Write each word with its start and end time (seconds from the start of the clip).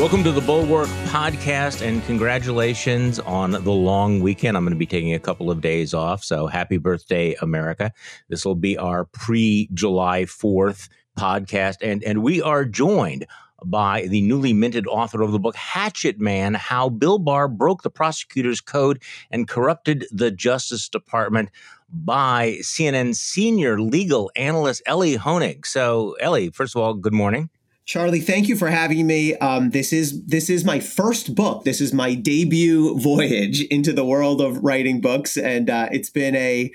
Welcome 0.00 0.24
to 0.24 0.32
the 0.32 0.40
Bulwark 0.40 0.88
podcast 1.08 1.86
and 1.86 2.02
congratulations 2.06 3.18
on 3.18 3.50
the 3.50 3.70
long 3.70 4.20
weekend. 4.20 4.56
I'm 4.56 4.64
going 4.64 4.72
to 4.72 4.78
be 4.78 4.86
taking 4.86 5.12
a 5.12 5.18
couple 5.18 5.50
of 5.50 5.60
days 5.60 5.92
off. 5.92 6.24
So 6.24 6.46
happy 6.46 6.78
birthday, 6.78 7.36
America. 7.42 7.92
This 8.30 8.46
will 8.46 8.54
be 8.54 8.78
our 8.78 9.04
pre 9.04 9.68
July 9.74 10.22
4th 10.22 10.88
podcast. 11.18 11.82
And, 11.82 12.02
and 12.02 12.22
we 12.22 12.40
are 12.40 12.64
joined 12.64 13.26
by 13.62 14.06
the 14.06 14.22
newly 14.22 14.54
minted 14.54 14.86
author 14.86 15.20
of 15.20 15.32
the 15.32 15.38
book 15.38 15.54
Hatchet 15.54 16.18
Man 16.18 16.54
How 16.54 16.88
Bill 16.88 17.18
Barr 17.18 17.46
Broke 17.46 17.82
the 17.82 17.90
Prosecutor's 17.90 18.62
Code 18.62 19.02
and 19.30 19.46
Corrupted 19.46 20.06
the 20.10 20.30
Justice 20.30 20.88
Department 20.88 21.50
by 21.92 22.56
CNN 22.62 23.14
senior 23.16 23.78
legal 23.78 24.30
analyst 24.34 24.80
Elie 24.86 25.18
Honig. 25.18 25.66
So, 25.66 26.16
Ellie, 26.20 26.48
first 26.48 26.74
of 26.74 26.80
all, 26.80 26.94
good 26.94 27.12
morning. 27.12 27.50
Charlie, 27.90 28.20
thank 28.20 28.46
you 28.46 28.54
for 28.54 28.70
having 28.70 29.04
me. 29.04 29.34
Um, 29.38 29.70
this 29.70 29.92
is 29.92 30.22
this 30.22 30.48
is 30.48 30.64
my 30.64 30.78
first 30.78 31.34
book. 31.34 31.64
This 31.64 31.80
is 31.80 31.92
my 31.92 32.14
debut 32.14 32.96
voyage 32.96 33.62
into 33.62 33.92
the 33.92 34.04
world 34.04 34.40
of 34.40 34.62
writing 34.62 35.00
books, 35.00 35.36
and 35.36 35.68
uh, 35.68 35.88
it's 35.90 36.08
been 36.08 36.36
a 36.36 36.70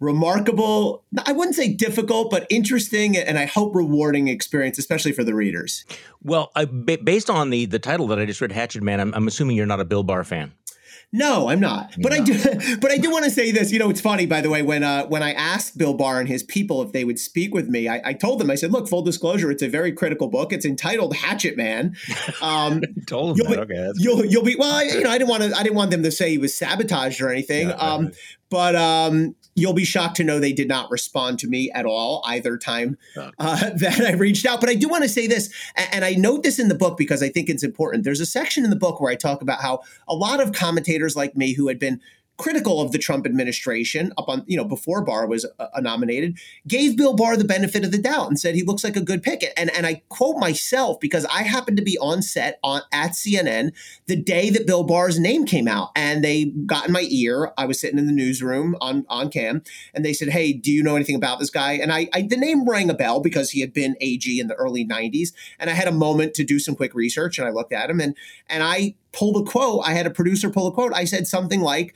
remarkable 0.00 1.04
i 1.24 1.32
wouldn't 1.32 1.54
say 1.54 1.72
difficult 1.72 2.28
but 2.28 2.46
interesting 2.50 3.16
and 3.16 3.38
i 3.38 3.46
hope 3.46 3.74
rewarding 3.74 4.26
experience 4.26 4.76
especially 4.76 5.12
for 5.12 5.22
the 5.22 5.32
readers 5.34 5.84
well 6.22 6.50
based 7.04 7.30
on 7.30 7.50
the 7.50 7.64
the 7.64 7.78
title 7.78 8.08
that 8.08 8.18
i 8.18 8.26
just 8.26 8.40
read 8.40 8.50
hatchet 8.50 8.82
man 8.82 9.00
I'm, 9.00 9.14
I'm 9.14 9.28
assuming 9.28 9.56
you're 9.56 9.66
not 9.66 9.80
a 9.80 9.84
bill 9.84 10.02
barr 10.02 10.24
fan 10.24 10.52
no, 11.12 11.48
I'm 11.48 11.60
not. 11.60 11.94
But 11.98 12.12
no. 12.12 12.18
I 12.18 12.20
do. 12.20 12.34
But 12.80 12.90
I 12.90 12.98
do 12.98 13.10
want 13.10 13.24
to 13.24 13.30
say 13.30 13.50
this. 13.50 13.72
You 13.72 13.78
know, 13.78 13.90
it's 13.90 14.00
funny, 14.00 14.26
by 14.26 14.40
the 14.40 14.50
way, 14.50 14.62
when 14.62 14.82
uh, 14.82 15.06
when 15.06 15.22
I 15.22 15.32
asked 15.32 15.78
Bill 15.78 15.94
Barr 15.94 16.20
and 16.20 16.28
his 16.28 16.42
people 16.42 16.82
if 16.82 16.92
they 16.92 17.04
would 17.04 17.18
speak 17.18 17.54
with 17.54 17.68
me, 17.68 17.88
I, 17.88 18.00
I 18.04 18.12
told 18.14 18.40
them. 18.40 18.50
I 18.50 18.54
said, 18.56 18.72
"Look, 18.72 18.88
full 18.88 19.02
disclosure, 19.02 19.50
it's 19.50 19.62
a 19.62 19.68
very 19.68 19.92
critical 19.92 20.28
book. 20.28 20.52
It's 20.52 20.66
entitled 20.66 21.14
Hatchet 21.14 21.56
Man." 21.56 21.96
Um, 22.42 22.82
told 23.06 23.38
that. 23.38 23.48
Be, 23.48 23.56
okay, 23.58 23.92
you'll 23.96 24.24
you'll 24.24 24.44
be 24.44 24.56
well. 24.56 24.74
I, 24.74 24.82
you 24.84 25.02
know, 25.02 25.10
I 25.10 25.18
didn't 25.18 25.30
want 25.30 25.42
to. 25.44 25.56
I 25.56 25.62
didn't 25.62 25.76
want 25.76 25.90
them 25.90 26.02
to 26.02 26.10
say 26.10 26.30
he 26.30 26.38
was 26.38 26.54
sabotaged 26.54 27.20
or 27.20 27.30
anything. 27.30 27.68
Yeah, 27.68 27.74
um. 27.74 28.12
But 28.50 28.76
um, 28.76 29.34
you'll 29.54 29.72
be 29.72 29.84
shocked 29.84 30.16
to 30.16 30.24
know 30.24 30.40
they 30.40 30.52
did 30.52 30.68
not 30.68 30.90
respond 30.90 31.38
to 31.38 31.46
me 31.46 31.70
at 31.72 31.86
all 31.86 32.22
either 32.26 32.56
time 32.56 32.98
uh, 33.16 33.70
that 33.76 34.00
I 34.00 34.12
reached 34.12 34.46
out. 34.46 34.60
But 34.60 34.70
I 34.70 34.74
do 34.74 34.88
want 34.88 35.02
to 35.04 35.08
say 35.08 35.26
this, 35.26 35.52
and 35.76 36.04
I 36.04 36.14
note 36.14 36.42
this 36.42 36.58
in 36.58 36.68
the 36.68 36.74
book 36.74 36.96
because 36.98 37.22
I 37.22 37.28
think 37.28 37.48
it's 37.48 37.62
important. 37.62 38.04
There's 38.04 38.20
a 38.20 38.26
section 38.26 38.64
in 38.64 38.70
the 38.70 38.76
book 38.76 39.00
where 39.00 39.12
I 39.12 39.16
talk 39.16 39.42
about 39.42 39.60
how 39.60 39.82
a 40.08 40.14
lot 40.14 40.40
of 40.40 40.52
commentators 40.52 41.16
like 41.16 41.36
me 41.36 41.54
who 41.54 41.68
had 41.68 41.78
been 41.78 42.00
critical 42.36 42.80
of 42.80 42.92
the 42.92 42.98
Trump 42.98 43.26
administration 43.26 44.12
up 44.18 44.28
on, 44.28 44.44
you 44.46 44.56
know, 44.56 44.64
before 44.64 45.04
Barr 45.04 45.26
was 45.26 45.46
uh, 45.58 45.66
nominated, 45.80 46.36
gave 46.66 46.96
Bill 46.96 47.14
Barr 47.14 47.36
the 47.36 47.44
benefit 47.44 47.84
of 47.84 47.92
the 47.92 47.98
doubt 47.98 48.28
and 48.28 48.38
said 48.38 48.54
he 48.54 48.64
looks 48.64 48.82
like 48.82 48.96
a 48.96 49.00
good 49.00 49.22
pick. 49.22 49.44
And, 49.56 49.70
and 49.76 49.86
I 49.86 50.02
quote 50.08 50.38
myself 50.38 50.98
because 50.98 51.24
I 51.26 51.42
happened 51.42 51.76
to 51.76 51.82
be 51.82 51.96
on 51.98 52.22
set 52.22 52.58
on 52.64 52.82
at 52.92 53.12
CNN 53.12 53.72
the 54.06 54.16
day 54.16 54.50
that 54.50 54.66
Bill 54.66 54.82
Barr's 54.82 55.18
name 55.18 55.46
came 55.46 55.68
out 55.68 55.90
and 55.94 56.24
they 56.24 56.46
got 56.66 56.86
in 56.86 56.92
my 56.92 57.06
ear. 57.08 57.52
I 57.56 57.66
was 57.66 57.80
sitting 57.80 57.98
in 57.98 58.06
the 58.06 58.12
newsroom 58.12 58.76
on, 58.80 59.06
on 59.08 59.30
cam 59.30 59.62
and 59.94 60.04
they 60.04 60.12
said, 60.12 60.30
Hey, 60.30 60.52
do 60.52 60.72
you 60.72 60.82
know 60.82 60.96
anything 60.96 61.16
about 61.16 61.38
this 61.38 61.50
guy? 61.50 61.74
And 61.74 61.92
I, 61.92 62.08
I 62.12 62.22
the 62.22 62.36
name 62.36 62.68
rang 62.68 62.90
a 62.90 62.94
bell 62.94 63.20
because 63.20 63.50
he 63.50 63.60
had 63.60 63.72
been 63.72 63.96
AG 64.00 64.40
in 64.40 64.48
the 64.48 64.54
early 64.54 64.84
90s. 64.84 65.32
And 65.60 65.70
I 65.70 65.74
had 65.74 65.86
a 65.86 65.92
moment 65.92 66.34
to 66.34 66.44
do 66.44 66.58
some 66.58 66.74
quick 66.74 66.94
research 66.94 67.38
and 67.38 67.46
I 67.46 67.50
looked 67.50 67.72
at 67.72 67.90
him 67.90 68.00
and, 68.00 68.16
and 68.48 68.62
I 68.62 68.94
pulled 69.14 69.36
a 69.36 69.50
quote. 69.50 69.82
I 69.86 69.94
had 69.94 70.06
a 70.06 70.10
producer 70.10 70.50
pull 70.50 70.66
a 70.66 70.72
quote. 70.72 70.92
I 70.92 71.06
said 71.06 71.26
something 71.26 71.62
like, 71.62 71.94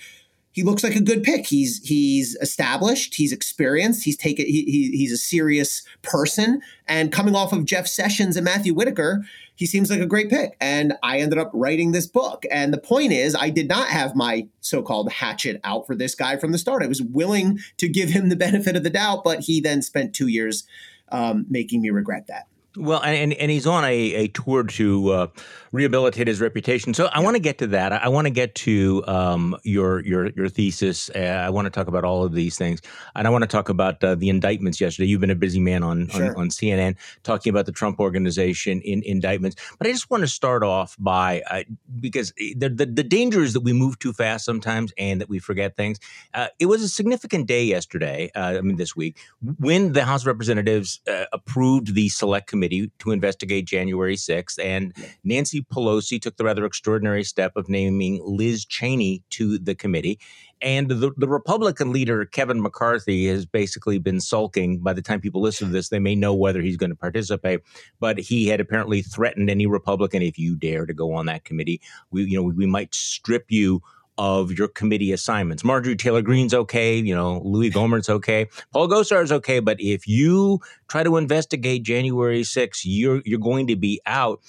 he 0.52 0.64
looks 0.64 0.82
like 0.82 0.96
a 0.96 1.00
good 1.00 1.22
pick. 1.22 1.46
He's 1.46 1.86
he's 1.86 2.34
established, 2.40 3.14
he's 3.14 3.32
experienced, 3.32 4.04
he's 4.04 4.16
taken 4.16 4.46
he, 4.46 4.64
he, 4.64 4.90
he's 4.96 5.12
a 5.12 5.16
serious 5.16 5.82
person, 6.02 6.62
and 6.88 7.12
coming 7.12 7.36
off 7.36 7.52
of 7.52 7.64
Jeff 7.64 7.86
Sessions 7.86 8.36
and 8.36 8.44
Matthew 8.44 8.74
Whitaker, 8.74 9.24
he 9.54 9.66
seems 9.66 9.88
like 9.90 10.00
a 10.00 10.06
great 10.06 10.30
pick. 10.30 10.56
And 10.60 10.94
I 11.02 11.18
ended 11.18 11.38
up 11.38 11.50
writing 11.52 11.92
this 11.92 12.06
book. 12.06 12.44
And 12.50 12.72
the 12.72 12.78
point 12.78 13.12
is, 13.12 13.36
I 13.36 13.50
did 13.50 13.68
not 13.68 13.88
have 13.88 14.16
my 14.16 14.48
so-called 14.60 15.12
hatchet 15.12 15.60
out 15.62 15.86
for 15.86 15.94
this 15.94 16.14
guy 16.16 16.36
from 16.38 16.50
the 16.50 16.58
start. 16.58 16.82
I 16.82 16.88
was 16.88 17.02
willing 17.02 17.60
to 17.76 17.88
give 17.88 18.08
him 18.08 18.28
the 18.28 18.36
benefit 18.36 18.74
of 18.74 18.82
the 18.82 18.90
doubt, 18.90 19.22
but 19.22 19.40
he 19.40 19.60
then 19.60 19.82
spent 19.82 20.14
two 20.14 20.28
years 20.28 20.64
um, 21.12 21.46
making 21.48 21.82
me 21.82 21.90
regret 21.90 22.26
that. 22.26 22.46
Well, 22.76 23.02
and, 23.02 23.32
and 23.32 23.50
he's 23.50 23.66
on 23.66 23.84
a, 23.84 24.14
a 24.14 24.28
tour 24.28 24.62
to 24.62 25.10
uh, 25.10 25.26
rehabilitate 25.72 26.26
his 26.26 26.40
reputation. 26.40 26.94
So 26.94 27.06
I 27.12 27.20
want 27.20 27.36
to 27.36 27.40
get 27.40 27.58
to 27.58 27.66
that. 27.68 27.92
I 27.92 28.08
want 28.08 28.26
to 28.26 28.30
get 28.30 28.54
to 28.56 29.04
um, 29.06 29.56
your 29.62 30.00
your 30.04 30.28
your 30.30 30.48
thesis. 30.48 31.10
Uh, 31.14 31.18
I 31.18 31.50
want 31.50 31.66
to 31.66 31.70
talk 31.70 31.88
about 31.88 32.04
all 32.04 32.24
of 32.24 32.32
these 32.32 32.56
things, 32.56 32.80
and 33.14 33.26
I 33.26 33.30
want 33.30 33.42
to 33.42 33.48
talk 33.48 33.68
about 33.68 34.02
uh, 34.02 34.14
the 34.14 34.28
indictments 34.28 34.80
yesterday. 34.80 35.08
You've 35.08 35.20
been 35.20 35.30
a 35.30 35.36
busy 35.36 35.60
man 35.60 35.82
on, 35.82 36.08
sure. 36.08 36.30
on, 36.30 36.42
on 36.42 36.48
CNN 36.48 36.96
talking 37.22 37.50
about 37.50 37.66
the 37.66 37.72
Trump 37.72 38.00
organization 38.00 38.80
in 38.80 39.02
indictments. 39.04 39.56
But 39.78 39.86
I 39.86 39.92
just 39.92 40.10
want 40.10 40.22
to 40.22 40.28
start 40.28 40.62
off 40.62 40.96
by 40.98 41.42
uh, 41.50 41.64
because 42.00 42.32
the, 42.36 42.68
the, 42.68 42.86
the 42.86 43.04
danger 43.04 43.42
is 43.42 43.52
that 43.52 43.60
we 43.60 43.72
move 43.72 43.98
too 43.98 44.12
fast 44.12 44.44
sometimes 44.44 44.92
and 44.98 45.20
that 45.20 45.28
we 45.28 45.38
forget 45.38 45.76
things. 45.76 45.98
Uh, 46.34 46.48
it 46.58 46.66
was 46.66 46.82
a 46.82 46.88
significant 46.88 47.46
day 47.46 47.64
yesterday. 47.64 48.30
Uh, 48.34 48.56
I 48.58 48.60
mean, 48.60 48.76
this 48.76 48.96
week 48.96 49.18
when 49.58 49.92
the 49.92 50.04
House 50.04 50.22
of 50.22 50.28
Representatives 50.28 51.00
approved 51.32 51.94
the 51.94 52.08
Select 52.08 52.46
Committee 52.46 52.90
to 53.00 53.10
investigate 53.10 53.66
January 53.66 54.16
6th, 54.16 54.58
and 54.62 54.92
Nancy 55.24 55.57
Pelosi 55.62 56.20
took 56.20 56.36
the 56.36 56.44
rather 56.44 56.64
extraordinary 56.64 57.24
step 57.24 57.52
of 57.56 57.68
naming 57.68 58.20
Liz 58.24 58.64
Cheney 58.64 59.22
to 59.30 59.58
the 59.58 59.74
committee. 59.74 60.18
And 60.60 60.88
the, 60.88 61.12
the 61.16 61.28
Republican 61.28 61.92
leader, 61.92 62.24
Kevin 62.24 62.60
McCarthy, 62.60 63.26
has 63.28 63.46
basically 63.46 63.98
been 63.98 64.20
sulking. 64.20 64.78
By 64.80 64.92
the 64.92 65.02
time 65.02 65.20
people 65.20 65.40
listen 65.40 65.68
to 65.68 65.72
this, 65.72 65.88
they 65.88 66.00
may 66.00 66.14
know 66.14 66.34
whether 66.34 66.60
he's 66.60 66.76
going 66.76 66.90
to 66.90 66.96
participate. 66.96 67.60
But 68.00 68.18
he 68.18 68.48
had 68.48 68.60
apparently 68.60 69.02
threatened 69.02 69.50
any 69.50 69.66
Republican, 69.66 70.22
if 70.22 70.38
you 70.38 70.56
dare 70.56 70.86
to 70.86 70.94
go 70.94 71.12
on 71.12 71.26
that 71.26 71.44
committee, 71.44 71.80
we, 72.10 72.24
you 72.24 72.36
know, 72.36 72.42
we, 72.42 72.54
we 72.54 72.66
might 72.66 72.94
strip 72.94 73.46
you 73.48 73.82
of 74.18 74.50
your 74.58 74.66
committee 74.68 75.12
assignments. 75.12 75.64
Marjorie 75.64 75.96
Taylor 75.96 76.22
Greene's 76.22 76.52
okay, 76.52 76.96
you 76.96 77.14
know, 77.14 77.40
Louis 77.44 77.70
Gohmert's 77.70 78.10
okay, 78.10 78.48
Paul 78.72 78.88
Gosar's 78.88 79.30
okay, 79.30 79.60
but 79.60 79.80
if 79.80 80.08
you 80.08 80.58
try 80.88 81.04
to 81.04 81.16
investigate 81.16 81.84
January 81.84 82.42
6th, 82.42 82.80
you're 82.84 83.22
you're 83.24 83.38
going 83.38 83.68
to 83.68 83.76
be 83.76 84.00
out. 84.04 84.40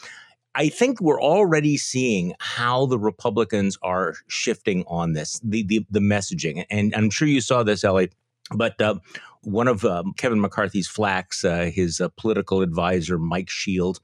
I 0.55 0.69
think 0.69 0.99
we're 0.99 1.21
already 1.21 1.77
seeing 1.77 2.33
how 2.39 2.85
the 2.85 2.99
Republicans 2.99 3.77
are 3.81 4.15
shifting 4.27 4.83
on 4.87 5.13
this, 5.13 5.39
the 5.43 5.63
the, 5.63 5.85
the 5.89 5.99
messaging, 5.99 6.65
and 6.69 6.93
I'm 6.95 7.09
sure 7.09 7.27
you 7.27 7.41
saw 7.41 7.63
this, 7.63 7.83
Elie. 7.83 8.09
But 8.51 8.81
uh, 8.81 8.95
one 9.41 9.67
of 9.67 9.85
um, 9.85 10.13
Kevin 10.13 10.41
McCarthy's 10.41 10.89
flacks, 10.89 11.45
uh, 11.45 11.71
his 11.71 12.01
uh, 12.01 12.09
political 12.17 12.61
advisor 12.61 13.19
Mike 13.19 13.49
Shield, 13.49 13.99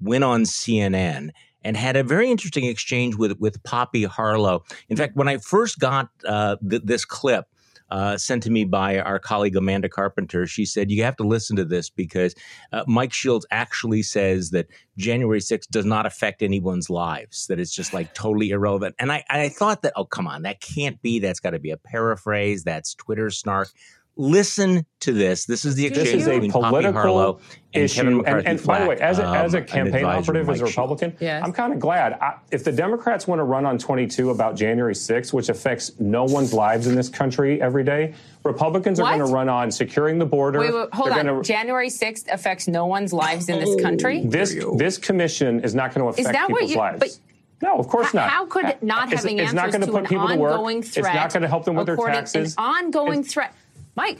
went 0.00 0.24
on 0.24 0.42
CNN 0.42 1.30
and 1.62 1.76
had 1.76 1.96
a 1.96 2.02
very 2.02 2.30
interesting 2.30 2.64
exchange 2.64 3.16
with 3.16 3.38
with 3.38 3.62
Poppy 3.62 4.04
Harlow. 4.04 4.64
In 4.88 4.96
fact, 4.96 5.16
when 5.16 5.28
I 5.28 5.36
first 5.36 5.78
got 5.78 6.08
uh, 6.26 6.56
th- 6.68 6.82
this 6.84 7.04
clip, 7.04 7.46
uh, 7.90 8.16
sent 8.16 8.42
to 8.44 8.50
me 8.50 8.64
by 8.64 8.98
our 8.98 9.18
colleague 9.18 9.56
Amanda 9.56 9.88
Carpenter. 9.88 10.46
She 10.46 10.64
said, 10.64 10.90
You 10.90 11.02
have 11.02 11.16
to 11.16 11.24
listen 11.24 11.56
to 11.56 11.64
this 11.64 11.90
because 11.90 12.34
uh, 12.72 12.84
Mike 12.86 13.12
Shields 13.12 13.46
actually 13.50 14.02
says 14.02 14.50
that 14.50 14.66
January 14.96 15.40
6th 15.40 15.68
does 15.70 15.84
not 15.84 16.06
affect 16.06 16.42
anyone's 16.42 16.90
lives, 16.90 17.46
that 17.46 17.58
it's 17.58 17.74
just 17.74 17.92
like 17.92 18.14
totally 18.14 18.50
irrelevant. 18.50 18.94
And 18.98 19.10
I, 19.10 19.24
I 19.30 19.48
thought 19.48 19.82
that, 19.82 19.92
oh, 19.96 20.04
come 20.04 20.26
on, 20.26 20.42
that 20.42 20.60
can't 20.60 21.00
be. 21.02 21.18
That's 21.18 21.40
got 21.40 21.50
to 21.50 21.58
be 21.58 21.70
a 21.70 21.76
paraphrase. 21.76 22.64
That's 22.64 22.94
Twitter 22.94 23.30
snark 23.30 23.68
listen 24.16 24.84
to 25.00 25.12
this. 25.12 25.46
This 25.46 25.64
is 25.64 25.74
the 25.74 25.86
exchange 25.86 26.08
this 26.08 26.22
is 26.22 26.28
between 26.28 26.50
a 26.50 26.52
political 26.52 26.92
Poppy 26.92 27.08
Harlow 27.08 27.40
and 27.72 27.84
issue. 27.84 27.96
Kevin 27.96 28.16
McCarthy. 28.18 28.46
And, 28.46 28.58
and 28.58 28.66
by 28.66 28.80
the 28.80 28.86
way, 28.86 28.96
as 28.96 29.18
a, 29.18 29.26
um, 29.26 29.34
as 29.34 29.54
a 29.54 29.62
campaign 29.62 30.04
operative, 30.04 30.48
as 30.48 30.60
a 30.60 30.64
Republican, 30.64 31.16
yes. 31.20 31.42
I'm 31.44 31.52
kind 31.52 31.72
of 31.72 31.78
glad. 31.78 32.14
I, 32.14 32.38
if 32.50 32.64
the 32.64 32.72
Democrats 32.72 33.26
want 33.26 33.38
to 33.38 33.44
run 33.44 33.64
on 33.64 33.78
22 33.78 34.30
about 34.30 34.56
January 34.56 34.94
6th, 34.94 35.32
which 35.32 35.48
affects 35.48 35.98
no 35.98 36.24
one's 36.24 36.52
lives 36.52 36.86
in 36.86 36.94
this 36.94 37.08
country 37.08 37.62
every 37.62 37.84
day, 37.84 38.14
Republicans 38.44 39.00
what? 39.00 39.08
are 39.08 39.16
going 39.16 39.26
to 39.26 39.32
run 39.32 39.48
on 39.48 39.70
securing 39.70 40.18
the 40.18 40.26
border. 40.26 40.60
Wait, 40.60 40.74
wait 40.74 40.88
hold 40.92 41.10
They're 41.10 41.18
on. 41.18 41.26
Gonna, 41.26 41.42
January 41.42 41.88
6th 41.88 42.32
affects 42.32 42.68
no 42.68 42.86
one's 42.86 43.12
lives 43.12 43.48
in 43.48 43.60
this 43.60 43.80
country? 43.80 44.22
This 44.24 44.56
this 44.76 44.98
commission 44.98 45.60
is 45.60 45.74
not 45.74 45.94
going 45.94 46.12
to 46.12 46.20
affect 46.20 46.48
people's 46.48 46.70
you, 46.70 46.76
lives. 46.76 46.98
But, 47.00 47.18
no, 47.62 47.78
of 47.78 47.88
course 47.88 48.14
not. 48.14 48.30
How 48.30 48.46
could 48.46 48.82
not 48.82 49.12
having 49.12 49.38
it's, 49.38 49.52
answers 49.52 49.54
not 49.54 49.70
going 49.70 49.82
to, 49.82 49.92
put 49.92 50.08
people 50.08 50.28
to 50.28 50.36
work. 50.36 50.74
It's 50.76 50.96
not 50.96 51.32
going 51.32 51.42
to 51.42 51.48
help 51.48 51.64
them 51.64 51.74
with 51.74 51.86
their 51.86 51.96
taxes. 51.96 52.54
An 52.56 52.64
ongoing 52.64 53.22
threat. 53.22 53.54
Mike. 53.96 54.18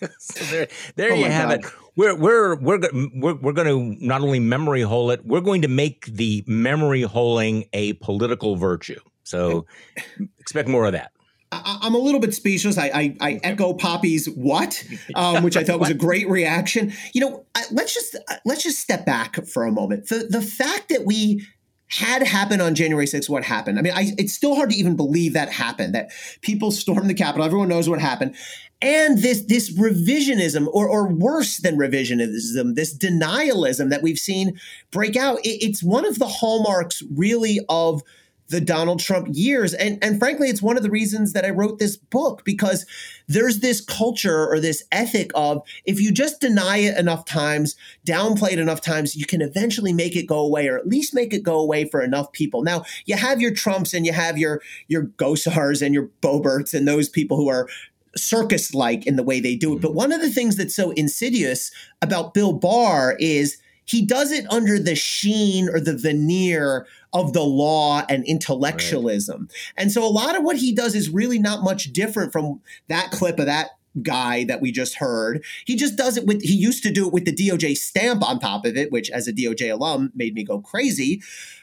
so 0.18 0.44
there, 0.44 0.68
there 0.96 1.12
oh 1.12 1.16
you 1.16 1.26
have 1.26 1.50
God. 1.50 1.58
it. 1.60 1.66
We're 1.96 2.14
we're 2.14 2.54
we're 2.56 2.80
we're, 3.14 3.34
we're 3.34 3.52
going 3.52 3.68
to 3.68 4.04
not 4.06 4.22
only 4.22 4.40
memory 4.40 4.82
hole 4.82 5.10
it, 5.10 5.24
we're 5.24 5.40
going 5.40 5.62
to 5.62 5.68
make 5.68 6.06
the 6.06 6.44
memory 6.46 7.02
holing 7.02 7.66
a 7.72 7.94
political 7.94 8.56
virtue. 8.56 9.00
So 9.24 9.66
expect 10.38 10.68
more 10.68 10.86
of 10.86 10.92
that. 10.92 11.12
I, 11.52 11.78
am 11.82 11.94
a 11.94 11.98
little 11.98 12.20
bit 12.20 12.32
speechless. 12.32 12.78
I, 12.78 12.86
I, 12.86 13.16
I 13.20 13.40
echo 13.42 13.74
Poppy's 13.74 14.26
"what," 14.26 14.84
um, 15.14 15.42
which 15.42 15.56
I 15.56 15.64
thought 15.64 15.80
was 15.80 15.90
a 15.90 15.94
great 15.94 16.28
reaction. 16.28 16.92
You 17.12 17.22
know, 17.22 17.46
let's 17.72 17.92
just 17.92 18.16
let's 18.44 18.62
just 18.62 18.78
step 18.78 19.04
back 19.04 19.44
for 19.46 19.64
a 19.64 19.72
moment. 19.72 20.08
The 20.08 20.26
the 20.30 20.42
fact 20.42 20.88
that 20.90 21.04
we 21.04 21.44
had 21.88 22.22
happened 22.22 22.62
on 22.62 22.76
January 22.76 23.06
6th, 23.06 23.28
what 23.28 23.42
happened? 23.42 23.76
I 23.76 23.82
mean, 23.82 23.92
I, 23.92 24.12
it's 24.16 24.32
still 24.32 24.54
hard 24.54 24.70
to 24.70 24.76
even 24.76 24.94
believe 24.94 25.32
that 25.32 25.50
happened, 25.50 25.92
that 25.96 26.10
people 26.40 26.70
stormed 26.70 27.10
the 27.10 27.14
Capitol. 27.14 27.44
Everyone 27.44 27.68
knows 27.68 27.88
what 27.88 27.98
happened. 28.00 28.36
And 28.82 29.18
this 29.18 29.42
this 29.42 29.76
revisionism 29.78 30.66
or 30.72 30.88
or 30.88 31.06
worse 31.06 31.58
than 31.58 31.76
revisionism 31.76 32.74
this 32.74 32.96
denialism 32.96 33.90
that 33.90 34.02
we've 34.02 34.18
seen 34.18 34.58
break 34.90 35.16
out 35.16 35.38
it, 35.40 35.62
it's 35.64 35.82
one 35.82 36.06
of 36.06 36.18
the 36.18 36.26
hallmarks 36.26 37.02
really 37.10 37.60
of 37.68 38.02
the 38.50 38.60
Donald 38.60 38.98
Trump 38.98 39.28
years. 39.30 39.72
And, 39.72 40.02
and 40.02 40.18
frankly, 40.18 40.48
it's 40.48 40.60
one 40.60 40.76
of 40.76 40.82
the 40.82 40.90
reasons 40.90 41.32
that 41.32 41.44
I 41.44 41.50
wrote 41.50 41.78
this 41.78 41.96
book 41.96 42.44
because 42.44 42.84
there's 43.28 43.60
this 43.60 43.80
culture 43.80 44.46
or 44.48 44.58
this 44.58 44.82
ethic 44.90 45.30
of 45.36 45.62
if 45.84 46.00
you 46.00 46.10
just 46.10 46.40
deny 46.40 46.78
it 46.78 46.98
enough 46.98 47.24
times, 47.24 47.76
downplay 48.04 48.52
it 48.52 48.58
enough 48.58 48.80
times, 48.80 49.14
you 49.14 49.24
can 49.24 49.40
eventually 49.40 49.92
make 49.92 50.16
it 50.16 50.26
go 50.26 50.40
away 50.40 50.66
or 50.66 50.76
at 50.76 50.88
least 50.88 51.14
make 51.14 51.32
it 51.32 51.44
go 51.44 51.60
away 51.60 51.84
for 51.84 52.02
enough 52.02 52.32
people. 52.32 52.62
Now, 52.62 52.84
you 53.06 53.16
have 53.16 53.40
your 53.40 53.54
Trumps 53.54 53.94
and 53.94 54.04
you 54.04 54.12
have 54.12 54.36
your, 54.36 54.60
your 54.88 55.04
Gosars 55.04 55.80
and 55.80 55.94
your 55.94 56.08
Boeberts 56.20 56.74
and 56.74 56.88
those 56.88 57.08
people 57.08 57.36
who 57.36 57.48
are 57.48 57.68
circus 58.16 58.74
like 58.74 59.06
in 59.06 59.16
the 59.16 59.22
way 59.22 59.40
they 59.40 59.56
do 59.56 59.74
it. 59.74 59.80
But 59.80 59.88
mm-hmm. 59.88 59.96
one 59.96 60.12
of 60.12 60.20
the 60.20 60.30
things 60.30 60.56
that's 60.56 60.74
so 60.74 60.90
insidious 60.92 61.70
about 62.02 62.34
Bill 62.34 62.52
Barr 62.52 63.16
is 63.18 63.58
he 63.84 64.04
does 64.04 64.30
it 64.30 64.50
under 64.52 64.78
the 64.78 64.94
sheen 64.94 65.68
or 65.68 65.80
the 65.80 65.96
veneer 65.96 66.86
of 67.12 67.32
the 67.32 67.42
law 67.42 68.04
and 68.08 68.24
intellectualism. 68.24 69.48
Right. 69.50 69.74
And 69.76 69.92
so 69.92 70.04
a 70.04 70.08
lot 70.08 70.36
of 70.36 70.44
what 70.44 70.56
he 70.56 70.72
does 70.72 70.94
is 70.94 71.10
really 71.10 71.38
not 71.38 71.64
much 71.64 71.92
different 71.92 72.32
from 72.32 72.60
that 72.88 73.10
clip 73.10 73.38
of 73.40 73.46
that 73.46 73.70
guy 74.02 74.44
that 74.44 74.60
we 74.60 74.70
just 74.70 74.96
heard. 74.96 75.44
He 75.64 75.74
just 75.74 75.96
does 75.96 76.16
it 76.16 76.26
with 76.26 76.42
he 76.42 76.54
used 76.54 76.82
to 76.84 76.92
do 76.92 77.06
it 77.06 77.12
with 77.12 77.24
the 77.24 77.34
DOJ 77.34 77.76
stamp 77.76 78.26
on 78.26 78.38
top 78.38 78.64
of 78.64 78.76
it, 78.76 78.92
which 78.92 79.10
as 79.10 79.26
a 79.26 79.32
DOJ 79.32 79.72
alum 79.72 80.12
made 80.14 80.34
me 80.34 80.44
go 80.44 80.60
crazy. 80.60 81.20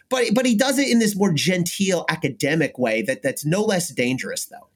But 0.09 0.25
but 0.33 0.45
he 0.45 0.55
does 0.55 0.77
it 0.79 0.89
in 0.89 0.99
this 0.99 1.15
more 1.15 1.31
genteel 1.31 2.05
academic 2.09 2.77
way 2.77 3.01
that 3.03 3.21
that's 3.23 3.45
no 3.45 3.63
less 3.63 3.89
dangerous 3.89 4.45
though. 4.45 4.67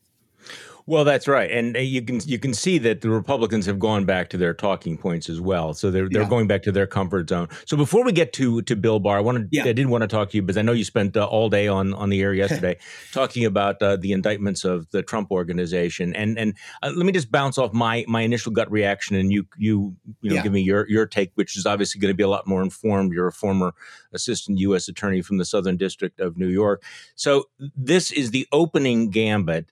Well, 0.85 1.03
that's 1.03 1.27
right, 1.27 1.49
and 1.51 1.75
uh, 1.75 1.79
you 1.79 2.01
can 2.01 2.19
you 2.25 2.39
can 2.39 2.53
see 2.53 2.77
that 2.79 3.01
the 3.01 3.09
Republicans 3.09 3.65
have 3.65 3.79
gone 3.79 4.05
back 4.05 4.29
to 4.29 4.37
their 4.37 4.53
talking 4.53 4.97
points 4.97 5.29
as 5.29 5.39
well. 5.39 5.73
So 5.73 5.91
they're 5.91 6.09
they're 6.09 6.23
yeah. 6.23 6.29
going 6.29 6.47
back 6.47 6.63
to 6.63 6.71
their 6.71 6.87
comfort 6.87 7.29
zone. 7.29 7.49
So 7.65 7.77
before 7.77 8.03
we 8.03 8.11
get 8.11 8.33
to 8.33 8.61
to 8.63 8.75
Bill 8.75 8.99
Barr, 8.99 9.17
I 9.17 9.21
wanted 9.21 9.49
yeah. 9.51 9.65
I 9.65 9.73
did 9.73 9.87
want 9.87 10.01
to 10.01 10.07
talk 10.07 10.29
to 10.31 10.37
you 10.37 10.41
because 10.41 10.57
I 10.57 10.61
know 10.61 10.71
you 10.71 10.83
spent 10.83 11.15
uh, 11.15 11.25
all 11.25 11.49
day 11.49 11.67
on 11.67 11.93
on 11.93 12.09
the 12.09 12.21
air 12.21 12.33
yesterday 12.41 12.77
talking 13.11 13.45
about 13.45 13.81
uh, 13.81 13.95
the 13.95 14.11
indictments 14.11 14.63
of 14.63 14.89
the 14.91 15.03
Trump 15.03 15.31
organization. 15.31 16.15
And 16.15 16.37
and 16.37 16.57
uh, 16.81 16.91
let 16.95 17.05
me 17.05 17.11
just 17.11 17.31
bounce 17.31 17.57
off 17.57 17.73
my 17.73 18.05
my 18.07 18.21
initial 18.21 18.51
gut 18.51 18.71
reaction, 18.71 19.15
and 19.15 19.31
you 19.31 19.45
you 19.57 19.95
you 20.21 20.29
know 20.29 20.35
yeah. 20.37 20.43
give 20.43 20.51
me 20.51 20.61
your 20.61 20.89
your 20.89 21.05
take, 21.05 21.31
which 21.35 21.57
is 21.57 21.65
obviously 21.65 21.99
going 21.99 22.11
to 22.11 22.17
be 22.17 22.23
a 22.23 22.29
lot 22.29 22.47
more 22.47 22.61
informed. 22.61 23.13
You're 23.13 23.27
a 23.27 23.33
former 23.33 23.73
assistant 24.13 24.59
U.S. 24.59 24.87
attorney 24.87 25.21
from 25.21 25.37
the 25.37 25.45
Southern 25.45 25.77
District 25.77 26.19
of 26.19 26.37
New 26.37 26.47
York. 26.47 26.83
So 27.15 27.45
this 27.75 28.11
is 28.11 28.31
the 28.31 28.47
opening 28.51 29.09
gambit. 29.09 29.71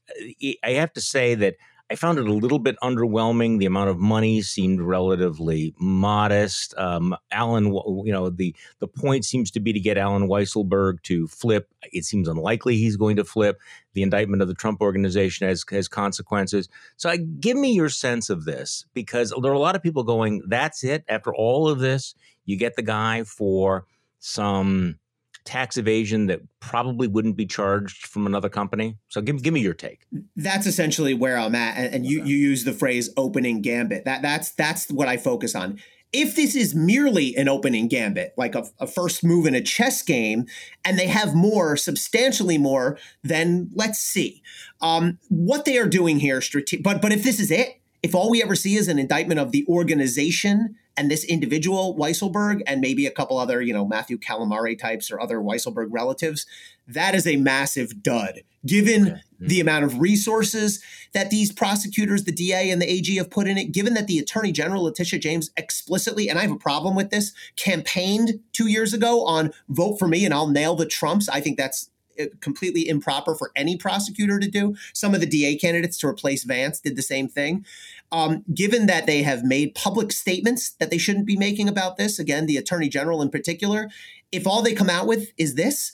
I 0.64 0.72
have 0.72 0.94
to 0.94 0.99
say 1.00 1.36
that 1.36 1.56
I 1.92 1.96
found 1.96 2.20
it 2.20 2.28
a 2.28 2.34
little 2.34 2.60
bit 2.60 2.76
underwhelming. 2.84 3.58
The 3.58 3.66
amount 3.66 3.90
of 3.90 3.98
money 3.98 4.44
seemed 4.44 4.80
relatively 4.80 5.74
modest. 5.80 6.76
Um, 6.78 7.16
Allen, 7.32 7.74
you 8.06 8.12
know, 8.12 8.30
the 8.30 8.56
the 8.78 8.88
point 8.88 9.26
seems 9.26 9.50
to 9.52 9.60
be 9.60 9.74
to 9.74 9.80
get 9.80 9.98
Allen 9.98 10.28
Weisselberg 10.28 11.02
to 11.04 11.28
flip. 11.28 11.68
It 11.92 12.06
seems 12.06 12.28
unlikely 12.28 12.78
he's 12.78 12.96
going 12.96 13.16
to 13.16 13.24
flip. 13.24 13.60
The 13.94 14.04
indictment 14.04 14.44
of 14.44 14.48
the 14.48 14.54
Trump 14.54 14.82
organization 14.82 15.48
has 15.48 15.66
has 15.72 15.88
consequences. 15.88 16.70
So, 16.96 17.10
I, 17.10 17.18
give 17.18 17.58
me 17.58 17.74
your 17.74 17.90
sense 17.90 18.30
of 18.30 18.46
this 18.46 18.86
because 18.94 19.34
there 19.42 19.52
are 19.52 19.56
a 19.56 19.60
lot 19.60 19.76
of 19.76 19.82
people 19.82 20.04
going, 20.04 20.44
"That's 20.48 20.84
it." 20.84 21.04
After 21.08 21.34
all 21.34 21.68
of 21.68 21.80
this, 21.80 22.14
you 22.46 22.56
get 22.56 22.76
the 22.76 22.84
guy 22.84 23.24
for 23.24 23.86
some 24.20 25.00
tax 25.46 25.78
evasion 25.78 26.28
that 26.28 26.42
probably 26.60 27.08
wouldn't 27.08 27.36
be 27.36 27.46
charged 27.46 28.08
from 28.08 28.26
another 28.26 28.50
company? 28.50 28.98
So 29.08 29.22
give, 29.22 29.42
give 29.42 29.54
me 29.54 29.62
your 29.62 29.74
take. 29.74 30.06
That's 30.36 30.68
essentially 30.68 31.14
where 31.14 31.38
I'm 31.38 31.56
at. 31.56 31.78
And, 31.78 31.96
and 31.96 32.06
you, 32.06 32.24
you 32.24 32.36
use 32.36 32.64
the 32.64 32.74
phrase 32.74 33.10
opening 33.18 33.62
gambit. 33.62 34.06
That 34.06 34.22
that's 34.22 34.52
that's 34.52 34.90
what 34.92 35.08
I 35.08 35.18
focus 35.18 35.56
on. 35.56 35.80
If 36.12 36.36
this 36.36 36.56
is 36.56 36.74
merely 36.74 37.36
an 37.36 37.48
opening 37.48 37.88
gambit, 37.88 38.34
like 38.36 38.56
a, 38.56 38.66
a 38.80 38.88
first 38.88 39.24
move 39.24 39.46
in 39.46 39.54
a 39.54 39.62
chess 39.62 40.02
game, 40.02 40.48
and 40.84 40.98
they 40.98 41.06
have 41.06 41.36
more, 41.36 41.78
substantially 41.78 42.58
more, 42.58 42.98
then 43.24 43.70
let's 43.76 44.00
see. 44.00 44.42
Um, 44.82 45.20
what 45.30 45.66
they 45.66 45.78
are 45.78 45.88
doing 45.88 46.20
here, 46.20 46.42
strate- 46.42 46.82
but 46.82 47.00
but 47.02 47.12
if 47.12 47.24
this 47.24 47.40
is 47.40 47.52
it, 47.52 47.80
if 48.02 48.16
all 48.16 48.32
we 48.32 48.42
ever 48.42 48.56
see 48.56 48.76
is 48.76 48.88
an 48.88 48.98
indictment 48.98 49.40
of 49.40 49.52
the 49.52 49.66
organization 49.68 50.76
and 51.00 51.10
this 51.10 51.24
individual 51.24 51.96
Weisselberg 51.96 52.62
and 52.68 52.82
maybe 52.82 53.06
a 53.06 53.12
couple 53.12 53.38
other, 53.38 53.62
you 53.62 53.74
know, 53.74 53.88
Matthew 53.88 54.18
Calamari 54.18 54.78
types 54.78 55.10
or 55.10 55.22
other 55.22 55.38
Weisselberg 55.38 55.88
relatives, 55.92 56.46
that 56.88 57.16
is 57.16 57.26
a 57.26 57.38
massive 57.38 58.04
dud. 58.04 58.42
Given 58.66 59.04
okay. 59.04 59.12
mm-hmm. 59.12 59.48
the 59.48 59.62
amount 59.62 59.86
of 59.86 60.02
resources 60.02 60.84
that 61.14 61.30
these 61.30 61.54
prosecutors, 61.54 62.26
the 62.26 62.34
DA 62.34 62.70
and 62.70 62.82
the 62.82 62.92
AG 62.92 63.16
have 63.16 63.30
put 63.30 63.48
in 63.48 63.58
it, 63.58 63.72
given 63.72 63.94
that 63.94 64.08
the 64.08 64.20
Attorney 64.20 64.52
General 64.52 64.84
Letitia 64.84 65.20
James 65.20 65.52
explicitly, 65.56 66.28
and 66.28 66.38
I 66.38 66.42
have 66.42 66.52
a 66.52 66.58
problem 66.58 66.98
with 66.98 67.12
this, 67.12 67.32
campaigned 67.56 68.42
two 68.52 68.68
years 68.68 68.94
ago 68.94 69.24
on 69.24 69.54
vote 69.70 69.98
for 69.98 70.08
me 70.10 70.26
and 70.26 70.34
I'll 70.34 70.50
nail 70.50 70.76
the 70.76 70.86
Trumps. 70.86 71.30
I 71.30 71.40
think 71.40 71.58
that's 71.58 71.90
completely 72.40 72.88
improper 72.88 73.36
for 73.36 73.52
any 73.56 73.78
prosecutor 73.78 74.40
to 74.40 74.48
do. 74.48 74.76
Some 74.94 75.14
of 75.14 75.22
the 75.22 75.26
DA 75.26 75.56
candidates 75.56 75.98
to 76.00 76.08
replace 76.08 76.44
Vance 76.44 76.80
did 76.80 76.96
the 76.96 77.02
same 77.02 77.28
thing. 77.28 77.66
Um, 78.12 78.44
given 78.54 78.88
that 78.88 79.06
they 79.06 79.24
have 79.24 79.44
made 79.44 79.76
public 79.76 80.12
statements 80.12 80.72
that 80.72 80.90
they 80.90 80.98
shouldn't 80.98 81.26
be 81.26 81.38
making 81.38 81.70
about 81.70 81.98
this, 81.98 82.20
again, 82.20 82.46
the 82.46 82.58
attorney 82.58 82.90
general 82.90 83.22
in 83.22 83.30
particular, 83.30 83.90
if 84.32 84.48
all 84.48 84.62
they 84.62 84.74
come 84.74 84.90
out 84.90 85.08
with 85.08 85.32
is 85.38 85.56
this, 85.56 85.92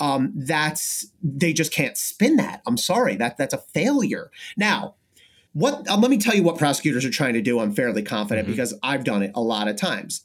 um, 0.00 0.32
that's 0.34 1.06
they 1.22 1.52
just 1.52 1.72
can't 1.72 1.96
spin 1.96 2.36
that. 2.36 2.62
I'm 2.66 2.76
sorry, 2.76 3.16
that 3.16 3.36
that's 3.36 3.54
a 3.54 3.58
failure. 3.58 4.30
Now, 4.56 4.94
what? 5.52 5.86
Um, 5.88 6.00
let 6.00 6.10
me 6.10 6.18
tell 6.18 6.34
you 6.34 6.42
what 6.42 6.58
prosecutors 6.58 7.04
are 7.04 7.10
trying 7.10 7.34
to 7.34 7.42
do. 7.42 7.60
I'm 7.60 7.72
fairly 7.72 8.02
confident 8.02 8.46
mm-hmm. 8.46 8.54
because 8.54 8.74
I've 8.82 9.04
done 9.04 9.22
it 9.22 9.32
a 9.34 9.40
lot 9.40 9.68
of 9.68 9.76
times 9.76 10.24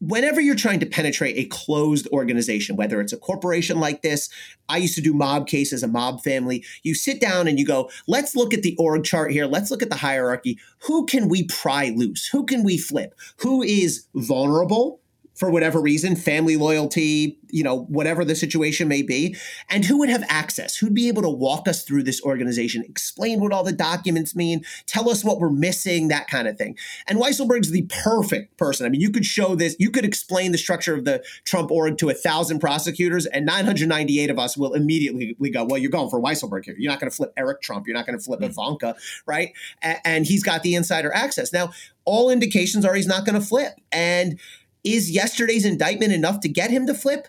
whenever 0.00 0.40
you're 0.40 0.54
trying 0.54 0.80
to 0.80 0.86
penetrate 0.86 1.36
a 1.36 1.44
closed 1.46 2.06
organization, 2.08 2.76
whether 2.76 3.00
it's 3.00 3.12
a 3.12 3.18
corporation 3.18 3.80
like 3.80 4.02
this, 4.02 4.28
I 4.68 4.78
used 4.78 4.94
to 4.94 5.00
do 5.00 5.12
mob 5.12 5.46
cases, 5.46 5.82
a 5.82 5.88
mob 5.88 6.22
family, 6.22 6.64
you 6.82 6.94
sit 6.94 7.20
down 7.20 7.48
and 7.48 7.58
you 7.58 7.66
go, 7.66 7.90
let's 8.06 8.36
look 8.36 8.54
at 8.54 8.62
the 8.62 8.76
org 8.78 9.04
chart 9.04 9.32
here. 9.32 9.46
Let's 9.46 9.70
look 9.70 9.82
at 9.82 9.90
the 9.90 9.96
hierarchy. 9.96 10.58
Who 10.86 11.06
can 11.06 11.28
we 11.28 11.44
pry 11.44 11.92
loose? 11.94 12.26
Who 12.26 12.46
can 12.46 12.62
we 12.62 12.78
flip? 12.78 13.14
Who 13.38 13.62
is 13.62 14.06
vulnerable? 14.14 15.00
For 15.38 15.50
whatever 15.50 15.80
reason, 15.80 16.16
family 16.16 16.56
loyalty, 16.56 17.38
you 17.48 17.62
know, 17.62 17.84
whatever 17.84 18.24
the 18.24 18.34
situation 18.34 18.88
may 18.88 19.02
be, 19.02 19.36
and 19.70 19.84
who 19.84 19.98
would 19.98 20.08
have 20.08 20.24
access, 20.28 20.76
who'd 20.76 20.94
be 20.94 21.06
able 21.06 21.22
to 21.22 21.30
walk 21.30 21.68
us 21.68 21.84
through 21.84 22.02
this 22.02 22.20
organization, 22.22 22.82
explain 22.82 23.38
what 23.38 23.52
all 23.52 23.62
the 23.62 23.72
documents 23.72 24.34
mean, 24.34 24.64
tell 24.86 25.08
us 25.08 25.24
what 25.24 25.38
we're 25.38 25.48
missing, 25.48 26.08
that 26.08 26.26
kind 26.26 26.48
of 26.48 26.58
thing. 26.58 26.76
And 27.06 27.20
Weisselberg's 27.20 27.70
the 27.70 27.82
perfect 27.82 28.56
person. 28.56 28.84
I 28.84 28.88
mean, 28.88 29.00
you 29.00 29.10
could 29.10 29.24
show 29.24 29.54
this, 29.54 29.76
you 29.78 29.90
could 29.90 30.04
explain 30.04 30.50
the 30.50 30.58
structure 30.58 30.94
of 30.94 31.04
the 31.04 31.22
Trump 31.44 31.70
org 31.70 31.98
to 31.98 32.08
a 32.08 32.14
thousand 32.14 32.58
prosecutors, 32.58 33.24
and 33.26 33.46
998 33.46 34.30
of 34.30 34.40
us 34.40 34.56
will 34.56 34.74
immediately 34.74 35.36
go, 35.52 35.64
well, 35.64 35.78
you're 35.78 35.90
going 35.90 36.10
for 36.10 36.20
Weisselberg 36.20 36.64
here. 36.64 36.74
You're 36.76 36.90
not 36.90 36.98
going 36.98 37.10
to 37.10 37.16
flip 37.16 37.32
Eric 37.36 37.62
Trump. 37.62 37.86
You're 37.86 37.96
not 37.96 38.06
going 38.06 38.18
to 38.18 38.24
flip 38.24 38.40
mm-hmm. 38.40 38.50
Ivanka, 38.50 38.96
right? 39.24 39.52
and 39.82 40.26
he's 40.26 40.42
got 40.42 40.64
the 40.64 40.74
insider 40.74 41.14
access. 41.14 41.52
Now, 41.52 41.70
all 42.04 42.30
indications 42.30 42.84
are 42.84 42.94
he's 42.94 43.06
not 43.06 43.24
going 43.24 43.40
to 43.40 43.46
flip. 43.46 43.74
And 43.92 44.40
is 44.84 45.10
yesterday's 45.10 45.64
indictment 45.64 46.12
enough 46.12 46.40
to 46.40 46.48
get 46.48 46.70
him 46.70 46.86
to 46.86 46.94
flip? 46.94 47.28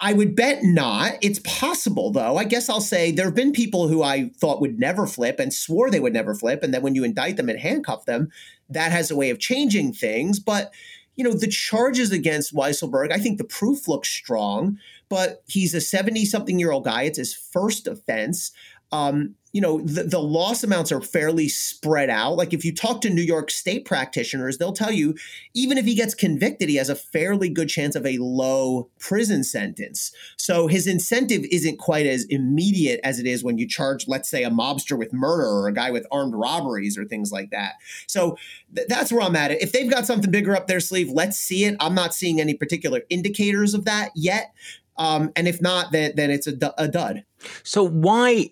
I 0.00 0.12
would 0.12 0.36
bet 0.36 0.62
not. 0.62 1.14
It's 1.22 1.40
possible, 1.40 2.12
though. 2.12 2.36
I 2.36 2.44
guess 2.44 2.68
I'll 2.68 2.80
say 2.80 3.10
there 3.10 3.26
have 3.26 3.34
been 3.34 3.52
people 3.52 3.88
who 3.88 4.02
I 4.02 4.30
thought 4.36 4.60
would 4.60 4.78
never 4.78 5.06
flip 5.06 5.40
and 5.40 5.52
swore 5.52 5.90
they 5.90 6.00
would 6.00 6.12
never 6.12 6.34
flip. 6.34 6.62
And 6.62 6.72
then 6.74 6.82
when 6.82 6.94
you 6.94 7.04
indict 7.04 7.36
them 7.36 7.48
and 7.48 7.58
handcuff 7.58 8.04
them, 8.04 8.30
that 8.68 8.92
has 8.92 9.10
a 9.10 9.16
way 9.16 9.30
of 9.30 9.38
changing 9.38 9.92
things. 9.92 10.38
But, 10.38 10.72
you 11.14 11.24
know, 11.24 11.32
the 11.32 11.48
charges 11.48 12.12
against 12.12 12.54
Weisselberg, 12.54 13.10
I 13.12 13.18
think 13.18 13.38
the 13.38 13.44
proof 13.44 13.88
looks 13.88 14.10
strong, 14.10 14.78
but 15.08 15.42
he's 15.46 15.74
a 15.74 15.80
70 15.80 16.24
something 16.26 16.58
year 16.58 16.72
old 16.72 16.84
guy. 16.84 17.02
It's 17.02 17.18
his 17.18 17.34
first 17.34 17.86
offense. 17.86 18.52
Um, 18.92 19.34
you 19.56 19.62
know 19.62 19.80
the, 19.80 20.02
the 20.02 20.18
loss 20.20 20.62
amounts 20.62 20.92
are 20.92 21.00
fairly 21.00 21.48
spread 21.48 22.10
out. 22.10 22.36
Like 22.36 22.52
if 22.52 22.62
you 22.62 22.74
talk 22.74 23.00
to 23.00 23.08
new 23.08 23.22
york 23.22 23.50
state 23.50 23.86
practitioners 23.86 24.58
they'll 24.58 24.74
tell 24.74 24.92
you 24.92 25.14
even 25.54 25.78
if 25.78 25.86
he 25.86 25.94
gets 25.94 26.14
convicted 26.14 26.68
he 26.68 26.76
has 26.76 26.90
a 26.90 26.94
fairly 26.94 27.48
good 27.48 27.70
chance 27.70 27.96
of 27.96 28.04
a 28.04 28.18
low 28.18 28.90
prison 28.98 29.42
sentence. 29.42 30.12
So 30.36 30.66
his 30.66 30.86
incentive 30.86 31.46
isn't 31.50 31.78
quite 31.78 32.04
as 32.04 32.26
immediate 32.28 33.00
as 33.02 33.18
it 33.18 33.26
is 33.26 33.42
when 33.42 33.56
you 33.56 33.66
charge 33.66 34.06
let's 34.06 34.28
say 34.28 34.44
a 34.44 34.50
mobster 34.50 34.98
with 34.98 35.14
murder 35.14 35.46
or 35.46 35.68
a 35.68 35.72
guy 35.72 35.90
with 35.90 36.06
armed 36.12 36.34
robberies 36.34 36.98
or 36.98 37.06
things 37.06 37.32
like 37.32 37.48
that. 37.48 37.76
So 38.06 38.36
th- 38.74 38.88
that's 38.88 39.10
where 39.10 39.22
i'm 39.22 39.36
at. 39.36 39.52
If 39.52 39.72
they've 39.72 39.90
got 39.90 40.04
something 40.04 40.30
bigger 40.30 40.54
up 40.54 40.66
their 40.66 40.80
sleeve 40.80 41.08
let's 41.08 41.38
see 41.38 41.64
it. 41.64 41.76
I'm 41.80 41.94
not 41.94 42.12
seeing 42.12 42.42
any 42.42 42.52
particular 42.52 43.04
indicators 43.08 43.72
of 43.72 43.86
that 43.86 44.10
yet. 44.14 44.52
Um, 44.98 45.30
and 45.36 45.46
if 45.46 45.60
not, 45.60 45.92
then, 45.92 46.12
then 46.16 46.30
it's 46.30 46.46
a, 46.46 46.74
a 46.78 46.88
dud. 46.88 47.24
So 47.62 47.82
why 47.82 48.50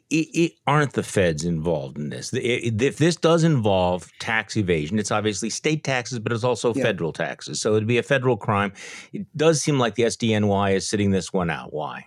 aren't 0.66 0.92
the 0.92 1.02
feds 1.02 1.44
involved 1.44 1.98
in 1.98 2.10
this? 2.10 2.32
If 2.32 2.98
this 2.98 3.16
does 3.16 3.44
involve 3.44 4.10
tax 4.18 4.56
evasion, 4.56 4.98
it's 4.98 5.10
obviously 5.10 5.50
state 5.50 5.84
taxes, 5.84 6.18
but 6.18 6.32
it's 6.32 6.44
also 6.44 6.74
yeah. 6.74 6.82
federal 6.82 7.12
taxes. 7.12 7.60
So 7.60 7.74
it'd 7.74 7.88
be 7.88 7.98
a 7.98 8.02
federal 8.02 8.36
crime. 8.36 8.72
It 9.12 9.26
does 9.36 9.62
seem 9.62 9.78
like 9.78 9.94
the 9.94 10.04
SDNY 10.04 10.74
is 10.74 10.88
sitting 10.88 11.10
this 11.10 11.32
one 11.32 11.50
out. 11.50 11.72
Why? 11.72 12.06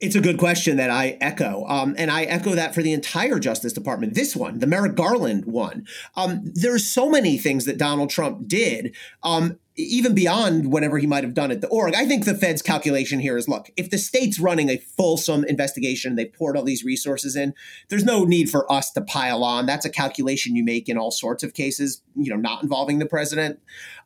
It's 0.00 0.16
a 0.16 0.20
good 0.20 0.38
question 0.38 0.76
that 0.76 0.90
I 0.90 1.16
echo. 1.20 1.64
Um, 1.66 1.94
and 1.96 2.10
I 2.10 2.24
echo 2.24 2.50
that 2.50 2.74
for 2.74 2.82
the 2.82 2.92
entire 2.92 3.38
Justice 3.38 3.72
Department. 3.72 4.14
This 4.14 4.36
one, 4.36 4.58
the 4.58 4.66
Merrick 4.66 4.96
Garland 4.96 5.46
one. 5.46 5.86
Um, 6.16 6.42
there's 6.44 6.86
so 6.86 7.08
many 7.08 7.38
things 7.38 7.64
that 7.64 7.78
Donald 7.78 8.10
Trump 8.10 8.46
did. 8.46 8.94
Um, 9.22 9.58
even 9.76 10.14
beyond 10.14 10.70
whatever 10.70 10.98
he 10.98 11.06
might 11.06 11.24
have 11.24 11.34
done 11.34 11.50
at 11.50 11.60
the 11.60 11.68
org, 11.68 11.94
I 11.94 12.06
think 12.06 12.24
the 12.24 12.34
Fed's 12.34 12.62
calculation 12.62 13.18
here 13.18 13.36
is 13.36 13.48
look, 13.48 13.70
if 13.76 13.90
the 13.90 13.98
state's 13.98 14.38
running 14.38 14.68
a 14.68 14.76
fulsome 14.76 15.44
investigation, 15.44 16.14
they 16.14 16.26
poured 16.26 16.56
all 16.56 16.62
these 16.62 16.84
resources 16.84 17.34
in, 17.34 17.54
there's 17.88 18.04
no 18.04 18.24
need 18.24 18.50
for 18.50 18.70
us 18.70 18.92
to 18.92 19.00
pile 19.00 19.42
on. 19.42 19.66
That's 19.66 19.84
a 19.84 19.90
calculation 19.90 20.54
you 20.54 20.64
make 20.64 20.88
in 20.88 20.96
all 20.96 21.10
sorts 21.10 21.42
of 21.42 21.54
cases, 21.54 22.02
you 22.14 22.30
know, 22.30 22.36
not 22.36 22.62
involving 22.62 23.00
the 23.00 23.06
president. 23.06 23.60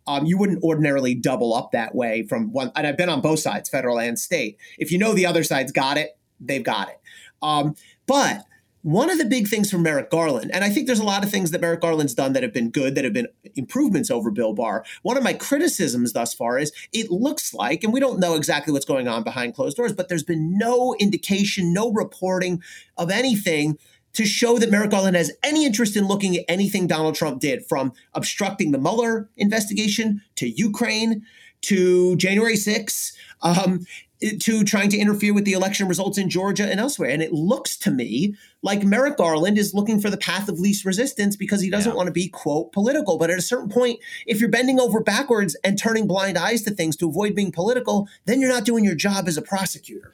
Um, 0.07 0.25
you 0.25 0.39
wouldn't 0.39 0.63
ordinarily 0.63 1.15
double 1.15 1.53
up 1.53 1.73
that 1.73 1.95
way 1.95 2.23
from 2.23 2.51
one. 2.51 2.73
And 2.75 2.87
I've 2.87 2.97
been 2.97 3.11
on 3.11 3.21
both 3.21 3.41
sides, 3.41 3.69
federal 3.69 4.01
and 4.01 4.19
state. 4.19 4.57
If 4.79 4.91
you 4.91 4.99
know 4.99 5.13
the 5.13 5.27
other 5.27 5.45
side's 5.45 5.73
got 5.73 5.99
it, 5.99 6.19
they've 6.41 6.65
got 6.65 6.89
it. 6.89 7.01
Um, 7.43 7.75
but 8.07 8.45
one 8.83 9.11
of 9.11 9.19
the 9.19 9.25
big 9.25 9.49
things 9.49 9.71
from 9.71 9.83
Merrick 9.83 10.11
Garland, 10.11 10.51
and 10.53 10.65
I 10.65 10.71
think 10.71 10.87
there's 10.87 11.01
a 11.01 11.05
lot 11.05 11.25
of 11.25 11.31
things 11.31 11.51
that 11.51 11.61
Merrick 11.61 11.81
Garland's 11.81 12.15
done 12.15 12.33
that 12.33 12.43
have 12.43 12.53
been 12.53 12.71
good, 12.71 12.95
that 12.95 13.05
have 13.05 13.13
been 13.13 13.29
improvements 13.57 14.11
over 14.11 14.31
Bill 14.31 14.55
Barr. 14.55 14.85
One 15.03 15.17
of 15.17 15.23
my 15.23 15.33
criticisms 15.33 16.13
thus 16.13 16.33
far 16.33 16.59
is 16.59 16.73
it 16.93 17.11
looks 17.11 17.53
like, 17.53 17.83
and 17.83 17.93
we 17.93 18.01
don't 18.01 18.21
know 18.21 18.35
exactly 18.35 18.73
what's 18.73 18.85
going 18.85 19.09
on 19.09 19.25
behind 19.25 19.55
closed 19.55 19.77
doors, 19.77 19.93
but 19.93 20.09
there's 20.09 20.23
been 20.23 20.57
no 20.57 20.95
indication, 21.01 21.73
no 21.73 21.93
reporting 21.93 22.63
of 22.97 23.11
anything 23.11 23.79
to 24.15 24.25
show 24.25 24.59
that 24.59 24.71
Merrick 24.71 24.91
Garland 24.91 25.17
has 25.17 25.33
any 25.43 25.67
interest 25.67 25.97
in 25.97 26.07
looking 26.07 26.37
at 26.37 26.45
anything 26.49 26.87
Donald 26.87 27.15
Trump 27.15 27.41
did, 27.41 27.67
from 27.67 27.93
obstructing 28.15 28.73
the 28.73 28.79
Mueller 28.79 29.29
investigation 29.37 30.23
to 30.37 30.49
Ukraine 30.49 31.25
to 31.63 32.17
January 32.17 32.55
6th. 32.55 33.13
Um, 33.43 33.87
to 34.21 34.65
trying 34.65 34.91
to 34.91 34.99
interfere 34.99 35.33
with 35.33 35.45
the 35.45 35.53
election 35.53 35.89
results 35.89 36.19
in 36.19 36.29
Georgia 36.29 36.69
and 36.69 36.81
elsewhere. 36.81 37.11
And 37.11 37.23
it 37.23 37.33
looks 37.33 37.77
to 37.79 37.91
me 37.91 38.35
like 38.63 38.83
Merrick 38.83 39.17
Garland 39.17 39.59
is 39.59 39.75
looking 39.75 40.01
for 40.01 40.11
the 40.11 40.17
path 40.17 40.49
of 40.49 40.59
least 40.59 40.85
resistance 40.85 41.37
because 41.37 41.61
he 41.61 41.71
doesn't 41.71 41.93
yeah. 41.93 41.97
want 41.97 42.09
to 42.09 42.13
be, 42.13 42.29
quote, 42.29 42.73
political. 42.73 43.19
But 43.19 43.31
at 43.31 43.39
a 43.39 43.43
certain 43.43 43.69
point, 43.69 44.01
if 44.27 44.41
you're 44.41 44.51
bending 44.51 44.81
over 44.81 45.01
backwards 45.01 45.57
and 45.63 45.79
turning 45.79 46.07
blind 46.07 46.37
eyes 46.37 46.63
to 46.63 46.71
things 46.71 46.97
to 46.97 47.09
avoid 47.09 47.35
being 47.35 47.53
political, 47.53 48.09
then 48.25 48.41
you're 48.41 48.53
not 48.53 48.65
doing 48.65 48.85
your 48.85 48.97
job 48.97 49.29
as 49.29 49.37
a 49.37 49.43
prosecutor 49.43 50.13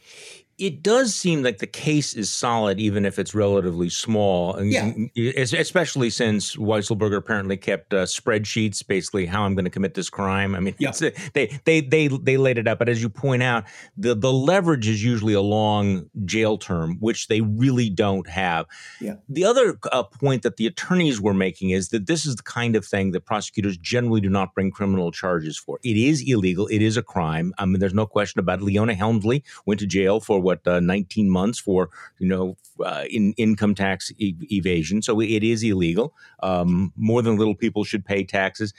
it 0.59 0.83
does 0.83 1.15
seem 1.15 1.43
like 1.43 1.59
the 1.59 1.67
case 1.67 2.15
is 2.15 2.33
solid, 2.33 2.79
even 2.79 3.05
if 3.05 3.19
it's 3.19 3.35
relatively 3.35 3.89
small. 3.89 4.63
Yeah. 4.63 4.93
Especially 5.17 6.11
since 6.11 6.57
Weisselberger 6.57 7.17
apparently 7.17 7.57
kept 7.57 7.93
uh, 7.93 8.05
spreadsheets, 8.05 8.87
basically 8.87 9.27
how 9.27 9.43
I'm 9.43 9.55
going 9.55 9.65
to 9.65 9.71
commit 9.71 9.95
this 9.95 10.09
crime. 10.09 10.55
I 10.55 10.61
mean, 10.61 10.75
yeah. 10.79 10.93
they 11.33 11.59
they 11.65 11.81
they 11.81 12.09
they 12.09 12.37
laid 12.37 12.59
it 12.59 12.69
out. 12.69 12.79
But 12.79 12.89
as 12.89 13.03
you 13.03 13.09
point 13.09 13.43
out, 13.43 13.65
the 13.97 14.15
the 14.15 14.33
leverage 14.33 14.87
is 14.87 15.03
usually 15.03 15.35
a 15.35 15.41
long 15.41 16.09
jail 16.25 16.57
term, 16.57 16.99
which 17.01 17.29
they 17.29 17.41
really 17.41 17.91
don't 17.91 18.29
have. 18.29 18.67
Yeah. 19.01 19.17
The 19.29 19.45
other 19.45 19.79
uh, 19.91 20.05
point 20.05 20.43
that 20.43 20.57
the 20.57 20.67
attorneys 20.67 21.21
were 21.21 21.35
making 21.35 21.71
is 21.71 21.89
that 21.89 22.07
this 22.07 22.25
is 22.27 22.37
the 22.37 22.43
kind 22.43 22.77
of 22.77 22.85
thing 22.85 23.11
that 23.11 23.23
prosecutors 23.23 23.77
generally 23.77 24.21
do 24.21 24.31
not 24.31 24.55
bring 24.55 24.71
criminal 24.71 25.11
charges 25.11 25.59
for. 25.59 25.81
It 25.83 25.97
is 25.97 26.23
illegal. 26.27 26.69
It 26.69 26.81
is 26.81 26.97
a 26.97 27.03
crime. 27.03 27.53
I 27.59 27.67
mean, 27.67 27.81
there's 27.81 27.95
no 27.95 28.07
question 28.07 28.39
about 28.39 28.61
it. 28.61 28.65
Leona 28.65 28.95
Helmsley 28.95 29.43
went 29.67 29.81
to 29.81 29.87
jail 29.87 30.21
for 30.21 30.44
what 30.45 30.67
uh, 30.67 30.81
19 30.81 31.31
months 31.31 31.59
for 31.59 31.91
you 32.19 32.29
know 32.29 32.57
uh, 32.85 33.05
in 33.11 33.33
income 33.37 33.75
tax 33.75 34.13
e- 34.19 34.37
evasion. 34.51 35.03
So 35.03 35.21
it 35.21 35.43
is 35.43 35.63
illegal. 35.63 36.15
Um, 36.43 36.93
more 36.97 37.23
than 37.23 37.37
little 37.37 37.55
people 37.55 37.85
should 37.85 38.05
pay 38.05 38.25
taxes. 38.25 38.73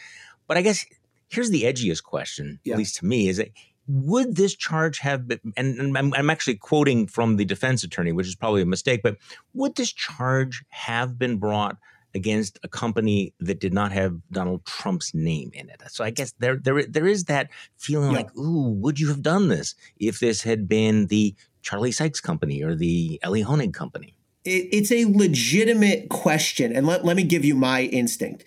But 0.48 0.58
I 0.58 0.62
guess 0.62 0.86
here's 1.28 1.50
the 1.50 1.64
edgiest 1.64 2.04
question, 2.04 2.60
yeah. 2.64 2.74
at 2.74 2.78
least 2.78 2.98
to 2.98 3.06
me, 3.06 3.28
is 3.28 3.38
that 3.38 3.50
would 3.88 4.36
this 4.36 4.56
charge 4.56 5.00
have 5.00 5.28
been, 5.28 5.40
and, 5.58 5.80
and 5.80 5.98
I'm, 5.98 6.14
I'm, 6.14 6.30
actually 6.30 6.56
quoting 6.56 7.06
from 7.08 7.38
the 7.38 7.46
defense 7.46 7.84
attorney, 7.84 8.12
which 8.12 8.28
is 8.28 8.36
probably 8.36 8.64
a 8.64 8.66
mistake, 8.66 9.02
but 9.04 9.18
would 9.54 9.76
this 9.76 9.94
charge 9.94 10.64
have 10.70 11.20
been 11.20 11.38
brought 11.38 11.78
against 12.16 12.58
a 12.64 12.68
company 12.68 13.34
that 13.42 13.60
did 13.60 13.74
not 13.74 13.92
have 13.92 14.18
Donald 14.32 14.66
Trump's 14.66 15.14
name 15.14 15.52
in 15.54 15.70
it. 15.70 15.82
So 15.90 16.04
I 16.04 16.12
guess 16.12 16.34
there 16.40 16.56
there 16.56 16.84
there 16.86 17.06
is 17.06 17.26
that 17.26 17.50
feeling 17.78 18.12
yeah. 18.12 18.18
like, 18.18 18.36
ooh, 18.38 18.70
would 18.70 19.00
you 19.00 19.10
have 19.10 19.22
done 19.22 19.50
this 19.50 19.76
if 19.98 20.20
this 20.20 20.42
had 20.42 20.68
been 20.68 21.08
the 21.08 21.36
Charlie 21.66 21.92
Sykes 21.92 22.22
company 22.22 22.64
or 22.64 22.76
the 22.76 23.20
Elie 23.24 23.44
Honig 23.44 23.74
company? 23.74 24.16
it's 24.48 24.92
a 24.92 25.06
legitimate 25.06 26.08
question, 26.08 26.72
and 26.72 26.86
let, 26.86 27.04
let 27.04 27.16
me 27.16 27.24
give 27.24 27.44
you 27.44 27.56
my 27.56 27.86
instinct 27.86 28.46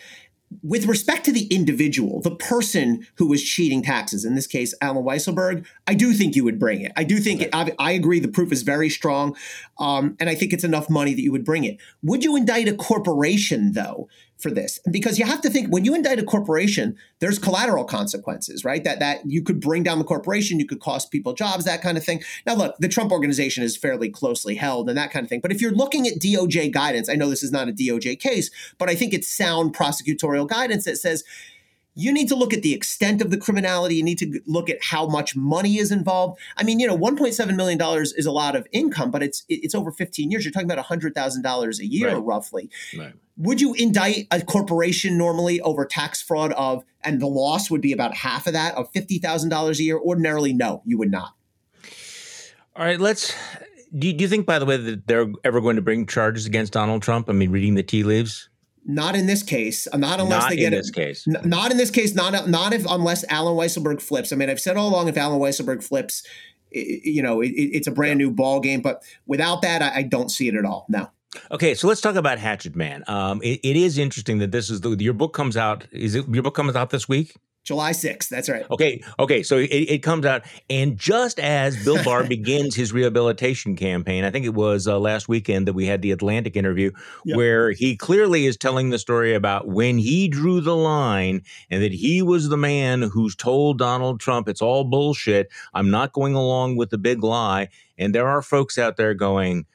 with 0.62 0.86
respect 0.86 1.24
to 1.26 1.32
the 1.32 1.46
individual, 1.46 2.20
the 2.20 2.34
person 2.34 3.06
who 3.16 3.28
was 3.28 3.42
cheating 3.42 3.82
taxes, 3.82 4.24
in 4.24 4.34
this 4.34 4.46
case, 4.46 4.74
Allen 4.80 5.04
Weisselberg, 5.04 5.66
I 5.86 5.94
do 5.94 6.12
think 6.12 6.34
you 6.34 6.44
would 6.44 6.58
bring 6.58 6.80
it. 6.80 6.92
I 6.96 7.04
do 7.04 7.18
think, 7.18 7.42
it, 7.42 7.50
I, 7.52 7.72
I, 7.78 7.92
agree, 7.92 8.18
the 8.18 8.28
proof 8.28 8.50
is 8.50 8.62
very 8.62 8.88
strong. 8.88 9.36
Um, 9.78 10.16
and 10.18 10.30
I 10.30 10.34
think 10.34 10.52
it's 10.52 10.64
enough 10.64 10.88
money 10.88 11.12
that 11.14 11.20
you 11.20 11.32
would 11.32 11.44
bring 11.44 11.64
it. 11.64 11.76
Would 12.02 12.24
you 12.24 12.34
indict 12.34 12.68
a 12.68 12.74
corporation, 12.74 13.72
though, 13.72 14.08
for 14.38 14.50
this. 14.50 14.80
Because 14.90 15.18
you 15.18 15.24
have 15.24 15.40
to 15.42 15.50
think 15.50 15.72
when 15.72 15.84
you 15.84 15.94
indict 15.94 16.18
a 16.18 16.24
corporation 16.24 16.96
there's 17.20 17.38
collateral 17.38 17.84
consequences 17.84 18.64
right? 18.64 18.84
That 18.84 19.00
that 19.00 19.26
you 19.26 19.42
could 19.42 19.60
bring 19.60 19.82
down 19.82 19.98
the 19.98 20.04
corporation 20.04 20.58
you 20.58 20.66
could 20.66 20.80
cost 20.80 21.10
people 21.10 21.32
jobs 21.32 21.64
that 21.64 21.82
kind 21.82 21.98
of 21.98 22.04
thing. 22.04 22.22
Now 22.46 22.54
look 22.54 22.76
the 22.78 22.88
trump 22.88 23.12
organization 23.12 23.62
is 23.62 23.76
fairly 23.76 24.08
closely 24.08 24.54
held 24.54 24.88
and 24.88 24.96
that 24.96 25.10
kind 25.10 25.24
of 25.24 25.28
thing. 25.28 25.40
But 25.40 25.52
if 25.52 25.60
you're 25.60 25.72
looking 25.72 26.06
at 26.06 26.14
doj 26.14 26.72
guidance 26.72 27.08
i 27.08 27.14
know 27.14 27.28
this 27.28 27.42
is 27.42 27.52
not 27.52 27.68
a 27.68 27.72
doj 27.72 28.18
case 28.18 28.50
but 28.78 28.88
i 28.88 28.94
think 28.94 29.12
it's 29.12 29.28
sound 29.28 29.74
prosecutorial 29.74 30.48
guidance 30.48 30.84
that 30.84 30.96
says 30.96 31.24
you 31.98 32.12
need 32.12 32.28
to 32.28 32.36
look 32.36 32.54
at 32.54 32.62
the 32.62 32.72
extent 32.72 33.20
of 33.20 33.32
the 33.32 33.36
criminality. 33.36 33.96
You 33.96 34.04
need 34.04 34.18
to 34.18 34.40
look 34.46 34.70
at 34.70 34.78
how 34.80 35.08
much 35.08 35.34
money 35.34 35.78
is 35.78 35.90
involved. 35.90 36.38
I 36.56 36.62
mean, 36.62 36.78
you 36.78 36.86
know, 36.86 36.96
$1.7 36.96 37.56
million 37.56 37.80
is 38.16 38.24
a 38.24 38.30
lot 38.30 38.54
of 38.54 38.68
income, 38.70 39.10
but 39.10 39.20
it's 39.20 39.44
it's 39.48 39.74
over 39.74 39.90
15 39.90 40.30
years. 40.30 40.44
You're 40.44 40.52
talking 40.52 40.70
about 40.70 40.84
$100,000 40.84 41.78
a 41.78 41.86
year, 41.86 42.14
right. 42.14 42.18
roughly. 42.18 42.70
Right. 42.96 43.14
Would 43.36 43.60
you 43.60 43.74
indict 43.74 44.28
a 44.30 44.40
corporation 44.42 45.18
normally 45.18 45.60
over 45.60 45.84
tax 45.84 46.22
fraud 46.22 46.52
of, 46.52 46.84
and 47.02 47.20
the 47.20 47.26
loss 47.26 47.68
would 47.68 47.80
be 47.80 47.92
about 47.92 48.14
half 48.14 48.46
of 48.46 48.52
that, 48.52 48.76
of 48.76 48.92
$50,000 48.92 49.78
a 49.78 49.82
year? 49.82 49.98
Ordinarily, 49.98 50.52
no, 50.52 50.82
you 50.84 50.98
would 50.98 51.10
not. 51.10 51.34
All 52.76 52.84
right, 52.84 53.00
let's. 53.00 53.34
Do 53.96 54.06
you, 54.06 54.12
do 54.12 54.22
you 54.22 54.28
think, 54.28 54.46
by 54.46 54.60
the 54.60 54.66
way, 54.66 54.76
that 54.76 55.08
they're 55.08 55.32
ever 55.42 55.60
going 55.60 55.76
to 55.76 55.82
bring 55.82 56.06
charges 56.06 56.46
against 56.46 56.74
Donald 56.74 57.02
Trump? 57.02 57.28
I 57.28 57.32
mean, 57.32 57.50
reading 57.50 57.74
the 57.74 57.82
tea 57.82 58.04
leaves. 58.04 58.48
Not 58.90 59.14
in 59.14 59.26
this 59.26 59.42
case. 59.42 59.86
Uh, 59.86 59.98
not 59.98 60.18
unless 60.18 60.44
not 60.44 60.50
they 60.50 60.56
get 60.56 60.72
in 60.72 60.78
this 60.78 60.90
case. 60.90 61.28
N- 61.28 61.42
not 61.44 61.70
in 61.70 61.76
this 61.76 61.90
case. 61.90 62.14
Not 62.14 62.48
not 62.48 62.72
if 62.72 62.86
unless 62.88 63.22
Allen 63.28 63.54
Weisselberg 63.54 64.00
flips. 64.00 64.32
I 64.32 64.36
mean, 64.36 64.48
I've 64.48 64.58
said 64.58 64.78
all 64.78 64.88
along 64.88 65.08
if 65.08 65.18
Allen 65.18 65.38
Weisselberg 65.38 65.84
flips, 65.84 66.26
it, 66.70 67.04
you 67.04 67.22
know, 67.22 67.42
it, 67.42 67.48
it's 67.48 67.86
a 67.86 67.90
brand 67.90 68.16
new 68.16 68.30
ball 68.30 68.60
game. 68.60 68.80
But 68.80 69.02
without 69.26 69.60
that, 69.60 69.82
I, 69.82 69.98
I, 69.98 70.02
don't 70.02 70.30
see 70.30 70.48
it 70.48 70.54
at 70.54 70.64
all. 70.64 70.86
No. 70.88 71.10
Okay, 71.50 71.74
so 71.74 71.86
let's 71.86 72.00
talk 72.00 72.16
about 72.16 72.38
Hatchet 72.38 72.74
Man. 72.74 73.04
Um, 73.06 73.42
it, 73.42 73.60
it 73.62 73.76
is 73.76 73.98
interesting 73.98 74.38
that 74.38 74.52
this 74.52 74.70
is 74.70 74.80
the 74.80 74.96
your 74.98 75.12
book 75.12 75.34
comes 75.34 75.58
out. 75.58 75.86
Is 75.92 76.14
it 76.14 76.26
your 76.26 76.42
book 76.42 76.54
comes 76.54 76.74
out 76.74 76.88
this 76.88 77.06
week? 77.06 77.36
July 77.64 77.90
6th. 77.90 78.28
That's 78.28 78.48
right. 78.48 78.64
Okay. 78.70 79.02
Okay. 79.18 79.42
So 79.42 79.58
it, 79.58 79.66
it 79.66 80.02
comes 80.02 80.24
out. 80.24 80.42
And 80.70 80.96
just 80.96 81.38
as 81.38 81.76
Bill 81.84 82.02
Barr 82.02 82.24
begins 82.28 82.74
his 82.74 82.92
rehabilitation 82.94 83.76
campaign, 83.76 84.24
I 84.24 84.30
think 84.30 84.46
it 84.46 84.54
was 84.54 84.86
uh, 84.86 84.98
last 84.98 85.28
weekend 85.28 85.68
that 85.68 85.74
we 85.74 85.84
had 85.84 86.00
the 86.00 86.10
Atlantic 86.10 86.56
interview 86.56 86.92
yep. 87.26 87.36
where 87.36 87.72
he 87.72 87.94
clearly 87.94 88.46
is 88.46 88.56
telling 88.56 88.88
the 88.88 88.98
story 88.98 89.34
about 89.34 89.68
when 89.68 89.98
he 89.98 90.28
drew 90.28 90.62
the 90.62 90.76
line 90.76 91.42
and 91.70 91.82
that 91.82 91.92
he 91.92 92.22
was 92.22 92.48
the 92.48 92.56
man 92.56 93.02
who's 93.02 93.36
told 93.36 93.78
Donald 93.78 94.18
Trump 94.18 94.48
it's 94.48 94.62
all 94.62 94.84
bullshit. 94.84 95.48
I'm 95.74 95.90
not 95.90 96.12
going 96.14 96.34
along 96.34 96.76
with 96.76 96.88
the 96.88 96.98
big 96.98 97.22
lie. 97.22 97.68
And 97.98 98.14
there 98.14 98.28
are 98.28 98.40
folks 98.40 98.78
out 98.78 98.96
there 98.96 99.12
going, 99.12 99.66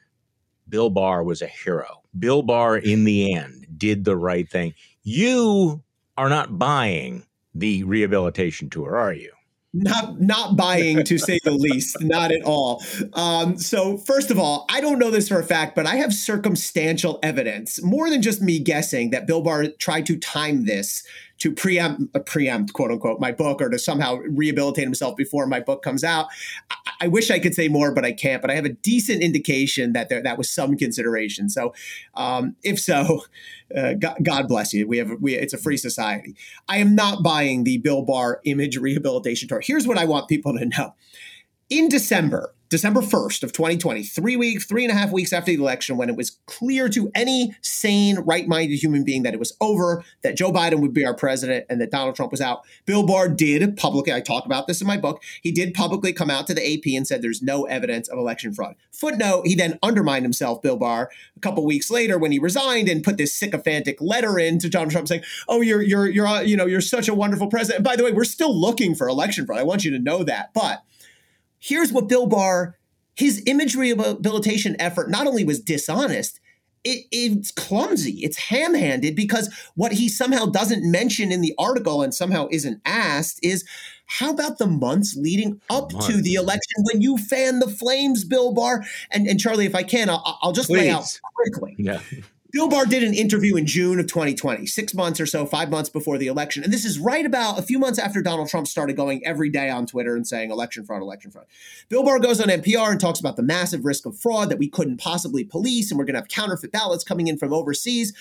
Bill 0.68 0.90
Barr 0.90 1.22
was 1.22 1.42
a 1.42 1.46
hero. 1.46 2.02
Bill 2.18 2.42
Barr, 2.42 2.76
in 2.76 3.04
the 3.04 3.34
end, 3.34 3.66
did 3.76 4.04
the 4.04 4.16
right 4.16 4.50
thing. 4.50 4.74
You 5.02 5.82
are 6.16 6.28
not 6.28 6.58
buying 6.58 7.24
the 7.54 7.84
rehabilitation 7.84 8.70
tour, 8.70 8.96
are 8.96 9.12
you? 9.12 9.30
Not 9.76 10.20
not 10.20 10.56
buying 10.56 11.02
to 11.02 11.18
say 11.18 11.40
the 11.42 11.50
least, 11.52 12.00
not 12.00 12.30
at 12.30 12.42
all. 12.44 12.80
Um, 13.12 13.58
so 13.58 13.96
first 13.98 14.30
of 14.30 14.38
all, 14.38 14.66
I 14.70 14.80
don't 14.80 15.00
know 15.00 15.10
this 15.10 15.28
for 15.28 15.40
a 15.40 15.44
fact, 15.44 15.74
but 15.74 15.84
I 15.84 15.96
have 15.96 16.14
circumstantial 16.14 17.18
evidence, 17.24 17.82
more 17.82 18.08
than 18.08 18.22
just 18.22 18.40
me 18.40 18.60
guessing, 18.60 19.10
that 19.10 19.26
Bill 19.26 19.42
Barr 19.42 19.66
tried 19.80 20.06
to 20.06 20.16
time 20.16 20.66
this 20.66 21.04
to 21.38 21.52
preempt, 21.52 22.14
uh, 22.14 22.20
preempt, 22.20 22.72
quote 22.72 22.90
unquote, 22.90 23.20
my 23.20 23.32
book 23.32 23.60
or 23.60 23.68
to 23.68 23.78
somehow 23.78 24.16
rehabilitate 24.16 24.84
himself 24.84 25.16
before 25.16 25.46
my 25.46 25.60
book 25.60 25.82
comes 25.82 26.04
out. 26.04 26.28
I, 26.70 26.76
I 27.02 27.08
wish 27.08 27.30
I 27.30 27.38
could 27.38 27.54
say 27.54 27.68
more, 27.68 27.92
but 27.92 28.04
I 28.04 28.12
can't. 28.12 28.40
But 28.40 28.50
I 28.50 28.54
have 28.54 28.64
a 28.64 28.70
decent 28.70 29.22
indication 29.22 29.92
that 29.92 30.08
there 30.08 30.22
that 30.22 30.38
was 30.38 30.48
some 30.48 30.76
consideration. 30.76 31.48
So, 31.48 31.74
um, 32.14 32.56
if 32.62 32.80
so, 32.80 33.24
uh, 33.76 33.94
God, 33.94 34.16
God, 34.22 34.48
bless 34.48 34.72
you. 34.72 34.86
We 34.86 34.98
have 34.98 35.10
we 35.20 35.34
it's 35.34 35.52
a 35.52 35.58
free 35.58 35.76
society. 35.76 36.36
I 36.68 36.78
am 36.78 36.94
not 36.94 37.22
buying 37.22 37.64
the 37.64 37.78
Bill 37.78 38.02
Barr 38.02 38.40
image 38.44 38.76
rehabilitation 38.76 39.48
tour. 39.48 39.60
Here's 39.60 39.86
what 39.86 39.98
I 39.98 40.04
want 40.04 40.28
people 40.28 40.56
to 40.56 40.64
know. 40.64 40.94
In 41.70 41.88
December, 41.88 42.54
December 42.68 43.00
1st 43.00 43.42
of 43.42 43.52
2020, 43.52 44.02
three 44.02 44.36
weeks, 44.36 44.64
three 44.64 44.84
and 44.84 44.92
a 44.92 44.94
half 44.94 45.12
weeks 45.12 45.32
after 45.32 45.52
the 45.52 45.60
election, 45.60 45.96
when 45.96 46.08
it 46.08 46.16
was 46.16 46.38
clear 46.46 46.88
to 46.88 47.10
any 47.14 47.54
sane, 47.60 48.18
right-minded 48.20 48.76
human 48.76 49.04
being 49.04 49.22
that 49.22 49.34
it 49.34 49.38
was 49.38 49.56
over, 49.60 50.04
that 50.22 50.36
Joe 50.36 50.52
Biden 50.52 50.80
would 50.80 50.94
be 50.94 51.04
our 51.04 51.14
president, 51.14 51.66
and 51.68 51.80
that 51.80 51.90
Donald 51.90 52.16
Trump 52.16 52.32
was 52.32 52.40
out, 52.40 52.62
Bill 52.86 53.04
Barr 53.04 53.28
did 53.28 53.76
publicly, 53.76 54.12
I 54.12 54.20
talk 54.20 54.46
about 54.46 54.66
this 54.66 54.80
in 54.80 54.86
my 54.86 54.96
book, 54.96 55.22
he 55.42 55.52
did 55.52 55.74
publicly 55.74 56.12
come 56.12 56.30
out 56.30 56.46
to 56.46 56.54
the 56.54 56.74
AP 56.74 56.96
and 56.96 57.06
said 57.06 57.22
there's 57.22 57.42
no 57.42 57.64
evidence 57.64 58.08
of 58.08 58.18
election 58.18 58.54
fraud. 58.54 58.74
Footnote, 58.90 59.46
he 59.46 59.54
then 59.54 59.78
undermined 59.82 60.24
himself, 60.24 60.62
Bill 60.62 60.76
Barr, 60.76 61.10
a 61.36 61.40
couple 61.40 61.64
weeks 61.64 61.90
later 61.90 62.18
when 62.18 62.32
he 62.32 62.38
resigned 62.38 62.88
and 62.88 63.04
put 63.04 63.18
this 63.18 63.34
sycophantic 63.34 64.00
letter 64.00 64.38
in 64.38 64.58
to 64.58 64.68
Donald 64.68 64.92
Trump 64.92 65.08
saying, 65.08 65.22
oh, 65.48 65.60
you're, 65.60 65.82
you're, 65.82 66.08
you're, 66.08 66.42
you 66.42 66.56
know, 66.56 66.66
you're 66.66 66.80
such 66.80 67.08
a 67.08 67.14
wonderful 67.14 67.48
president. 67.48 67.78
And 67.78 67.84
by 67.84 67.96
the 67.96 68.04
way, 68.04 68.12
we're 68.12 68.24
still 68.24 68.58
looking 68.58 68.94
for 68.94 69.08
election 69.08 69.46
fraud. 69.46 69.58
I 69.58 69.64
want 69.64 69.84
you 69.84 69.90
to 69.90 69.98
know 69.98 70.24
that. 70.24 70.52
But 70.54 70.82
here's 71.64 71.92
what 71.92 72.08
Bill 72.08 72.26
Barr, 72.26 72.76
his 73.16 73.42
image 73.46 73.74
rehabilitation 73.74 74.76
effort 74.78 75.08
not 75.08 75.26
only 75.26 75.44
was 75.44 75.60
dishonest, 75.60 76.38
it, 76.84 77.06
it's 77.10 77.50
clumsy, 77.50 78.18
it's 78.22 78.36
ham 78.36 78.74
handed 78.74 79.16
because 79.16 79.50
what 79.74 79.92
he 79.92 80.06
somehow 80.06 80.44
doesn't 80.44 80.90
mention 80.90 81.32
in 81.32 81.40
the 81.40 81.54
article 81.58 82.02
and 82.02 82.14
somehow 82.14 82.46
isn't 82.50 82.82
asked 82.84 83.40
is 83.42 83.66
how 84.06 84.30
about 84.30 84.58
the 84.58 84.66
months 84.66 85.16
leading 85.16 85.62
up 85.70 85.90
months. 85.90 86.08
to 86.08 86.20
the 86.20 86.34
election 86.34 86.84
when 86.92 87.00
you 87.00 87.16
fan 87.16 87.60
the 87.60 87.68
flames, 87.68 88.24
Bill 88.24 88.52
Barr? 88.52 88.84
And, 89.10 89.26
and 89.26 89.40
Charlie, 89.40 89.64
if 89.64 89.74
I 89.74 89.82
can, 89.82 90.10
I'll, 90.10 90.38
I'll 90.42 90.52
just 90.52 90.68
Please. 90.68 90.80
lay 90.80 90.90
out 90.90 91.18
quickly. 91.34 91.76
Yeah. 91.78 92.00
Bill 92.54 92.68
Barr 92.68 92.86
did 92.86 93.02
an 93.02 93.14
interview 93.14 93.56
in 93.56 93.66
June 93.66 93.98
of 93.98 94.06
2020, 94.06 94.64
six 94.66 94.94
months 94.94 95.18
or 95.18 95.26
so, 95.26 95.44
five 95.44 95.70
months 95.70 95.90
before 95.90 96.18
the 96.18 96.28
election. 96.28 96.62
And 96.62 96.72
this 96.72 96.84
is 96.84 97.00
right 97.00 97.26
about 97.26 97.58
a 97.58 97.62
few 97.62 97.80
months 97.80 97.98
after 97.98 98.22
Donald 98.22 98.48
Trump 98.48 98.68
started 98.68 98.94
going 98.94 99.26
every 99.26 99.50
day 99.50 99.70
on 99.70 99.86
Twitter 99.86 100.14
and 100.14 100.24
saying 100.24 100.52
election 100.52 100.84
fraud, 100.84 101.02
election 101.02 101.32
fraud. 101.32 101.46
Bill 101.88 102.04
Barr 102.04 102.20
goes 102.20 102.40
on 102.40 102.46
NPR 102.46 102.92
and 102.92 103.00
talks 103.00 103.18
about 103.18 103.34
the 103.34 103.42
massive 103.42 103.84
risk 103.84 104.06
of 104.06 104.16
fraud 104.16 104.50
that 104.50 104.58
we 104.60 104.68
couldn't 104.68 104.98
possibly 104.98 105.42
police, 105.42 105.90
and 105.90 105.98
we're 105.98 106.04
going 106.04 106.14
to 106.14 106.20
have 106.20 106.28
counterfeit 106.28 106.70
ballots 106.70 107.02
coming 107.02 107.26
in 107.26 107.38
from 107.38 107.52
overseas. 107.52 108.12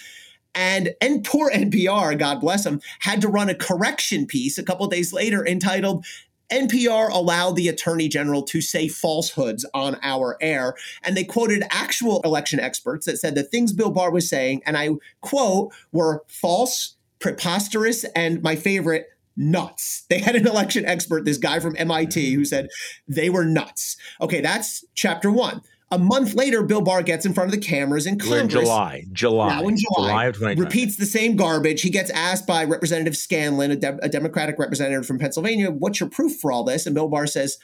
And, 0.55 0.95
and 0.99 1.23
poor 1.23 1.51
NPR, 1.51 2.17
God 2.17 2.41
bless 2.41 2.63
them, 2.63 2.81
had 3.01 3.21
to 3.21 3.27
run 3.27 3.49
a 3.49 3.55
correction 3.55 4.25
piece 4.25 4.57
a 4.57 4.63
couple 4.63 4.87
days 4.87 5.13
later 5.13 5.45
entitled 5.45 6.07
NPR 6.51 7.09
allowed 7.11 7.55
the 7.55 7.67
attorney 7.67 8.07
general 8.07 8.43
to 8.43 8.61
say 8.61 8.87
falsehoods 8.87 9.65
on 9.73 9.97
our 10.03 10.37
air. 10.41 10.75
And 11.03 11.15
they 11.15 11.23
quoted 11.23 11.63
actual 11.71 12.21
election 12.21 12.59
experts 12.59 13.05
that 13.05 13.17
said 13.17 13.35
the 13.35 13.43
things 13.43 13.73
Bill 13.73 13.91
Barr 13.91 14.11
was 14.11 14.29
saying, 14.29 14.61
and 14.65 14.77
I 14.77 14.89
quote, 15.21 15.73
were 15.91 16.23
false, 16.27 16.95
preposterous, 17.19 18.03
and 18.15 18.41
my 18.43 18.55
favorite, 18.55 19.07
nuts. 19.35 20.05
They 20.09 20.19
had 20.19 20.35
an 20.35 20.47
election 20.47 20.85
expert, 20.85 21.25
this 21.25 21.39
guy 21.39 21.59
from 21.59 21.75
MIT, 21.77 22.33
who 22.33 22.45
said 22.45 22.69
they 23.07 23.31
were 23.31 23.45
nuts. 23.45 23.97
Okay, 24.21 24.41
that's 24.41 24.85
chapter 24.93 25.31
one. 25.31 25.61
A 25.93 25.99
month 25.99 26.33
later, 26.33 26.63
Bill 26.63 26.81
Barr 26.81 27.03
gets 27.03 27.23
in 27.23 27.33
front 27.35 27.53
of 27.53 27.59
the 27.59 27.63
cameras 27.63 28.07
in 28.07 28.17
Congress. 28.17 28.41
in 28.41 28.49
July, 28.49 29.05
July, 29.11 29.49
now 29.49 29.67
in 29.67 29.77
July, 29.77 30.07
July 30.07 30.25
of 30.25 30.33
2020. 30.33 30.61
Repeats 30.61 30.97
the 30.97 31.05
same 31.05 31.35
garbage. 31.35 31.83
He 31.83 31.91
gets 31.91 32.09
asked 32.09 32.47
by 32.47 32.63
Representative 32.63 33.15
Scanlon, 33.15 33.69
a, 33.69 33.75
de- 33.75 33.99
a 34.01 34.09
Democratic 34.09 34.57
representative 34.57 35.05
from 35.05 35.19
Pennsylvania, 35.19 35.69
"What's 35.69 35.99
your 35.99 36.09
proof 36.09 36.39
for 36.39 36.51
all 36.51 36.63
this?" 36.63 36.87
And 36.87 36.95
Bill 36.95 37.07
Barr 37.07 37.27
says, 37.27 37.59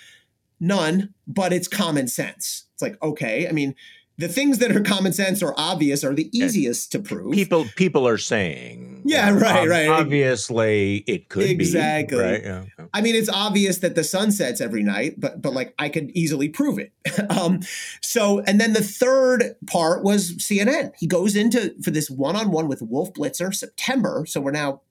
"None, 0.60 1.16
but 1.26 1.52
it's 1.52 1.68
common 1.68 2.08
sense." 2.08 2.66
It's 2.74 2.84
like, 2.84 3.02
okay, 3.02 3.48
I 3.48 3.52
mean, 3.52 3.74
the 4.20 4.28
things 4.28 4.58
that 4.58 4.76
are 4.76 4.82
common 4.82 5.14
sense 5.14 5.42
or 5.42 5.54
obvious 5.58 6.04
are 6.04 6.14
the 6.14 6.30
easiest 6.38 6.92
to 6.92 7.00
prove. 7.00 7.32
People 7.32 7.66
people 7.78 8.06
are 8.06 8.18
saying, 8.18 9.02
yeah, 9.06 9.32
right, 9.32 9.68
right. 9.68 9.88
Obviously, 9.88 11.06
it 11.08 11.30
could 11.30 11.50
exactly. 11.50 12.18
be 12.18 12.24
exactly. 12.24 12.52
Right? 12.52 12.68
Yeah. 12.78 12.86
I 12.94 13.00
mean, 13.00 13.16
it's 13.16 13.30
obvious 13.30 13.78
that 13.78 13.96
the 13.96 14.04
sun 14.04 14.34
sets 14.34 14.60
every 14.60 14.84
night, 14.84 15.22
but 15.22 15.42
but 15.42 15.54
like 15.54 15.74
I 15.80 15.88
could 15.88 16.12
easily 16.12 16.50
prove 16.50 16.80
it. 16.80 16.92
um, 17.30 17.62
so, 18.02 18.40
and 18.42 18.60
then 18.60 18.74
the 18.74 18.84
third 18.84 19.56
part 19.68 20.04
was 20.04 20.34
CNN. 20.34 20.92
He 20.98 21.08
goes 21.08 21.38
into 21.38 21.74
for 21.82 21.92
this 21.92 22.10
one 22.10 22.36
on 22.36 22.52
one 22.52 22.68
with 22.68 22.82
Wolf 22.82 23.14
Blitzer 23.14 23.56
September. 23.56 24.26
So 24.28 24.42
we're 24.42 24.52
now 24.52 24.82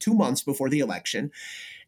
two 0.00 0.12
months 0.12 0.42
before 0.42 0.68
the 0.68 0.80
election. 0.80 1.30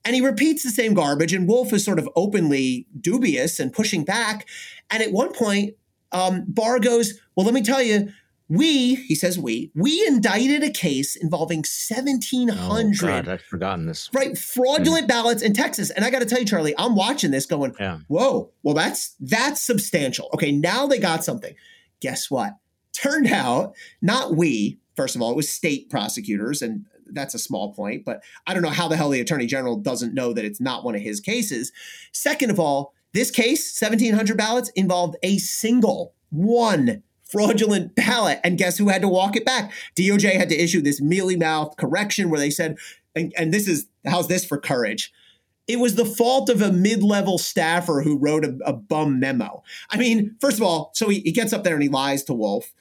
And 0.07 0.15
he 0.15 0.23
repeats 0.23 0.63
the 0.63 0.71
same 0.71 0.95
garbage, 0.95 1.35
and 1.35 1.47
Wolf 1.47 1.71
is 1.75 1.85
sort 1.85 1.99
of 1.99 2.09
openly 2.17 2.87
dubious 2.99 3.61
and 3.61 3.75
pushing 3.75 4.05
back. 4.05 4.49
And 4.91 5.03
at 5.03 5.13
one 5.13 5.35
point, 5.35 5.75
um, 6.13 6.45
Barr 6.49 6.79
goes, 6.81 7.15
Well, 7.37 7.45
let 7.45 7.55
me 7.55 7.63
tell 7.63 7.83
you, 7.83 8.09
we, 8.49 8.95
he 8.95 9.15
says 9.15 9.39
we, 9.39 9.71
we 9.75 10.07
indicted 10.07 10.63
a 10.63 10.71
case 10.71 11.17
involving 11.17 11.59
1,700. 11.59 12.57
Oh, 12.59 13.07
God, 13.07 13.29
I've 13.29 13.43
forgotten 13.43 13.87
this. 13.87 14.09
Right, 14.13 14.39
fraudulent 14.39 15.05
mm. 15.05 15.09
ballots 15.09 15.43
in 15.43 15.53
Texas. 15.53 15.91
And 15.91 16.05
I 16.05 16.11
got 16.11 16.21
to 16.21 16.27
tell 16.27 16.39
you, 16.39 16.47
Charlie, 16.47 16.75
I'm 16.79 16.95
watching 16.95 17.31
this 17.31 17.45
going, 17.45 17.75
yeah. 17.79 17.99
whoa, 18.09 18.51
well, 18.63 18.75
that's 18.75 19.15
that's 19.21 19.61
substantial. 19.61 20.31
Okay, 20.33 20.51
now 20.51 20.87
they 20.87 20.99
got 20.99 21.25
something. 21.25 21.55
Guess 22.01 22.31
what? 22.31 22.55
Turned 22.95 23.29
out, 23.29 23.75
not 24.01 24.35
we, 24.35 24.79
first 24.97 25.15
of 25.15 25.21
all, 25.21 25.31
it 25.31 25.37
was 25.37 25.49
state 25.49 25.91
prosecutors, 25.91 26.63
and 26.63 26.87
that's 27.11 27.35
a 27.35 27.39
small 27.39 27.75
point, 27.75 28.05
but 28.05 28.23
I 28.47 28.55
don't 28.55 28.63
know 28.63 28.71
how 28.71 28.89
the 28.89 28.97
hell 28.97 29.11
the 29.11 29.21
attorney 29.21 29.47
general 29.47 29.77
doesn't 29.77 30.15
know 30.15 30.33
that 30.33 30.45
it's 30.45 30.61
not 30.61 30.85
one 30.85 30.95
of 30.95 31.01
his 31.01 31.21
cases. 31.21 31.73
Second 32.13 32.51
of 32.51 32.59
all, 32.59 32.95
this 33.15 33.31
case, 33.31 33.81
1,700 33.81 34.37
ballots, 34.37 34.71
involved 34.71 35.17
a 35.23 35.39
single 35.39 36.15
one 36.31 37.03
fraudulent 37.25 37.95
ballot. 37.95 38.41
And 38.43 38.59
guess 38.59 38.79
who 38.79 38.89
had 38.89 39.03
to 39.03 39.09
walk 39.09 39.37
it 39.37 39.45
back? 39.45 39.73
DOJ 39.97 40.35
had 40.35 40.49
to 40.49 40.57
issue 40.57 40.81
this 40.81 41.01
mealy 41.01 41.37
mouth 41.37 41.77
correction 41.77 42.31
where 42.31 42.41
they 42.41 42.51
said, 42.51 42.77
and, 43.15 43.33
and 43.37 43.53
this 43.53 43.69
is, 43.69 43.87
how's 44.07 44.29
this 44.29 44.45
for 44.45 44.59
courage? 44.59 45.13
It 45.67 45.79
was 45.79 45.97
the 45.97 46.07
fault 46.07 46.49
of 46.49 46.63
a 46.63 46.73
mid 46.73 47.03
level 47.03 47.37
staffer 47.37 48.01
who 48.01 48.17
wrote 48.17 48.45
a, 48.45 48.57
a, 48.65 48.73
bum 48.73 49.21
memo. 49.21 49.63
I 49.91 49.99
mean, 49.99 50.35
first 50.41 50.57
of 50.57 50.63
all, 50.63 50.93
so 50.95 51.11
he, 51.11 51.21
he 51.21 51.33
gets 51.33 51.53
up 51.53 51.63
there 51.63 51.75
and 51.75 51.83
he 51.83 51.91
lies 51.91 52.25
to 52.25 52.35
Wolf 52.35 52.73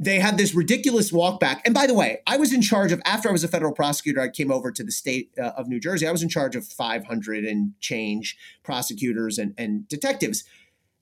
they 0.00 0.18
had 0.18 0.38
this 0.38 0.54
ridiculous 0.54 1.12
walk 1.12 1.38
back. 1.40 1.60
And 1.66 1.74
by 1.74 1.86
the 1.86 1.92
way, 1.92 2.22
I 2.26 2.38
was 2.38 2.54
in 2.54 2.62
charge 2.62 2.90
of, 2.90 3.02
after 3.04 3.28
I 3.28 3.32
was 3.32 3.44
a 3.44 3.48
federal 3.48 3.72
prosecutor, 3.72 4.22
I 4.22 4.30
came 4.30 4.50
over 4.50 4.72
to 4.72 4.82
the 4.82 4.90
state 4.90 5.30
uh, 5.38 5.52
of 5.58 5.68
New 5.68 5.78
Jersey. 5.78 6.06
I 6.06 6.12
was 6.12 6.22
in 6.22 6.30
charge 6.30 6.56
of 6.56 6.66
500 6.66 7.44
and 7.44 7.78
change 7.80 8.38
prosecutors 8.62 9.38
and, 9.38 9.54
and 9.58 9.86
detectives. 9.88 10.42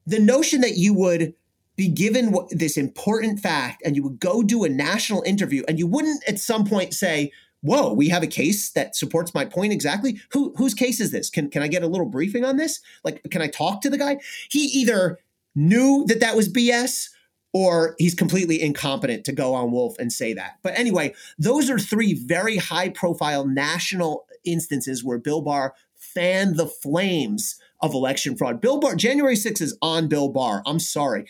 The 0.04 0.18
notion 0.18 0.60
that 0.62 0.76
you 0.76 0.92
would 0.94 1.34
be 1.76 1.86
given 1.86 2.34
this 2.50 2.76
important 2.76 3.38
fact 3.38 3.82
and 3.84 3.94
you 3.94 4.02
would 4.02 4.18
go 4.18 4.42
do 4.42 4.64
a 4.64 4.68
national 4.68 5.22
interview 5.22 5.62
and 5.68 5.78
you 5.78 5.86
wouldn't 5.86 6.24
at 6.28 6.40
some 6.40 6.64
point 6.64 6.92
say, 6.92 7.30
whoa, 7.60 7.92
we 7.92 8.08
have 8.08 8.24
a 8.24 8.28
case 8.28 8.70
that 8.70 8.96
supports 8.96 9.32
my 9.32 9.44
point 9.44 9.72
exactly. 9.72 10.20
Who 10.32 10.52
whose 10.56 10.74
case 10.74 11.00
is 11.00 11.12
this? 11.12 11.30
Can 11.30 11.50
can 11.50 11.62
I 11.62 11.68
get 11.68 11.84
a 11.84 11.88
little 11.88 12.06
briefing 12.06 12.44
on 12.44 12.56
this? 12.56 12.80
Like, 13.04 13.22
can 13.30 13.42
I 13.42 13.46
talk 13.46 13.80
to 13.82 13.90
the 13.90 13.98
guy? 13.98 14.18
He 14.50 14.64
either 14.64 15.20
knew 15.54 16.04
that 16.08 16.18
that 16.18 16.34
was 16.34 16.52
BS 16.52 17.10
or 17.52 17.94
he's 17.98 18.14
completely 18.14 18.60
incompetent 18.60 19.24
to 19.24 19.32
go 19.32 19.54
on 19.54 19.72
Wolf 19.72 19.96
and 19.98 20.12
say 20.12 20.34
that. 20.34 20.58
But 20.62 20.78
anyway, 20.78 21.14
those 21.38 21.70
are 21.70 21.78
three 21.78 22.14
very 22.14 22.56
high 22.56 22.90
profile 22.90 23.46
national 23.46 24.26
instances 24.44 25.02
where 25.02 25.18
Bill 25.18 25.40
Barr 25.40 25.74
fanned 25.94 26.56
the 26.56 26.66
flames 26.66 27.58
of 27.80 27.94
election 27.94 28.36
fraud. 28.36 28.60
Bill 28.60 28.80
Barr, 28.80 28.96
January 28.96 29.34
6th 29.34 29.60
is 29.60 29.76
on 29.80 30.08
Bill 30.08 30.28
Barr. 30.28 30.62
I'm 30.66 30.80
sorry. 30.80 31.26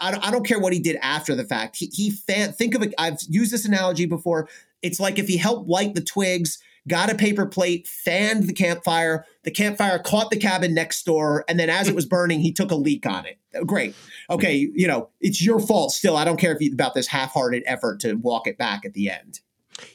I 0.00 0.10
don't, 0.10 0.26
I 0.26 0.30
don't 0.30 0.46
care 0.46 0.58
what 0.58 0.72
he 0.72 0.78
did 0.78 0.96
after 0.96 1.34
the 1.34 1.44
fact. 1.44 1.76
He, 1.76 1.86
he 1.86 2.10
think 2.10 2.74
of 2.74 2.82
it. 2.82 2.94
I've 2.98 3.18
used 3.28 3.52
this 3.52 3.64
analogy 3.64 4.06
before. 4.06 4.48
It's 4.82 5.00
like 5.00 5.18
if 5.18 5.28
he 5.28 5.36
helped 5.36 5.68
light 5.68 5.94
the 5.94 6.02
twigs 6.02 6.58
got 6.88 7.10
a 7.10 7.14
paper 7.14 7.46
plate, 7.46 7.86
fanned 7.86 8.44
the 8.44 8.52
campfire. 8.52 9.24
The 9.44 9.50
campfire 9.50 9.98
caught 9.98 10.30
the 10.30 10.38
cabin 10.38 10.74
next 10.74 11.04
door. 11.04 11.44
And 11.48 11.58
then 11.58 11.70
as 11.70 11.88
it 11.88 11.94
was 11.94 12.06
burning, 12.06 12.40
he 12.40 12.52
took 12.52 12.70
a 12.70 12.74
leak 12.74 13.06
on 13.06 13.26
it. 13.26 13.38
Great. 13.66 13.94
Okay. 14.30 14.70
You 14.74 14.86
know, 14.86 15.10
it's 15.20 15.44
your 15.44 15.58
fault 15.60 15.92
still. 15.92 16.16
I 16.16 16.24
don't 16.24 16.38
care 16.38 16.54
if 16.54 16.60
you, 16.60 16.72
about 16.72 16.94
this 16.94 17.08
half 17.08 17.32
hearted 17.32 17.62
effort 17.66 18.00
to 18.00 18.14
walk 18.14 18.46
it 18.46 18.56
back 18.58 18.84
at 18.84 18.94
the 18.94 19.10
end. 19.10 19.40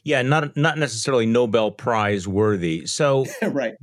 Yeah, 0.04 0.22
not 0.22 0.56
not 0.56 0.78
necessarily 0.78 1.26
Nobel 1.26 1.72
Prize 1.72 2.28
worthy. 2.28 2.86
So, 2.86 3.26
right? 3.42 3.76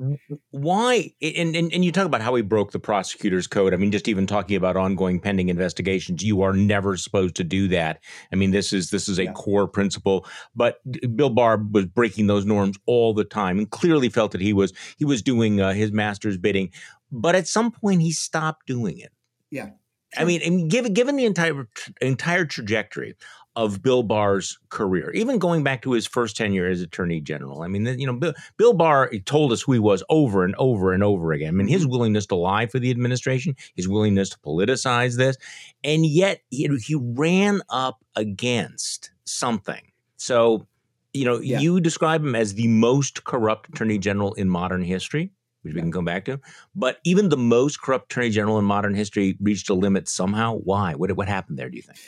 Why? 0.51 1.13
And, 1.21 1.55
and 1.55 1.73
and 1.73 1.85
you 1.85 1.93
talk 1.93 2.07
about 2.07 2.23
how 2.23 2.35
he 2.35 2.43
broke 2.43 2.73
the 2.73 2.81
prosecutor's 2.81 3.47
code. 3.47 3.75
I 3.75 3.77
mean, 3.77 3.93
just 3.93 4.09
even 4.09 4.27
talking 4.27 4.57
about 4.57 4.77
ongoing 4.77 5.21
pending 5.21 5.49
investigations, 5.49 6.23
you 6.23 6.43
are 6.43 6.53
never 6.53 6.97
supposed 6.97 7.37
to 7.37 7.45
do 7.45 7.69
that. 7.69 8.01
I 8.33 8.37
mean, 8.37 8.51
this 8.51 8.73
is 8.73 8.91
this 8.91 9.09
is 9.09 9.19
a 9.19 9.25
yeah. 9.25 9.33
core 9.33 9.69
principle. 9.69 10.27
But 10.55 10.79
Bill 11.15 11.31
Barr 11.31 11.59
was 11.71 11.87
breaking 11.87 12.27
those 12.27 12.45
norms 12.45 12.77
all 12.87 13.15
the 13.15 13.25
time, 13.25 13.59
and 13.59 13.71
clearly 13.71 14.09
felt 14.09 14.33
that 14.33 14.41
he 14.41 14.53
was 14.53 14.73
he 14.97 15.05
was 15.05 15.23
doing 15.23 15.61
uh, 15.61 15.73
his 15.73 15.93
master's 15.93 16.37
bidding. 16.37 16.71
But 17.11 17.35
at 17.35 17.47
some 17.47 17.71
point, 17.71 18.01
he 18.03 18.13
stopped 18.13 18.67
doing 18.67 18.99
it. 18.99 19.13
Yeah. 19.51 19.71
I 20.17 20.25
mean, 20.25 20.69
given 20.69 20.93
given 20.93 21.17
the 21.17 21.25
entire 21.25 21.69
entire 22.01 22.45
trajectory 22.45 23.15
of 23.55 23.83
Bill 23.83 24.03
Barr's 24.03 24.59
career, 24.71 25.11
even 25.13 25.39
going 25.39 25.63
back 25.63 25.83
to 25.83 25.93
his 25.93 26.07
first 26.07 26.37
tenure 26.37 26.67
as 26.67 26.81
Attorney 26.81 27.21
General. 27.21 27.63
I 27.63 27.69
mean, 27.69 27.85
you 27.99 28.07
know, 28.07 28.15
Bill, 28.15 28.33
Bill 28.57 28.73
Barr 28.73 29.11
told 29.27 29.53
us 29.53 29.61
who 29.61 29.73
he 29.73 29.79
was 29.79 30.03
over 30.09 30.45
and 30.45 30.55
over 30.57 30.93
and 30.93 31.05
over 31.05 31.33
again. 31.33 31.49
I 31.49 31.51
mean, 31.53 31.69
his 31.69 31.83
mm-hmm. 31.83 31.91
willingness 31.91 32.27
to 32.27 32.35
lie 32.35 32.67
for 32.67 32.79
the 32.79 32.91
administration, 32.91 33.55
his 33.75 33.89
willingness 33.89 34.31
to 34.31 34.39
politicize 34.39 35.17
this, 35.17 35.37
and 35.85 36.07
yet 36.07 36.41
he, 36.51 36.69
he 36.83 36.95
ran 36.95 37.61
up 37.69 38.03
against 38.17 39.11
something. 39.25 39.83
So, 40.17 40.67
you 41.13 41.27
know, 41.27 41.39
yeah. 41.41 41.59
you 41.59 41.81
describe 41.81 42.23
him 42.23 42.35
as 42.35 42.55
the 42.55 42.69
most 42.69 43.25
corrupt 43.25 43.69
Attorney 43.69 43.99
General 43.99 44.33
in 44.35 44.49
modern 44.49 44.83
history. 44.83 45.31
Which 45.63 45.75
we 45.75 45.81
can 45.81 45.93
come 45.93 46.05
back 46.05 46.25
to. 46.27 46.41
But 46.75 46.99
even 47.05 47.29
the 47.29 47.37
most 47.37 47.81
corrupt 47.81 48.13
attorney 48.13 48.31
general 48.31 48.59
in 48.59 48.65
modern 48.65 48.95
history 48.95 49.37
reached 49.41 49.71
a 49.71 49.75
limit 49.75 50.09
somehow. 50.09 50.59
Why? 50.59 50.95
What, 50.95 51.11
what 51.17 51.29
happened 51.29 51.59
there, 51.59 51.71
do 51.71 51.77
you 51.77 51.83
think? 51.83 51.99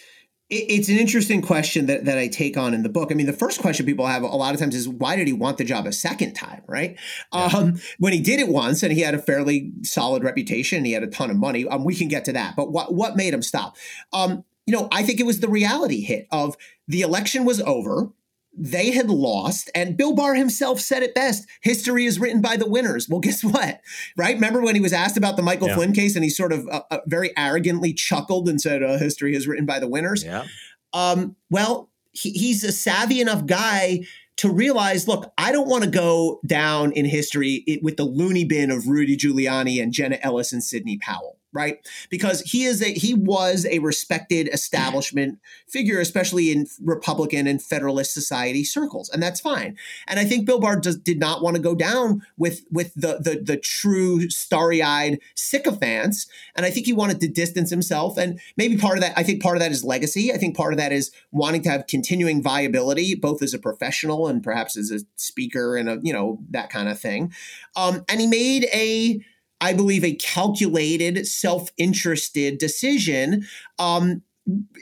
It's 0.51 0.91
an 0.91 0.99
interesting 0.99 1.41
question 1.41 1.87
that, 1.87 2.05
that 2.05 2.19
I 2.19 2.29
take 2.29 2.59
on 2.59 2.75
in 2.75 2.83
the 2.83 2.91
book. 2.91 3.11
I 3.11 3.15
mean, 3.15 3.27
the 3.27 3.33
first 3.33 3.61
question 3.61 3.87
people 3.87 4.07
have 4.07 4.23
a 4.23 4.27
lot 4.27 4.53
of 4.53 4.61
times 4.61 4.75
is 4.75 4.87
why 4.87 5.17
did 5.17 5.27
he 5.27 5.33
want 5.33 5.57
the 5.57 5.65
job 5.65 5.87
a 5.87 5.93
second 5.93 6.35
time, 6.35 6.63
right? 6.69 6.99
Yeah. 7.33 7.47
Um, 7.47 7.81
when 7.99 8.13
he 8.13 8.21
did 8.21 8.39
it 8.39 8.49
once 8.49 8.83
and 8.83 8.93
he 8.93 9.01
had 9.01 9.15
a 9.15 9.19
fairly 9.19 9.73
solid 9.83 10.23
reputation, 10.23 10.79
and 10.79 10.87
he 10.87 10.93
had 10.93 11.03
a 11.03 11.07
ton 11.07 11.31
of 11.31 11.39
money. 11.39 11.67
Um, 11.67 11.83
we 11.83 11.95
can 11.95 12.09
get 12.09 12.27
to 12.27 12.33
that, 12.35 12.57
but 12.57 12.71
what 12.71 12.93
what 12.93 13.17
made 13.17 13.33
him 13.33 13.43
stop? 13.43 13.77
Um, 14.13 14.45
you 14.67 14.75
know, 14.75 14.87
I 14.93 15.03
think 15.03 15.19
it 15.19 15.27
was 15.27 15.41
the 15.41 15.49
reality 15.49 16.03
hit 16.03 16.29
of 16.31 16.57
the 16.87 17.01
election 17.01 17.47
was 17.47 17.63
over 17.63 18.13
they 18.57 18.91
had 18.93 19.11
lost, 19.11 19.71
and 19.75 19.97
Bill 19.97 20.15
Barr 20.15 20.35
himself 20.35 20.81
said 20.81 21.03
it 21.03 21.15
best 21.15 21.47
history 21.61 22.05
is 22.05 22.21
written 22.21 22.41
by 22.41 22.57
the 22.57 22.69
winners. 22.69 23.09
Well, 23.09 23.21
guess 23.25 23.43
what? 23.43 23.81
Right? 24.17 24.35
Remember 24.35 24.63
when 24.63 24.75
he 24.75 24.81
was 24.81 24.93
asked 24.93 25.17
about 25.17 25.37
the 25.37 25.43
Michael 25.43 25.69
yeah. 25.69 25.75
Flynn 25.75 25.93
case 25.93 26.15
and 26.15 26.25
he 26.25 26.31
sort 26.31 26.53
of 26.53 26.69
uh, 26.69 26.83
uh, 26.91 26.99
very 27.07 27.37
arrogantly 27.37 27.93
chuckled 27.93 28.49
and 28.49 28.61
said, 28.61 28.83
uh, 28.83 28.99
history 28.99 29.35
is 29.35 29.49
written 29.49 29.67
by 29.67 29.79
the 29.79 29.89
winners? 29.89 30.25
Yeah. 30.25 30.47
Um, 30.93 31.37
well, 31.51 31.91
he, 32.13 32.31
he's 32.31 32.63
a 32.65 32.73
savvy 32.73 33.21
enough 33.21 33.47
guy 33.47 34.01
to 34.37 34.51
realize, 34.51 35.07
look, 35.07 35.33
I 35.39 35.53
don't 35.53 35.69
want 35.69 35.85
to 35.85 35.91
go 35.91 36.41
down 36.47 36.93
in 36.93 37.05
history 37.05 37.81
with 37.83 37.97
the 37.97 38.05
loony 38.05 38.45
bin 38.45 38.71
of 38.71 38.89
Rudy 38.89 39.17
Giuliani 39.17 39.83
and 39.83 39.93
Jenna 39.93 40.19
Ellis 40.23 40.53
and 40.53 40.63
Sidney 40.63 40.99
Powell 40.99 41.39
right? 41.55 41.79
Because 42.11 42.43
he 42.43 42.65
is 42.65 42.83
a 42.83 42.93
he 42.93 43.15
was 43.15 43.67
a 43.71 43.79
respected 43.79 44.49
establishment 44.53 45.39
figure, 45.69 46.01
especially 46.01 46.51
in 46.51 46.67
Republican 46.83 47.47
and 47.47 47.63
Federalist 47.63 48.13
society 48.13 48.65
circles, 48.65 49.09
and 49.09 49.23
that's 49.23 49.41
fine. 49.41 49.79
And 50.07 50.19
I 50.19 50.25
think 50.25 50.45
Bill 50.45 50.61
Barr 50.61 50.81
does, 50.81 50.99
did 50.99 51.21
not 51.21 51.43
want 51.43 51.57
to 51.57 51.63
go 51.63 51.75
down 51.75 52.23
with 52.37 52.63
with 52.71 52.93
the 52.95 53.19
the, 53.19 53.41
the 53.43 53.57
true 53.57 54.29
starry 54.29 54.83
eyed 54.83 55.21
sycophants, 55.35 56.27
and 56.57 56.67
I 56.67 56.71
think 56.71 56.87
he 56.87 56.93
wanted 56.93 57.21
to 57.21 57.29
distance 57.29 57.71
himself. 57.71 58.19
And 58.19 58.41
maybe 58.57 58.77
part 58.77 58.99
of 58.99 59.03
that, 59.03 59.17
I 59.17 59.23
think 59.23 59.41
part 59.41 59.57
of 59.57 59.61
that 59.61 59.71
is 59.71 59.85
legacy. 59.85 60.33
I 60.33 60.37
think 60.37 60.57
part 60.57 60.73
of 60.73 60.79
that 60.79 60.93
is 60.93 61.13
wanting 61.31 61.63
to 61.63 61.71
have 61.71 61.87
continuing 61.87 62.43
viability, 62.43 63.15
both 63.15 63.43
as 63.43 63.55
a 63.55 63.59
professional 63.59 64.27
and 64.27 64.43
perhaps 64.43 64.77
as 64.77 64.91
a 64.91 65.01
speaker 65.17 65.77
and 65.77 65.89
a 65.89 65.99
you 66.03 66.13
know 66.13 66.41
that 66.51 66.69
kind 66.71 66.89
of 66.89 66.99
thing. 66.99 67.33
Um, 67.77 68.05
and 68.09 68.21
he 68.21 68.27
made 68.27 68.65
a 68.73 69.25
I 69.65 69.73
believe, 69.73 70.05
a 70.05 70.15
calculated, 70.15 71.27
self 71.27 71.71
interested 71.79 72.59
decision. 72.59 73.47
Um, 73.79 74.21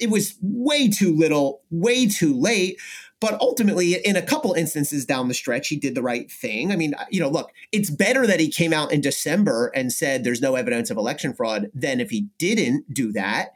it 0.00 0.10
was 0.10 0.36
way 0.42 0.88
too 0.88 1.14
little, 1.14 1.62
way 1.70 2.08
too 2.08 2.34
late. 2.34 2.80
But 3.20 3.40
ultimately, 3.40 3.94
in 3.94 4.16
a 4.16 4.22
couple 4.22 4.52
instances 4.54 5.06
down 5.06 5.28
the 5.28 5.34
stretch, 5.34 5.68
he 5.68 5.76
did 5.76 5.94
the 5.94 6.02
right 6.02 6.28
thing. 6.28 6.72
I 6.72 6.76
mean, 6.76 6.94
you 7.12 7.20
know, 7.20 7.28
look, 7.28 7.52
it's 7.70 7.90
better 7.90 8.26
that 8.26 8.40
he 8.40 8.50
came 8.50 8.72
out 8.72 8.90
in 8.90 9.00
December 9.00 9.70
and 9.72 9.92
said 9.92 10.24
there's 10.24 10.42
no 10.42 10.56
evidence 10.56 10.90
of 10.90 10.96
election 10.96 11.32
fraud 11.32 11.70
than 11.72 12.00
if 12.00 12.10
he 12.10 12.26
didn't 12.38 12.92
do 12.92 13.12
that. 13.12 13.50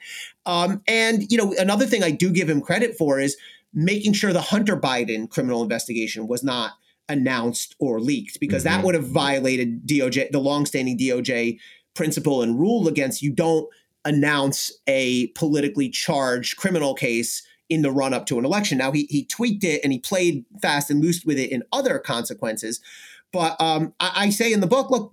Um, 0.47 0.81
and, 0.87 1.25
you 1.29 1.37
know, 1.37 1.53
another 1.59 1.87
thing 1.87 2.05
I 2.05 2.13
do 2.13 2.31
give 2.31 2.49
him 2.49 2.61
credit 2.61 2.97
for 2.97 3.19
is 3.19 3.37
making 3.75 4.13
sure 4.13 4.33
the 4.33 4.41
Hunter 4.41 4.77
Biden 4.77 5.29
criminal 5.29 5.61
investigation 5.61 6.29
was 6.29 6.45
not 6.45 6.75
announced 7.09 7.75
or 7.79 8.01
leaked 8.01 8.41
because 8.41 8.65
mm-hmm. 8.65 8.77
that 8.77 8.85
would 8.85 8.95
have 8.95 9.07
violated 9.07 9.87
DOJ, 9.87 10.31
the 10.31 10.41
longstanding 10.41 10.99
DOJ 10.99 11.59
principle 11.95 12.43
and 12.43 12.59
rule 12.59 12.89
against 12.89 13.23
you 13.23 13.33
don't 13.33 13.69
announce 14.05 14.73
a 14.87 15.29
politically 15.29 15.89
charged 15.89 16.57
criminal 16.57 16.95
case 16.95 17.43
in 17.69 17.83
the 17.83 17.91
run 17.91 18.15
up 18.15 18.27
to 18.27 18.39
an 18.39 18.45
election. 18.45 18.79
Now 18.79 18.93
he 18.93 19.07
he 19.11 19.25
tweaked 19.25 19.65
it 19.65 19.81
and 19.83 19.93
he 19.93 19.99
played 19.99 20.45
fast 20.63 20.91
and 20.91 21.03
loose 21.03 21.25
with 21.25 21.39
it 21.39 21.51
in 21.51 21.65
other 21.73 21.99
consequences. 21.99 22.81
But 23.33 23.61
um, 23.61 23.93
I, 23.99 24.13
I 24.15 24.31
say 24.31 24.53
in 24.53 24.61
the 24.61 24.67
book, 24.67 24.91
look, 24.91 25.13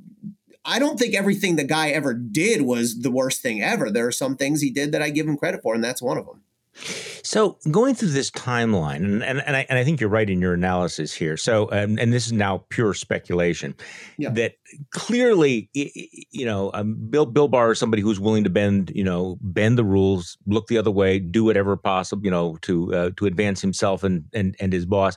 I 0.66 0.80
don't 0.80 0.98
think 1.00 1.16
everything 1.16 1.56
the 1.56 1.64
guy 1.64 1.90
ever 1.90 2.14
did 2.14 2.62
was 2.62 3.00
the 3.00 3.12
worst 3.12 3.42
thing 3.42 3.62
ever. 3.62 3.90
There 3.90 4.08
are 4.08 4.12
some 4.12 4.38
things 4.38 4.62
he 4.62 4.70
did 4.70 4.92
that 4.92 5.02
I 5.02 5.10
give 5.10 5.28
him 5.28 5.38
credit 5.38 5.62
for, 5.62 5.74
and 5.74 5.84
that's 5.84 6.02
one 6.02 6.18
of 6.18 6.26
them. 6.26 6.44
So 6.76 7.58
going 7.70 7.96
through 7.96 8.10
this 8.10 8.32
timeline, 8.32 8.98
and, 8.98 9.24
and, 9.24 9.42
and, 9.46 9.56
I, 9.56 9.66
and 9.70 9.78
I 9.78 9.84
think 9.84 10.02
you're 10.02 10.10
right 10.10 10.30
in 10.30 10.42
your 10.42 10.54
analysis 10.54 11.14
here. 11.14 11.38
So, 11.38 11.72
um, 11.72 11.98
and 12.00 12.12
this 12.12 12.26
is 12.26 12.34
now 12.34 12.66
pure 12.70 12.94
speculation, 12.94 13.76
yeah. 14.18 14.30
that 14.32 14.56
clearly, 14.90 15.70
you 15.74 16.46
know, 16.46 16.72
um, 16.74 16.96
Bill 17.10 17.26
Bill 17.26 17.48
Barr 17.48 17.72
is 17.72 17.80
somebody 17.80 18.02
who's 18.02 18.20
willing 18.20 18.44
to 18.44 18.50
bend, 18.50 18.92
you 18.96 19.04
know, 19.04 19.38
bend 19.42 19.78
the 19.78 19.84
rules, 19.84 20.38
look 20.48 20.68
the 20.68 20.78
other 20.78 20.92
way, 20.92 21.20
do 21.20 21.44
whatever 21.44 21.78
possible, 21.78 22.24
you 22.26 22.32
know, 22.32 22.58
to 22.62 22.94
uh, 22.94 23.10
to 23.18 23.26
advance 23.26 23.62
himself 23.62 24.04
and 24.04 24.26
and 24.34 24.56
and 24.60 24.74
his 24.74 24.86
boss. 24.86 25.16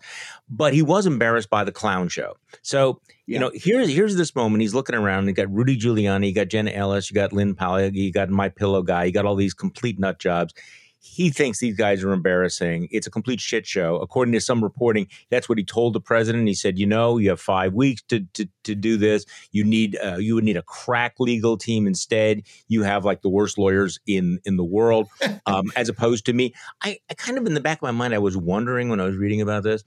But 0.48 0.74
he 0.74 0.82
was 0.82 1.06
embarrassed 1.06 1.50
by 1.50 1.64
the 1.64 1.72
clown 1.72 2.08
show. 2.08 2.36
So 2.62 3.00
yeah. 3.26 3.34
you 3.34 3.40
know, 3.40 3.50
here's 3.54 3.88
here's 3.88 4.16
this 4.16 4.34
moment. 4.36 4.60
He's 4.60 4.74
looking 4.74 4.94
around. 4.94 5.26
You 5.26 5.32
got 5.32 5.52
Rudy 5.52 5.78
Giuliani, 5.78 6.28
you 6.28 6.34
got 6.34 6.48
Jenna 6.48 6.70
Ellis, 6.70 7.10
you 7.10 7.14
got 7.14 7.32
Lynn 7.32 7.54
Powell, 7.54 7.94
you 7.94 8.12
got 8.12 8.28
My 8.28 8.50
Pillow 8.50 8.82
guy, 8.82 9.04
you 9.04 9.12
got 9.12 9.24
all 9.24 9.36
these 9.36 9.54
complete 9.54 9.98
nut 9.98 10.18
jobs 10.18 10.52
he 11.06 11.30
thinks 11.30 11.60
these 11.60 11.76
guys 11.76 12.02
are 12.02 12.12
embarrassing. 12.12 12.88
It's 12.90 13.06
a 13.06 13.10
complete 13.10 13.40
shit 13.40 13.66
show. 13.66 13.96
According 13.96 14.32
to 14.32 14.40
some 14.40 14.62
reporting, 14.62 15.06
that's 15.30 15.48
what 15.48 15.56
he 15.56 15.64
told 15.64 15.92
the 15.92 16.00
president. 16.00 16.48
He 16.48 16.54
said, 16.54 16.78
"You 16.78 16.86
know, 16.86 17.18
you 17.18 17.30
have 17.30 17.40
five 17.40 17.74
weeks 17.74 18.02
to 18.08 18.26
to, 18.34 18.48
to 18.64 18.74
do 18.74 18.96
this. 18.96 19.24
You 19.52 19.64
need 19.64 19.96
uh, 20.02 20.16
you 20.16 20.34
would 20.34 20.44
need 20.44 20.56
a 20.56 20.62
crack 20.62 21.14
legal 21.18 21.56
team 21.56 21.86
instead. 21.86 22.42
You 22.68 22.82
have 22.82 23.04
like 23.04 23.22
the 23.22 23.28
worst 23.28 23.56
lawyers 23.56 24.00
in 24.06 24.40
in 24.44 24.56
the 24.56 24.64
world, 24.64 25.08
um, 25.46 25.70
as 25.76 25.88
opposed 25.88 26.26
to 26.26 26.32
me." 26.32 26.54
I, 26.82 26.98
I 27.08 27.14
kind 27.14 27.38
of 27.38 27.46
in 27.46 27.54
the 27.54 27.60
back 27.60 27.78
of 27.78 27.82
my 27.82 27.92
mind, 27.92 28.14
I 28.14 28.18
was 28.18 28.36
wondering 28.36 28.88
when 28.88 29.00
I 29.00 29.04
was 29.04 29.16
reading 29.16 29.40
about 29.40 29.62
this 29.62 29.84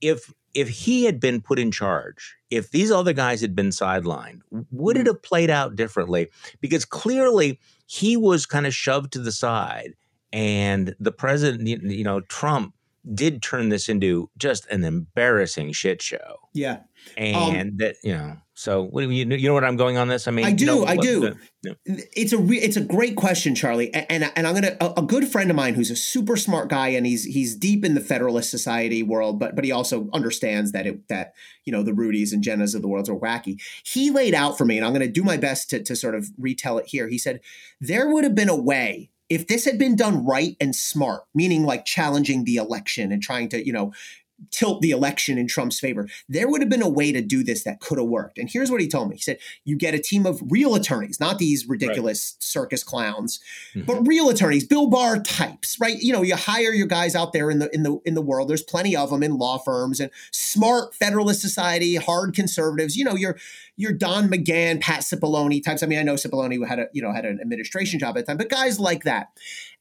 if 0.00 0.32
if 0.54 0.68
he 0.68 1.04
had 1.04 1.20
been 1.20 1.40
put 1.40 1.58
in 1.58 1.70
charge, 1.70 2.36
if 2.50 2.70
these 2.70 2.90
other 2.90 3.12
guys 3.12 3.40
had 3.40 3.54
been 3.54 3.68
sidelined, 3.68 4.40
would 4.70 4.96
it 4.96 5.04
mm. 5.04 5.06
have 5.06 5.22
played 5.22 5.50
out 5.50 5.76
differently? 5.76 6.28
Because 6.60 6.84
clearly 6.84 7.60
he 7.86 8.16
was 8.16 8.46
kind 8.46 8.66
of 8.66 8.74
shoved 8.74 9.12
to 9.12 9.18
the 9.18 9.32
side 9.32 9.94
and 10.32 10.94
the 11.00 11.12
president, 11.12 11.66
you 11.66 12.04
know, 12.04 12.20
Trump 12.20 12.74
did 13.14 13.42
turn 13.42 13.68
this 13.68 13.88
into 13.88 14.30
just 14.36 14.66
an 14.66 14.84
embarrassing 14.84 15.72
shit 15.72 16.02
show. 16.02 16.40
Yeah. 16.52 16.80
Um 17.16 17.24
and 17.24 17.70
um, 17.70 17.76
that, 17.78 17.96
you 18.02 18.12
know, 18.12 18.36
so 18.58 18.82
what 18.82 19.02
do 19.02 19.10
you, 19.10 19.24
you 19.24 19.46
know 19.46 19.54
what 19.54 19.62
I'm 19.62 19.76
going 19.76 19.98
on 19.98 20.08
this? 20.08 20.26
I 20.26 20.32
mean, 20.32 20.44
I 20.44 20.50
do, 20.50 20.66
know, 20.66 20.84
I 20.84 20.96
do. 20.96 21.20
The, 21.20 21.36
know. 21.62 21.74
It's 21.86 22.32
a 22.32 22.38
re, 22.38 22.58
it's 22.58 22.76
a 22.76 22.80
great 22.80 23.14
question, 23.14 23.54
Charlie. 23.54 23.94
And 23.94 24.06
and, 24.10 24.32
and 24.34 24.48
I'm 24.48 24.54
gonna 24.54 24.76
a, 24.80 24.94
a, 24.96 25.02
good 25.02 25.28
friend 25.28 25.48
of 25.48 25.54
mine 25.54 25.74
who's 25.74 25.92
a 25.92 25.96
super 25.96 26.36
smart 26.36 26.68
guy, 26.68 26.88
and 26.88 27.06
he's 27.06 27.22
he's 27.22 27.54
deep 27.54 27.84
in 27.84 27.94
the 27.94 28.00
Federalist 28.00 28.50
Society 28.50 29.04
world, 29.04 29.38
but 29.38 29.54
but 29.54 29.64
he 29.64 29.70
also 29.70 30.08
understands 30.12 30.72
that 30.72 30.88
it 30.88 31.06
that 31.06 31.34
you 31.64 31.72
know 31.72 31.84
the 31.84 31.92
Rudies 31.92 32.32
and 32.32 32.42
Jennas 32.42 32.74
of 32.74 32.82
the 32.82 32.88
world 32.88 33.08
are 33.08 33.14
wacky. 33.14 33.60
He 33.84 34.10
laid 34.10 34.34
out 34.34 34.58
for 34.58 34.64
me, 34.64 34.76
and 34.76 34.84
I'm 34.84 34.92
gonna 34.92 35.06
do 35.06 35.22
my 35.22 35.36
best 35.36 35.70
to 35.70 35.80
to 35.84 35.94
sort 35.94 36.16
of 36.16 36.28
retell 36.36 36.78
it 36.78 36.86
here. 36.88 37.06
He 37.06 37.16
said 37.18 37.38
there 37.80 38.10
would 38.10 38.24
have 38.24 38.34
been 38.34 38.48
a 38.48 38.60
way 38.60 39.10
if 39.28 39.46
this 39.46 39.64
had 39.64 39.78
been 39.78 39.96
done 39.96 40.24
right 40.24 40.56
and 40.60 40.74
smart, 40.74 41.24
meaning 41.34 41.64
like 41.64 41.84
challenging 41.84 42.44
the 42.44 42.56
election 42.56 43.12
and 43.12 43.22
trying 43.22 43.48
to, 43.50 43.64
you 43.64 43.72
know, 43.72 43.92
tilt 44.50 44.80
the 44.80 44.90
election 44.90 45.38
in 45.38 45.46
Trump's 45.46 45.80
favor. 45.80 46.08
There 46.28 46.48
would 46.48 46.60
have 46.60 46.70
been 46.70 46.82
a 46.82 46.88
way 46.88 47.12
to 47.12 47.20
do 47.20 47.42
this 47.42 47.64
that 47.64 47.80
could 47.80 47.98
have 47.98 48.06
worked. 48.06 48.38
And 48.38 48.48
here's 48.48 48.70
what 48.70 48.80
he 48.80 48.88
told 48.88 49.08
me. 49.08 49.16
He 49.16 49.22
said, 49.22 49.38
you 49.64 49.76
get 49.76 49.94
a 49.94 49.98
team 49.98 50.26
of 50.26 50.40
real 50.48 50.74
attorneys, 50.74 51.20
not 51.20 51.38
these 51.38 51.68
ridiculous 51.68 52.34
right. 52.36 52.42
circus 52.42 52.84
clowns, 52.84 53.40
mm-hmm. 53.74 53.86
but 53.86 54.06
real 54.06 54.28
attorneys, 54.28 54.64
Bill 54.64 54.88
Barr 54.88 55.18
types, 55.18 55.78
right? 55.80 55.98
You 55.98 56.12
know, 56.12 56.22
you 56.22 56.36
hire 56.36 56.72
your 56.72 56.86
guys 56.86 57.14
out 57.14 57.32
there 57.32 57.50
in 57.50 57.58
the 57.58 57.68
in 57.74 57.82
the 57.82 57.98
in 58.04 58.14
the 58.14 58.22
world. 58.22 58.48
There's 58.48 58.62
plenty 58.62 58.96
of 58.96 59.10
them 59.10 59.22
in 59.22 59.38
law 59.38 59.58
firms 59.58 60.00
and 60.00 60.10
smart 60.30 60.94
Federalist 60.94 61.40
Society, 61.40 61.96
hard 61.96 62.34
conservatives. 62.34 62.96
You 62.96 63.04
know, 63.04 63.14
you're 63.14 63.36
your 63.76 63.92
Don 63.92 64.28
McGahn, 64.28 64.80
Pat 64.80 65.00
Cipollone 65.00 65.62
types. 65.64 65.82
I 65.82 65.86
mean, 65.86 65.98
I 65.98 66.02
know 66.02 66.14
Cipollone 66.14 66.66
had 66.66 66.78
a 66.78 66.88
you 66.92 67.02
know 67.02 67.12
had 67.12 67.24
an 67.24 67.40
administration 67.40 67.98
job 67.98 68.16
at 68.18 68.26
the 68.26 68.32
time, 68.32 68.36
but 68.36 68.48
guys 68.48 68.78
like 68.78 69.04
that. 69.04 69.30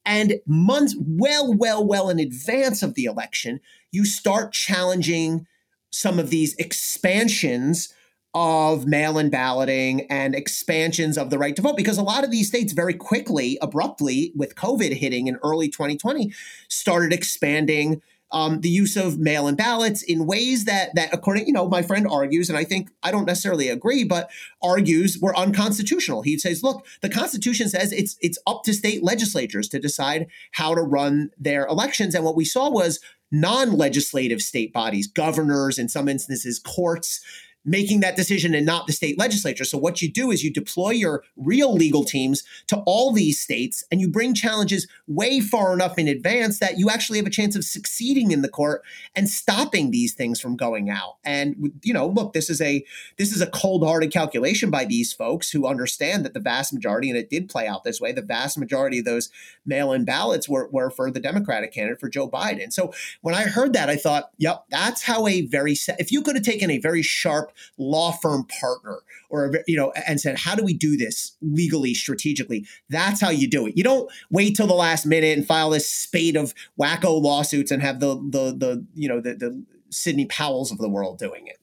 And 0.08 0.40
months, 0.48 0.96
well, 0.98 1.54
well, 1.54 1.86
well 1.86 2.10
in 2.10 2.18
advance 2.18 2.82
of 2.82 2.94
the 2.96 3.04
election, 3.04 3.60
you 3.92 4.06
start 4.06 4.54
challenging 4.54 5.46
some 5.92 6.18
of 6.18 6.30
these 6.30 6.56
expansions 6.56 7.94
of 8.34 8.86
mail 8.86 9.18
in 9.18 9.30
balloting 9.30 10.08
and 10.10 10.34
expansions 10.34 11.18
of 11.18 11.30
the 11.30 11.38
right 11.38 11.56
to 11.58 11.62
vote. 11.62 11.76
Because 11.76 11.98
a 11.98 12.04
lot 12.04 12.24
of 12.24 12.32
these 12.32 12.48
states 12.48 12.72
very 12.72 12.94
quickly, 12.94 13.58
abruptly, 13.62 14.32
with 14.34 14.56
COVID 14.56 14.94
hitting 14.94 15.28
in 15.28 15.38
early 15.44 15.68
2020, 15.68 16.32
started 16.70 17.12
expanding 17.12 18.02
um, 18.32 18.62
the 18.62 18.70
use 18.70 18.98
of 18.98 19.18
mail-in 19.20 19.56
ballots 19.56 20.02
in 20.04 20.26
ways 20.26 20.66
that 20.66 20.94
that 20.96 21.14
according 21.14 21.48
you 21.48 21.54
know 21.54 21.68
my 21.68 21.82
friend 21.82 22.08
argues 22.10 22.50
and 22.50 22.58
i 22.58 22.64
think 22.64 22.90
i 23.04 23.12
don't 23.12 23.26
necessarily 23.26 23.70
agree 23.70 24.04
but 24.04 24.30
argues 24.62 25.18
were 25.20 25.38
unconstitutional. 25.38 26.22
He 26.22 26.38
says 26.38 26.64
look 26.64 26.86
the 27.02 27.10
constitution 27.10 27.70
says 27.70 27.92
it's 27.92 28.18
it's 28.22 28.40
up 28.48 28.64
to 28.64 28.74
state 28.74 29.04
legislatures 29.04 29.68
to 29.70 29.80
decide 29.80 30.28
how 30.52 30.76
to 30.76 30.82
run 30.82 31.32
their 31.38 31.66
elections. 31.68 32.16
And 32.16 32.26
what 32.26 32.36
we 32.36 32.46
saw 32.46 32.70
was 32.70 33.00
non-legislative 33.32 34.42
state 34.42 34.72
bodies 34.74 35.08
governors 35.08 35.78
in 35.78 35.90
some 35.90 36.08
instances 36.08 36.60
courts 36.60 37.22
making 37.68 38.00
that 38.00 38.16
decision 38.16 38.56
and 38.56 38.66
not 38.66 38.88
the 38.88 38.94
state 38.94 39.20
legislature. 39.20 39.66
So 39.66 39.78
what 39.78 40.02
you 40.02 40.10
do 40.10 40.32
is 40.32 40.44
you 40.44 40.52
deploy 40.52 40.92
your 40.92 41.24
real 41.36 41.74
legal 41.74 42.06
teams 42.06 42.44
to 42.68 42.78
all 42.86 43.12
these 43.12 43.40
states 43.40 43.84
and 43.92 44.00
you 44.00 44.08
bring 44.08 44.34
challenges 44.34 44.88
way 45.06 45.42
far 45.42 45.74
enough 45.74 46.00
in 46.00 46.08
advance 46.08 46.60
that 46.60 46.80
you 46.80 46.90
actually 46.90 47.18
have 47.20 47.28
a 47.28 47.32
chance 47.32 47.56
of 47.58 47.66
succeeding 47.66 48.32
in 48.32 48.42
the 48.42 48.50
court 48.50 48.84
and 49.16 49.30
stopping 49.30 49.92
these 49.92 50.14
things 50.14 50.40
from 50.40 50.56
going 50.56 50.90
out. 50.90 51.18
And 51.26 51.74
you 51.84 51.94
know, 51.94 52.08
look, 52.08 52.32
this 52.32 52.50
is 52.50 52.62
a 52.62 52.86
this 53.18 53.36
is 53.36 53.42
a 53.42 53.48
cold-hearted 53.48 54.14
calculation 54.14 54.72
by 54.72 54.86
these 54.86 55.12
folks 55.12 55.52
who 55.52 55.68
understand 55.68 56.24
that 56.24 56.34
the 56.34 56.40
vast 56.40 56.74
majority 56.74 57.10
and 57.10 57.20
it 57.20 57.30
did 57.30 57.50
play 57.50 57.68
out 57.68 57.84
this 57.84 58.00
way, 58.00 58.14
the 58.14 58.22
vast 58.22 58.58
majority 58.58 59.00
of 59.00 59.06
those 59.06 59.30
mail-in 59.66 60.06
ballots 60.06 60.48
were, 60.48 60.70
were 60.72 60.90
for 60.90 61.12
the 61.12 61.20
Democratic 61.20 61.74
candidate 61.74 62.00
for 62.00 62.08
Joe 62.08 62.30
Biden. 62.30 62.72
So 62.72 62.94
when 63.22 63.36
I 63.36 63.44
heard 63.44 63.74
that, 63.74 63.90
I 63.90 63.98
thought, 63.98 64.32
yep, 64.38 64.64
that's 64.70 65.04
how 65.04 65.28
a 65.28 65.42
very 65.42 65.76
if 66.00 66.14
you 66.14 66.22
could 66.22 66.36
have 66.36 66.46
taken 66.46 66.72
a 66.72 66.78
very 66.78 67.02
sharp 67.02 67.52
law 67.78 68.12
firm 68.12 68.46
partner 68.60 69.00
or 69.30 69.52
you 69.68 69.76
know 69.76 69.92
and 70.08 70.20
said 70.20 70.38
how 70.38 70.56
do 70.56 70.64
we 70.64 70.74
do 70.74 70.98
this 70.98 71.36
legally 71.42 71.94
strategically? 71.94 72.66
That's 72.90 73.22
how 73.22 73.30
you 73.30 73.50
do 73.50 73.68
it. 73.68 73.78
You 73.78 73.84
don't 73.84 74.10
wait 74.32 74.56
till 74.56 74.68
the 74.68 74.74
last 74.74 75.06
minute 75.06 75.38
and 75.38 75.46
file 75.46 75.72
this 75.72 75.90
spate 75.90 76.36
of 76.36 76.54
wacko 76.80 77.22
lawsuits 77.22 77.72
and 77.72 77.82
have 77.82 78.00
the 78.00 78.16
the 78.16 78.56
the 78.58 78.86
you 78.94 79.08
know 79.08 79.22
the, 79.22 79.36
the 79.36 79.64
sidney 79.90 80.26
powells 80.26 80.72
of 80.72 80.78
the 80.78 80.90
world 80.90 81.18
doing 81.18 81.48
it. 81.48 81.58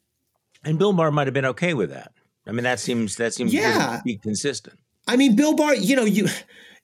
And 0.64 0.78
bill 0.78 0.92
barr 0.92 1.10
might 1.10 1.26
have 1.26 1.34
been 1.34 1.46
okay 1.46 1.74
with 1.74 1.90
that. 1.90 2.12
I 2.46 2.52
mean 2.52 2.64
that 2.64 2.80
seems 2.80 3.16
that 3.16 3.34
seems 3.34 3.52
yeah. 3.52 4.00
be 4.04 4.16
consistent. 4.16 4.78
I 5.06 5.16
mean 5.16 5.36
bill 5.36 5.54
barr 5.54 5.74
you 5.74 5.96
know 5.96 6.04
you 6.04 6.28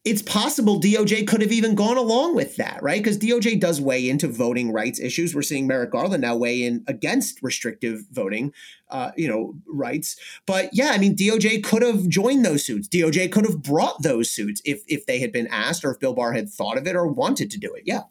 it's 0.02 0.22
possible 0.22 0.80
DOJ 0.80 1.26
could 1.26 1.42
have 1.42 1.52
even 1.52 1.74
gone 1.74 1.98
along 1.98 2.34
with 2.34 2.56
that, 2.56 2.82
right? 2.82 3.02
Because 3.02 3.18
DOJ 3.18 3.60
does 3.60 3.82
weigh 3.82 4.08
into 4.08 4.28
voting 4.28 4.72
rights 4.72 4.98
issues. 4.98 5.34
We're 5.34 5.42
seeing 5.42 5.66
Merrick 5.66 5.90
Garland 5.90 6.22
now 6.22 6.36
weigh 6.36 6.64
in 6.64 6.84
against 6.86 7.42
restrictive 7.42 8.04
voting, 8.10 8.54
uh, 8.88 9.10
you 9.16 9.28
know, 9.28 9.54
rights. 9.66 10.16
But 10.46 10.70
yeah, 10.72 10.92
I 10.92 10.98
mean, 10.98 11.16
DOJ 11.16 11.62
could 11.62 11.82
have 11.82 12.08
joined 12.08 12.46
those 12.46 12.64
suits. 12.64 12.88
DOJ 12.88 13.30
could 13.30 13.44
have 13.44 13.62
brought 13.62 14.02
those 14.02 14.30
suits 14.30 14.62
if 14.64 14.82
if 14.88 15.04
they 15.04 15.20
had 15.20 15.32
been 15.32 15.48
asked 15.48 15.84
or 15.84 15.90
if 15.90 16.00
Bill 16.00 16.14
Barr 16.14 16.32
had 16.32 16.48
thought 16.48 16.78
of 16.78 16.86
it 16.86 16.96
or 16.96 17.06
wanted 17.06 17.50
to 17.50 17.58
do 17.58 17.74
it. 17.74 17.82
Yeah. 17.84 18.04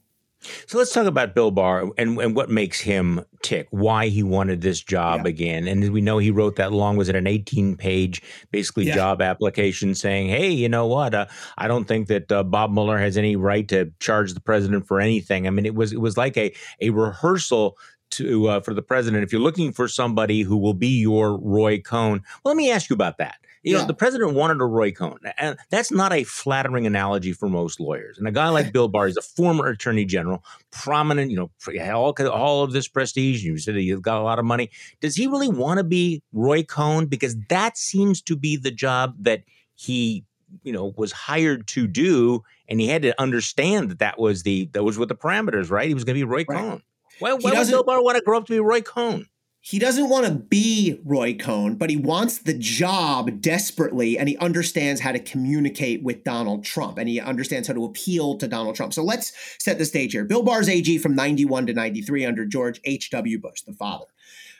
So 0.68 0.78
let's 0.78 0.94
talk 0.94 1.06
about 1.06 1.36
Bill 1.36 1.52
Barr 1.52 1.90
and, 1.98 2.18
and 2.18 2.36
what 2.36 2.50
makes 2.50 2.80
him 2.80 3.26
tick, 3.44 3.68
why 3.72 4.08
he 4.08 4.24
wanted 4.24 4.62
this 4.62 4.82
job 4.82 5.22
yeah. 5.24 5.30
again. 5.30 5.68
And 5.68 5.84
as 5.84 5.92
we 5.92 6.02
know 6.02 6.18
he 6.18 6.32
wrote 6.32 6.56
that 6.56 6.72
long, 6.72 6.96
was 6.96 7.10
it 7.10 7.16
an 7.16 7.28
18 7.28 7.76
page, 7.76 8.22
basically 8.52 8.86
yeah. 8.86 8.96
job 8.96 9.22
application 9.22 9.96
saying, 9.96 10.30
hey, 10.30 10.50
you 10.50 10.70
know 10.70 10.88
what? 10.88 11.14
Uh, 11.14 11.26
I 11.58 11.68
don't 11.68 11.86
think 11.86 12.08
that 12.08 12.32
uh, 12.32 12.44
Bob 12.44 12.72
Mueller 12.72 12.98
has 12.98 13.18
any 13.18 13.36
right 13.36 13.68
to 13.68 13.92
charge 14.00 14.34
the 14.34 14.40
president 14.40 14.88
for 14.88 15.02
anything. 15.02 15.46
I 15.46 15.50
mean, 15.50 15.66
it 15.66 15.76
was 15.76 15.92
it 15.92 16.00
was 16.00 16.16
like 16.16 16.38
a, 16.38 16.54
a 16.80 16.92
rehearsal 16.92 17.78
to 18.12 18.48
uh, 18.48 18.60
for 18.62 18.74
the 18.74 18.82
president. 18.82 19.24
If 19.24 19.32
you're 19.32 19.42
looking 19.42 19.74
for 19.74 19.88
somebody 19.88 20.42
who 20.42 20.58
will 20.58 20.74
be 20.74 21.00
your 21.00 21.38
Roy 21.38 21.80
Cohn, 21.80 22.24
well, 22.44 22.54
let 22.54 22.58
me 22.58 22.72
ask 22.72 22.90
you 22.90 22.94
about 22.94 23.18
that. 23.18 23.38
You 23.64 23.74
yeah. 23.74 23.82
know, 23.82 23.88
the 23.88 23.94
president 23.94 24.34
wanted 24.34 24.62
a 24.62 24.66
Roy 24.66 24.92
Cohn, 24.92 25.20
and 25.38 25.58
that's 25.70 25.92
not 25.92 26.14
a 26.14 26.24
flattering 26.24 26.88
analogy 26.88 27.34
for 27.34 27.50
most 27.50 27.80
lawyers. 27.80 28.18
And 28.18 28.28
a 28.28 28.32
guy 28.32 28.50
like 28.50 28.72
Bill 28.74 28.88
Barr 28.88 29.08
is 29.08 29.18
a 29.18 29.22
former 29.22 29.68
attorney 29.68 30.06
general, 30.06 30.44
prominent, 30.72 31.30
you 31.30 31.38
know, 31.38 31.52
all, 31.94 32.16
all 32.32 32.64
of 32.64 32.72
this 32.72 32.88
prestige. 32.88 33.44
You 33.44 33.58
said 33.58 33.76
he's 33.76 34.00
got 34.00 34.20
a 34.20 34.24
lot 34.24 34.40
of 34.40 34.46
money. 34.46 34.70
Does 35.02 35.16
he 35.16 35.28
really 35.28 35.50
want 35.50 35.78
to 35.78 35.84
be 35.84 36.24
Roy 36.32 36.64
Cohn? 36.64 37.08
Because 37.08 37.36
that 37.50 37.78
seems 37.78 38.22
to 38.24 38.36
be 38.36 38.56
the 38.56 38.72
job 38.72 39.16
that 39.20 39.44
he, 39.76 40.26
you 40.64 40.72
know, 40.72 40.94
was 40.96 41.12
hired 41.12 41.68
to 41.68 41.86
do, 41.88 42.44
and 42.68 42.80
he 42.80 42.88
had 42.88 43.02
to 43.02 43.20
understand 43.22 43.92
that 43.92 44.00
that 44.00 44.20
was 44.20 44.44
the 44.44 44.70
that 44.74 44.84
was 44.84 44.98
what 44.98 45.10
the 45.10 45.16
parameters, 45.16 45.70
right? 45.70 45.88
He 45.88 45.94
was 45.94 46.06
going 46.06 46.16
to 46.16 46.20
be 46.20 46.30
Roy 46.30 46.46
right. 46.48 46.58
Cohn. 46.58 46.84
Why, 47.20 47.34
why 47.34 47.52
would 47.54 47.68
Bill 47.68 47.84
Barr 47.84 48.02
want 48.02 48.18
to 48.18 48.24
grow 48.24 48.38
up 48.38 48.46
to 48.46 48.54
be 48.54 48.60
Roy 48.60 48.82
Cohn? 48.82 49.28
He 49.62 49.78
doesn't 49.78 50.10
want 50.10 50.26
to 50.26 50.34
be 50.34 51.00
Roy 51.04 51.34
Cohn, 51.34 51.76
but 51.76 51.90
he 51.90 51.98
wants 51.98 52.40
the 52.40 52.54
job 52.54 53.42
desperately, 53.42 54.18
and 54.18 54.30
he 54.30 54.38
understands 54.38 55.02
how 55.02 55.12
to 55.12 55.20
communicate 55.20 56.02
with 56.02 56.24
Donald 56.24 56.64
Trump, 56.64 56.98
and 56.98 57.10
he 57.10 57.20
understands 57.20 57.68
how 57.68 57.74
to 57.74 57.84
appeal 57.84 58.38
to 58.38 58.48
Donald 58.48 58.76
Trump. 58.76 58.94
So 58.94 59.04
let's 59.04 59.34
set 59.60 59.78
the 59.78 59.86
stage 59.86 60.14
here. 60.14 60.24
Bill 60.24 60.44
Barr's 60.44 60.70
AG 60.70 60.98
from 61.00 61.14
91 61.14 61.68
to 61.68 61.74
93 61.74 62.26
under 62.26 62.46
George 62.46 62.80
H.W. 62.86 63.40
Bush, 63.40 63.62
the 63.62 63.74
father. 63.74 64.06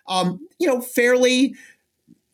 Um, 0.08 0.48
you 0.60 0.68
know, 0.68 0.82
fairly 0.82 1.56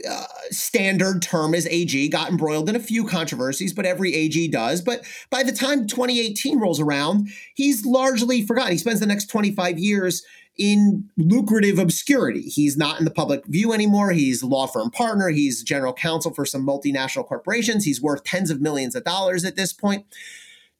uh, 0.09 0.25
standard 0.49 1.21
term 1.21 1.55
as 1.55 1.67
AG, 1.67 2.09
got 2.09 2.29
embroiled 2.29 2.67
in 2.67 2.75
a 2.75 2.79
few 2.79 3.05
controversies, 3.05 3.73
but 3.73 3.85
every 3.85 4.13
AG 4.13 4.47
does. 4.49 4.81
But 4.81 5.05
by 5.29 5.43
the 5.43 5.51
time 5.51 5.87
2018 5.87 6.59
rolls 6.59 6.79
around, 6.79 7.29
he's 7.53 7.85
largely 7.85 8.45
forgotten. 8.45 8.73
He 8.73 8.77
spends 8.77 8.99
the 8.99 9.05
next 9.05 9.27
25 9.27 9.79
years 9.79 10.23
in 10.57 11.09
lucrative 11.17 11.79
obscurity. 11.79 12.41
He's 12.41 12.77
not 12.77 12.99
in 12.99 13.05
the 13.05 13.11
public 13.11 13.45
view 13.45 13.73
anymore. 13.73 14.11
He's 14.11 14.41
a 14.41 14.47
law 14.47 14.67
firm 14.67 14.89
partner. 14.89 15.29
He's 15.29 15.63
general 15.63 15.93
counsel 15.93 16.33
for 16.33 16.45
some 16.45 16.65
multinational 16.65 17.27
corporations. 17.27 17.85
He's 17.85 18.01
worth 18.01 18.23
tens 18.23 18.49
of 18.49 18.61
millions 18.61 18.95
of 18.95 19.03
dollars 19.03 19.43
at 19.43 19.55
this 19.55 19.73
point. 19.73 20.05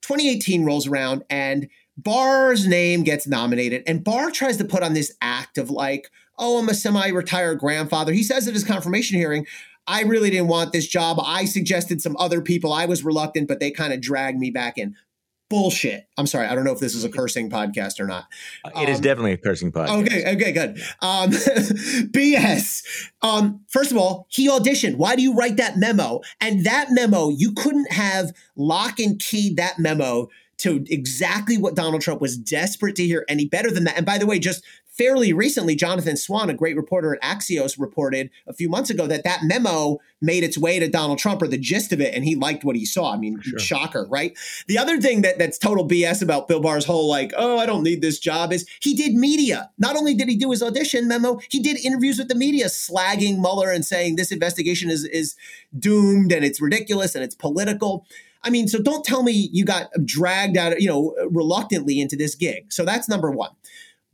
2018 0.02 0.64
rolls 0.64 0.86
around 0.86 1.24
and 1.28 1.68
Barr's 1.96 2.66
name 2.66 3.04
gets 3.04 3.26
nominated, 3.26 3.82
and 3.86 4.04
Barr 4.04 4.30
tries 4.30 4.58
to 4.58 4.64
put 4.64 4.82
on 4.82 4.92
this 4.92 5.14
act 5.22 5.56
of 5.56 5.70
like, 5.70 6.10
oh, 6.38 6.58
I'm 6.58 6.68
a 6.68 6.74
semi 6.74 7.08
retired 7.08 7.58
grandfather. 7.58 8.12
He 8.12 8.22
says 8.22 8.46
at 8.46 8.54
his 8.54 8.64
confirmation 8.64 9.16
hearing, 9.18 9.46
I 9.86 10.02
really 10.02 10.30
didn't 10.30 10.48
want 10.48 10.72
this 10.72 10.86
job. 10.86 11.18
I 11.22 11.44
suggested 11.44 12.02
some 12.02 12.16
other 12.18 12.40
people. 12.42 12.72
I 12.72 12.86
was 12.86 13.04
reluctant, 13.04 13.48
but 13.48 13.60
they 13.60 13.70
kind 13.70 13.92
of 13.92 14.00
dragged 14.00 14.38
me 14.38 14.50
back 14.50 14.76
in 14.76 14.94
bullshit. 15.48 16.08
I'm 16.16 16.26
sorry. 16.26 16.46
I 16.46 16.54
don't 16.54 16.64
know 16.64 16.72
if 16.72 16.80
this 16.80 16.94
is 16.94 17.04
a 17.04 17.08
cursing 17.08 17.50
podcast 17.50 18.00
or 18.00 18.06
not. 18.06 18.26
Uh, 18.64 18.70
it 18.70 18.86
um, 18.86 18.88
is 18.88 19.00
definitely 19.00 19.32
a 19.32 19.36
cursing 19.36 19.72
podcast. 19.72 20.02
Okay. 20.02 20.34
Okay. 20.34 20.52
Good. 20.52 20.80
Um, 21.00 21.30
BS. 22.10 22.82
Um, 23.22 23.60
first 23.68 23.90
of 23.90 23.96
all, 23.96 24.26
he 24.28 24.48
auditioned. 24.48 24.96
Why 24.96 25.16
do 25.16 25.22
you 25.22 25.34
write 25.34 25.56
that 25.58 25.76
memo? 25.76 26.20
And 26.40 26.64
that 26.64 26.88
memo, 26.90 27.28
you 27.30 27.52
couldn't 27.52 27.92
have 27.92 28.32
lock 28.56 28.98
and 28.98 29.18
keyed 29.20 29.56
that 29.56 29.78
memo 29.78 30.28
to 30.58 30.84
exactly 30.88 31.58
what 31.58 31.74
Donald 31.74 32.00
Trump 32.00 32.20
was 32.20 32.36
desperate 32.36 32.96
to 32.96 33.04
hear 33.04 33.24
any 33.28 33.46
better 33.46 33.70
than 33.70 33.84
that. 33.84 33.96
And 33.96 34.06
by 34.06 34.18
the 34.18 34.26
way, 34.26 34.38
just 34.38 34.64
fairly 34.96 35.32
recently, 35.32 35.76
Jonathan 35.76 36.16
Swan, 36.16 36.50
a 36.50 36.54
great 36.54 36.76
reporter 36.76 37.14
at 37.14 37.22
Axios, 37.22 37.78
reported 37.78 38.30
a 38.46 38.52
few 38.52 38.68
months 38.68 38.90
ago 38.90 39.06
that 39.06 39.24
that 39.24 39.40
memo 39.42 39.98
made 40.20 40.42
its 40.42 40.56
way 40.56 40.78
to 40.78 40.88
Donald 40.88 41.18
Trump 41.18 41.42
or 41.42 41.48
the 41.48 41.58
gist 41.58 41.92
of 41.92 42.00
it, 42.00 42.14
and 42.14 42.24
he 42.24 42.34
liked 42.34 42.64
what 42.64 42.76
he 42.76 42.84
saw. 42.84 43.12
I 43.12 43.16
mean, 43.16 43.40
sure. 43.40 43.58
shocker, 43.58 44.06
right? 44.08 44.36
The 44.66 44.78
other 44.78 45.00
thing 45.00 45.22
that 45.22 45.38
that's 45.38 45.58
total 45.58 45.86
BS 45.86 46.22
about 46.22 46.48
Bill 46.48 46.60
Barr's 46.60 46.84
whole 46.84 47.08
like, 47.08 47.32
oh, 47.36 47.58
I 47.58 47.66
don't 47.66 47.82
need 47.82 48.02
this 48.02 48.18
job 48.18 48.52
is 48.52 48.66
he 48.80 48.94
did 48.94 49.14
media. 49.14 49.70
Not 49.78 49.96
only 49.96 50.14
did 50.14 50.28
he 50.28 50.36
do 50.36 50.50
his 50.50 50.62
audition 50.62 51.08
memo, 51.08 51.38
he 51.50 51.60
did 51.60 51.78
interviews 51.84 52.18
with 52.18 52.28
the 52.28 52.34
media, 52.34 52.66
slagging 52.66 53.38
Mueller 53.38 53.70
and 53.70 53.84
saying 53.84 54.16
this 54.16 54.32
investigation 54.32 54.90
is 54.90 55.04
is 55.04 55.36
doomed 55.78 56.32
and 56.32 56.44
it's 56.44 56.60
ridiculous 56.60 57.14
and 57.14 57.22
it's 57.22 57.34
political. 57.34 58.06
I 58.42 58.50
mean, 58.50 58.68
so 58.68 58.80
don't 58.80 59.04
tell 59.04 59.24
me 59.24 59.50
you 59.52 59.64
got 59.64 59.88
dragged 60.04 60.56
out, 60.56 60.80
you 60.80 60.88
know, 60.88 61.14
reluctantly 61.30 62.00
into 62.00 62.16
this 62.16 62.34
gig. 62.36 62.72
So 62.72 62.84
that's 62.84 63.08
number 63.08 63.30
one. 63.30 63.50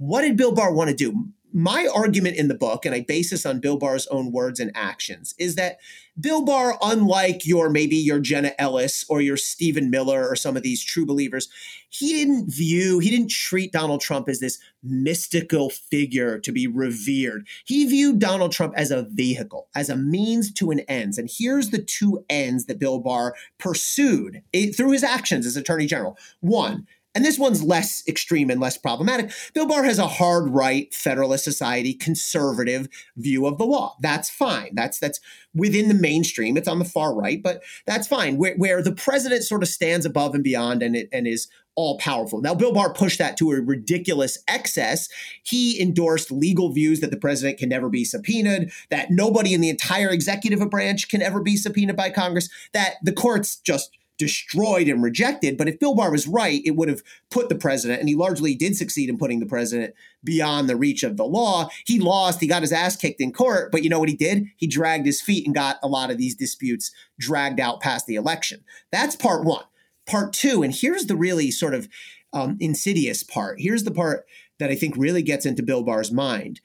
What 0.03 0.23
did 0.23 0.37
Bill 0.37 0.51
Barr 0.51 0.73
want 0.73 0.91
to 0.91 0.97
do? 0.97 1.29
My 1.53 1.88
argument 1.95 2.37
in 2.37 2.49
the 2.49 2.57
book, 2.57 2.85
and 2.85 2.93
I 2.93 3.03
base 3.07 3.31
this 3.31 3.47
on 3.47 3.61
Bill 3.61 3.77
Barr's 3.77 4.09
own 4.09 4.33
words 4.33 4.59
and 4.59 4.73
actions, 4.75 5.33
is 5.38 5.55
that 5.55 5.77
Bill 6.19 6.45
Barr, 6.45 6.77
unlike 6.83 7.47
your 7.47 7.71
maybe 7.71 7.95
your 7.95 8.19
Jenna 8.19 8.51
Ellis 8.59 9.05
or 9.09 9.21
your 9.21 9.37
Stephen 9.37 9.91
Miller 9.91 10.27
or 10.27 10.35
some 10.35 10.57
of 10.57 10.65
these 10.65 10.83
true 10.83 11.07
believers, 11.07 11.49
he 11.88 12.15
didn't 12.15 12.53
view, 12.53 12.99
he 12.99 13.11
didn't 13.11 13.31
treat 13.31 13.71
Donald 13.71 14.01
Trump 14.01 14.29
as 14.29 14.41
this 14.41 14.59
mystical 14.83 15.71
figure 15.71 16.41
to 16.41 16.51
be 16.51 16.67
revered. 16.67 17.47
He 17.65 17.87
viewed 17.87 18.19
Donald 18.19 18.51
Trump 18.51 18.75
as 18.77 18.91
a 18.91 19.07
vehicle, 19.12 19.69
as 19.77 19.88
a 19.88 19.97
means 19.97 20.53
to 20.55 20.73
an 20.73 20.81
ends. 20.81 21.17
And 21.17 21.31
here's 21.33 21.71
the 21.71 21.81
two 21.81 22.25
ends 22.29 22.67
that 22.67 22.81
Bill 22.81 22.99
Barr 22.99 23.37
pursued 23.59 24.43
through 24.77 24.91
his 24.91 25.05
actions 25.05 25.47
as 25.47 25.57
Attorney 25.57 25.87
General. 25.87 26.19
One, 26.41 26.88
and 27.14 27.25
this 27.25 27.38
one's 27.38 27.62
less 27.62 28.03
extreme 28.09 28.51
and 28.51 28.61
less 28.61 28.79
problematic. 28.79 29.31
Bill 29.55 29.66
Barr 29.66 29.85
has 29.85 29.98
a 29.98 30.07
hard 30.07 30.51
right, 30.51 30.92
Federalist 30.94 31.44
Society, 31.44 31.94
conservative 31.94 32.88
view 33.16 33.46
of 33.46 33.59
the 33.59 33.64
law. 33.64 33.96
That's 34.01 34.31
fine. 34.31 34.75
That's 34.75 34.98
that's 34.98 35.20
within 35.55 35.88
the 35.88 35.94
mainstream. 35.94 36.57
It's 36.57 36.68
on 36.68 36.79
the 36.79 36.85
far 36.85 37.14
right, 37.14 37.42
but 37.42 37.62
that's 37.87 38.09
fine. 38.09 38.38
Where, 38.38 38.55
where 38.57 38.83
the 38.83 38.92
president 38.92 39.44
sort 39.44 39.62
of 39.62 39.68
stands 39.68 40.07
above 40.07 40.35
and 40.35 40.42
beyond 40.42 40.83
and 40.83 40.96
it, 40.96 41.09
and 41.12 41.27
is 41.27 41.48
all 41.75 41.98
powerful. 41.98 42.40
Now, 42.40 42.55
Bill 42.55 42.72
Barr 42.72 42.92
pushed 42.92 43.18
that 43.18 43.37
to 43.38 43.51
a 43.53 43.61
ridiculous 43.61 44.38
excess. 44.46 45.09
He 45.42 45.81
endorsed 45.81 46.31
legal 46.31 46.70
views 46.70 47.01
that 47.01 47.11
the 47.11 47.16
president 47.16 47.59
can 47.59 47.70
never 47.70 47.88
be 47.88 48.05
subpoenaed, 48.05 48.70
that 48.90 49.11
nobody 49.11 49.55
in 49.55 49.62
the 49.62 49.70
entire 49.70 50.11
executive 50.11 50.68
branch 50.68 51.09
can 51.09 51.22
ever 51.22 51.40
be 51.40 51.57
subpoenaed 51.57 51.96
by 51.96 52.11
Congress, 52.11 52.48
that 52.72 52.96
the 53.03 53.12
courts 53.12 53.57
just 53.57 53.90
destroyed 54.23 54.87
and 54.87 55.03
rejected. 55.03 55.59
But 55.59 55.67
if 55.67 55.81
Bill 55.81 55.97
Barr 55.97 56.13
was 56.13 56.29
right, 56.29 56.63
it 56.65 56.77
would 56.77 56.89
have 56.89 57.03
put 57.29 57.49
the 57.49 57.57
president, 57.57 57.99
and 57.99 58.09
he 58.09 58.15
largely 58.15 58.55
did 58.55 58.77
succeed 58.77 59.09
in 59.09 59.19
putting 59.19 59.41
the 59.41 59.47
president 59.47 59.95
beyond 60.23 60.69
the 60.69 60.77
reach 60.77 61.03
of 61.03 61.17
the 61.17 61.25
law. 61.25 61.69
He 61.85 61.99
lost, 61.99 62.41
he 62.41 62.47
got 62.47 62.63
his 62.63 62.71
ass 62.71 62.95
kicked 62.95 63.21
in 63.21 63.33
court, 63.33 63.73
but 63.73 63.83
you 63.83 63.91
know 63.91 63.99
what 63.99 64.09
he 64.09 64.15
did? 64.15 64.47
He 64.57 64.69
dragged 64.69 65.07
his 65.07 65.21
feet 65.21 65.45
and 65.45 65.57
got 65.57 65.81
a 65.83 65.89
lot 65.89 66.13
of 66.13 66.19
these 66.19 66.37
disputes 66.37 66.93
dragged 67.19 67.59
out 67.59 67.81
past 67.81 68.07
the 68.07 68.15
election. 68.15 68.63
That's 68.93 69.17
part 69.17 69.45
one. 69.45 69.65
Part 70.07 70.33
two, 70.33 70.63
and 70.63 70.73
here's 70.73 71.07
the 71.07 71.17
really 71.17 71.51
sort 71.51 71.75
of 71.75 71.89
um, 72.33 72.59
insidious 72.61 73.25
part. 73.25 73.61
Here's 73.61 73.83
the 73.83 73.91
part 73.91 74.25
that 74.61 74.71
I 74.71 74.77
think 74.77 74.95
really 74.97 75.23
gets 75.23 75.47
into 75.47 75.65
Bill 75.65 75.83
Barr's 75.83 76.13
mind. 76.13 76.61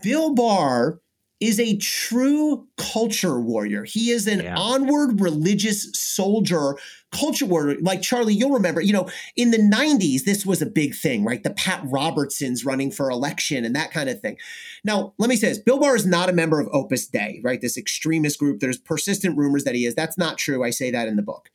Bill 0.00 0.32
Barr 0.32 1.00
is 1.40 1.58
a 1.58 1.76
true 1.78 2.68
culture 2.76 3.40
warrior. 3.40 3.84
He 3.84 4.10
is 4.10 4.26
an 4.26 4.40
yeah. 4.40 4.54
onward 4.56 5.20
religious 5.20 5.90
soldier, 5.94 6.76
culture 7.12 7.46
warrior. 7.46 7.78
Like 7.80 8.02
Charlie, 8.02 8.34
you'll 8.34 8.52
remember, 8.52 8.82
you 8.82 8.92
know, 8.92 9.08
in 9.36 9.50
the 9.50 9.58
90s, 9.58 10.24
this 10.24 10.44
was 10.44 10.60
a 10.60 10.66
big 10.66 10.94
thing, 10.94 11.24
right? 11.24 11.42
The 11.42 11.50
Pat 11.50 11.82
Robertsons 11.86 12.66
running 12.66 12.90
for 12.90 13.10
election 13.10 13.64
and 13.64 13.74
that 13.74 13.90
kind 13.90 14.10
of 14.10 14.20
thing. 14.20 14.36
Now, 14.84 15.14
let 15.18 15.30
me 15.30 15.36
say 15.36 15.48
this 15.48 15.58
Bill 15.58 15.80
Barr 15.80 15.96
is 15.96 16.06
not 16.06 16.28
a 16.28 16.34
member 16.34 16.60
of 16.60 16.68
Opus 16.72 17.06
Dei, 17.06 17.40
right? 17.42 17.60
This 17.60 17.78
extremist 17.78 18.38
group. 18.38 18.60
There's 18.60 18.78
persistent 18.78 19.38
rumors 19.38 19.64
that 19.64 19.74
he 19.74 19.86
is. 19.86 19.94
That's 19.94 20.18
not 20.18 20.36
true. 20.36 20.62
I 20.62 20.70
say 20.70 20.90
that 20.90 21.08
in 21.08 21.16
the 21.16 21.22
book. 21.22 21.48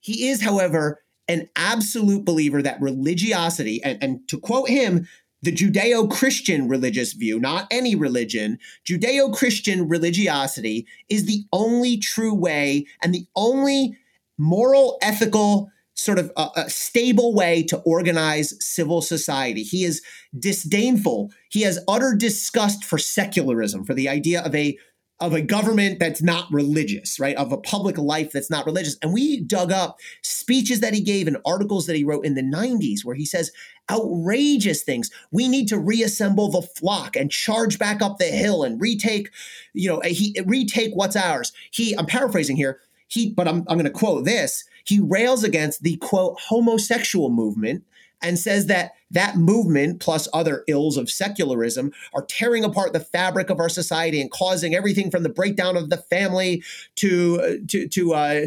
He 0.00 0.28
is, 0.28 0.40
however, 0.40 1.02
an 1.28 1.50
absolute 1.54 2.24
believer 2.24 2.62
that 2.62 2.80
religiosity, 2.80 3.82
and, 3.84 4.02
and 4.02 4.28
to 4.28 4.38
quote 4.38 4.70
him, 4.70 5.06
the 5.42 5.52
Judeo 5.52 6.10
Christian 6.10 6.68
religious 6.68 7.12
view, 7.12 7.38
not 7.38 7.66
any 7.70 7.94
religion, 7.94 8.58
Judeo 8.84 9.32
Christian 9.32 9.88
religiosity 9.88 10.86
is 11.08 11.26
the 11.26 11.44
only 11.52 11.96
true 11.96 12.34
way 12.34 12.86
and 13.02 13.14
the 13.14 13.26
only 13.36 13.96
moral, 14.36 14.98
ethical, 15.02 15.70
sort 15.94 16.18
of 16.18 16.30
uh, 16.36 16.50
a 16.54 16.70
stable 16.70 17.34
way 17.34 17.62
to 17.64 17.78
organize 17.78 18.54
civil 18.64 19.02
society. 19.02 19.64
He 19.64 19.84
is 19.84 20.00
disdainful. 20.38 21.32
He 21.50 21.62
has 21.62 21.80
utter 21.88 22.14
disgust 22.16 22.84
for 22.84 22.98
secularism, 22.98 23.84
for 23.84 23.94
the 23.94 24.08
idea 24.08 24.42
of 24.42 24.54
a 24.54 24.78
of 25.20 25.32
a 25.32 25.42
government 25.42 25.98
that's 25.98 26.22
not 26.22 26.46
religious, 26.52 27.18
right? 27.18 27.36
Of 27.36 27.50
a 27.50 27.56
public 27.56 27.98
life 27.98 28.30
that's 28.30 28.50
not 28.50 28.66
religious. 28.66 28.96
And 29.02 29.12
we 29.12 29.40
dug 29.40 29.72
up 29.72 29.98
speeches 30.22 30.80
that 30.80 30.94
he 30.94 31.00
gave 31.00 31.26
and 31.26 31.38
articles 31.44 31.86
that 31.86 31.96
he 31.96 32.04
wrote 32.04 32.24
in 32.24 32.34
the 32.34 32.42
90s 32.42 33.04
where 33.04 33.16
he 33.16 33.24
says 33.24 33.50
outrageous 33.90 34.82
things. 34.82 35.10
We 35.32 35.48
need 35.48 35.66
to 35.68 35.78
reassemble 35.78 36.50
the 36.50 36.62
flock 36.62 37.16
and 37.16 37.30
charge 37.30 37.78
back 37.78 38.00
up 38.00 38.18
the 38.18 38.26
hill 38.26 38.62
and 38.62 38.80
retake, 38.80 39.30
you 39.72 39.88
know, 39.88 40.00
he 40.04 40.36
retake 40.46 40.92
what's 40.94 41.16
ours. 41.16 41.52
He, 41.72 41.94
I'm 41.98 42.06
paraphrasing 42.06 42.56
here, 42.56 42.80
he, 43.08 43.30
but 43.30 43.48
I'm, 43.48 43.64
I'm 43.68 43.78
going 43.78 43.84
to 43.84 43.90
quote 43.90 44.24
this. 44.24 44.64
He 44.84 45.00
rails 45.00 45.42
against 45.42 45.82
the 45.82 45.96
quote 45.96 46.38
homosexual 46.40 47.28
movement 47.28 47.84
and 48.22 48.38
says 48.38 48.66
that 48.66 48.92
that 49.10 49.36
movement 49.36 50.00
plus 50.00 50.28
other 50.32 50.64
ills 50.68 50.96
of 50.96 51.10
secularism 51.10 51.92
are 52.14 52.24
tearing 52.24 52.64
apart 52.64 52.92
the 52.92 53.00
fabric 53.00 53.50
of 53.50 53.60
our 53.60 53.68
society 53.68 54.20
and 54.20 54.30
causing 54.30 54.74
everything 54.74 55.10
from 55.10 55.22
the 55.22 55.28
breakdown 55.28 55.76
of 55.76 55.90
the 55.90 55.96
family 55.96 56.62
to 56.96 57.40
uh, 57.42 57.52
to 57.68 57.88
to 57.88 58.14
uh, 58.14 58.46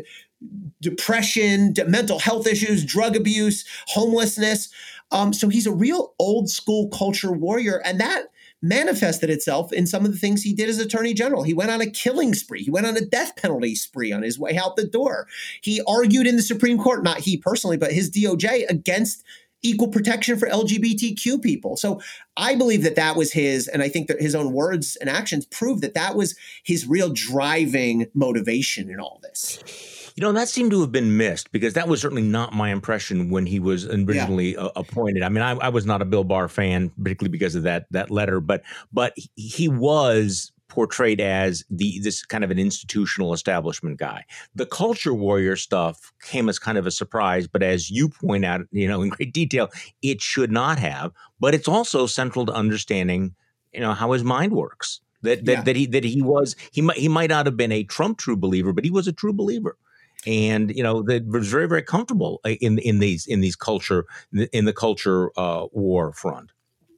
depression, 0.82 1.74
to 1.74 1.86
mental 1.86 2.20
health 2.20 2.48
issues, 2.48 2.84
drug 2.86 3.16
abuse, 3.16 3.66
homelessness. 3.88 4.70
Um, 5.12 5.34
so 5.34 5.50
he's 5.50 5.68
a 5.68 5.74
real 5.74 6.14
old 6.20 6.50
school 6.50 6.90
culture 6.90 7.32
warrior, 7.32 7.82
and 7.86 8.00
that 8.00 8.28
manifested 8.62 9.30
itself 9.30 9.74
in 9.74 9.88
some 9.88 10.06
of 10.06 10.12
the 10.12 10.18
things 10.18 10.44
he 10.44 10.54
did 10.54 10.70
as 10.70 10.78
attorney 10.78 11.14
general. 11.14 11.44
He 11.44 11.54
went 11.54 11.72
on 11.72 11.82
a 11.82 11.90
killing 11.90 12.34
spree. 12.34 12.64
He 12.64 12.70
went 12.70 12.86
on 12.86 12.96
a 12.96 13.02
death 13.02 13.36
penalty 13.36 13.76
spree 13.76 14.12
on 14.12 14.22
his 14.22 14.38
way 14.38 14.56
out 14.56 14.76
the 14.76 14.86
door. 14.86 15.28
He 15.62 15.82
argued 15.88 16.28
in 16.28 16.36
the 16.36 16.44
Supreme 16.44 16.78
Court, 16.78 17.04
not 17.04 17.20
he 17.20 17.38
personally, 17.38 17.78
but 17.78 17.92
his 17.92 18.12
DOJ 18.12 18.70
against 18.70 19.24
equal 19.64 19.88
protection 19.88 20.38
for 20.38 20.48
LGBTQ 20.48 21.42
people. 21.42 21.78
So 21.78 22.02
I 22.38 22.56
believe 22.56 22.84
that 22.84 22.96
that 22.96 23.16
was 23.16 23.32
his, 23.32 23.68
and 23.68 23.82
I 23.82 23.90
think 23.90 24.08
that 24.08 24.22
his 24.22 24.36
own 24.36 24.54
words 24.54 24.96
and 24.98 25.10
actions 25.10 25.46
prove 25.46 25.82
that 25.82 25.94
that 25.94 26.16
was 26.16 26.36
his 26.64 26.88
real 26.88 27.10
driving 27.10 28.08
motivation 28.14 28.90
in 28.90 29.00
all 29.00 29.20
this. 29.22 30.12
You 30.16 30.22
know, 30.22 30.32
that 30.34 30.50
seemed 30.50 30.72
to 30.72 30.82
have 30.82 30.92
been 30.92 31.16
missed 31.16 31.52
because 31.52 31.74
that 31.74 31.88
was 31.88 32.02
certainly 32.02 32.22
not 32.22 32.54
my 32.54 32.72
impression 32.72 33.30
when 33.30 33.46
he 33.46 33.60
was 33.60 33.86
originally 33.86 34.54
yeah. 34.54 34.68
appointed. 34.76 35.24
I 35.24 35.30
mean, 35.30 35.42
I, 35.42 35.52
I, 35.52 35.70
was 35.70 35.86
not 35.86 36.02
a 36.02 36.06
Bill 36.06 36.26
Barr 36.26 36.50
fan, 36.50 36.90
particularly 37.02 37.32
because 37.32 37.56
of 37.56 37.64
that 37.64 37.86
that 37.92 38.12
letter, 38.12 38.42
but 38.42 38.64
but 38.92 39.16
he 39.36 39.70
was 39.70 40.52
portrayed 40.72 41.20
as 41.20 41.66
the 41.70 42.00
this 42.00 42.24
kind 42.24 42.46
of 42.46 42.50
an 42.50 42.58
institutional 42.58 43.34
establishment 43.34 44.00
guy. 44.00 44.24
The 44.56 44.66
culture 44.66 45.14
warrior 45.14 45.58
stuff 45.58 46.14
came 46.22 46.48
as 46.48 46.60
kind 46.60 46.78
of 46.78 46.88
a 46.88 46.92
surprise, 46.92 47.46
but 47.46 47.62
as 47.62 47.92
you 47.92 48.08
point 48.08 48.46
out, 48.46 48.62
you 48.72 48.88
know, 48.88 49.02
in 49.02 49.10
great 49.10 49.34
detail, 49.34 49.70
it 50.02 50.22
should 50.22 50.50
not 50.50 50.80
have. 50.80 51.12
But 51.42 51.54
it's 51.54 51.68
also 51.68 52.08
central 52.08 52.46
to 52.46 52.54
understanding, 52.54 53.36
you 53.74 53.82
know, 53.82 53.94
how 53.94 54.14
his 54.14 54.24
mind 54.24 54.54
works. 54.54 55.02
That 55.24 55.46
that, 55.46 55.52
yeah. 55.52 55.62
that 55.64 55.76
he 55.76 55.86
that 55.88 56.06
he 56.06 56.22
was 56.22 56.56
he 56.72 56.82
might 56.82 56.98
he 56.98 57.10
might 57.10 57.30
not 57.30 57.46
have 57.46 57.58
been 57.58 57.74
a 57.74 57.84
Trump 57.84 58.18
true 58.18 58.38
believer, 58.38 58.72
but 58.72 58.86
he 58.86 58.92
was 58.92 59.08
a 59.08 59.14
true 59.14 59.34
believer 59.34 59.78
and 60.26 60.76
you 60.76 60.84
know 60.84 61.02
that 61.04 61.26
was 61.28 61.48
very 61.48 61.68
very 61.68 61.84
comfortable 61.84 62.40
uh, 62.46 62.50
in 62.50 62.80
in 62.80 63.00
these 63.00 63.28
in 63.28 63.42
these 63.42 63.56
culture 63.56 64.06
in 64.54 64.66
the 64.66 64.74
culture 64.74 65.32
uh, 65.38 65.66
war 65.72 66.14
front. 66.14 66.52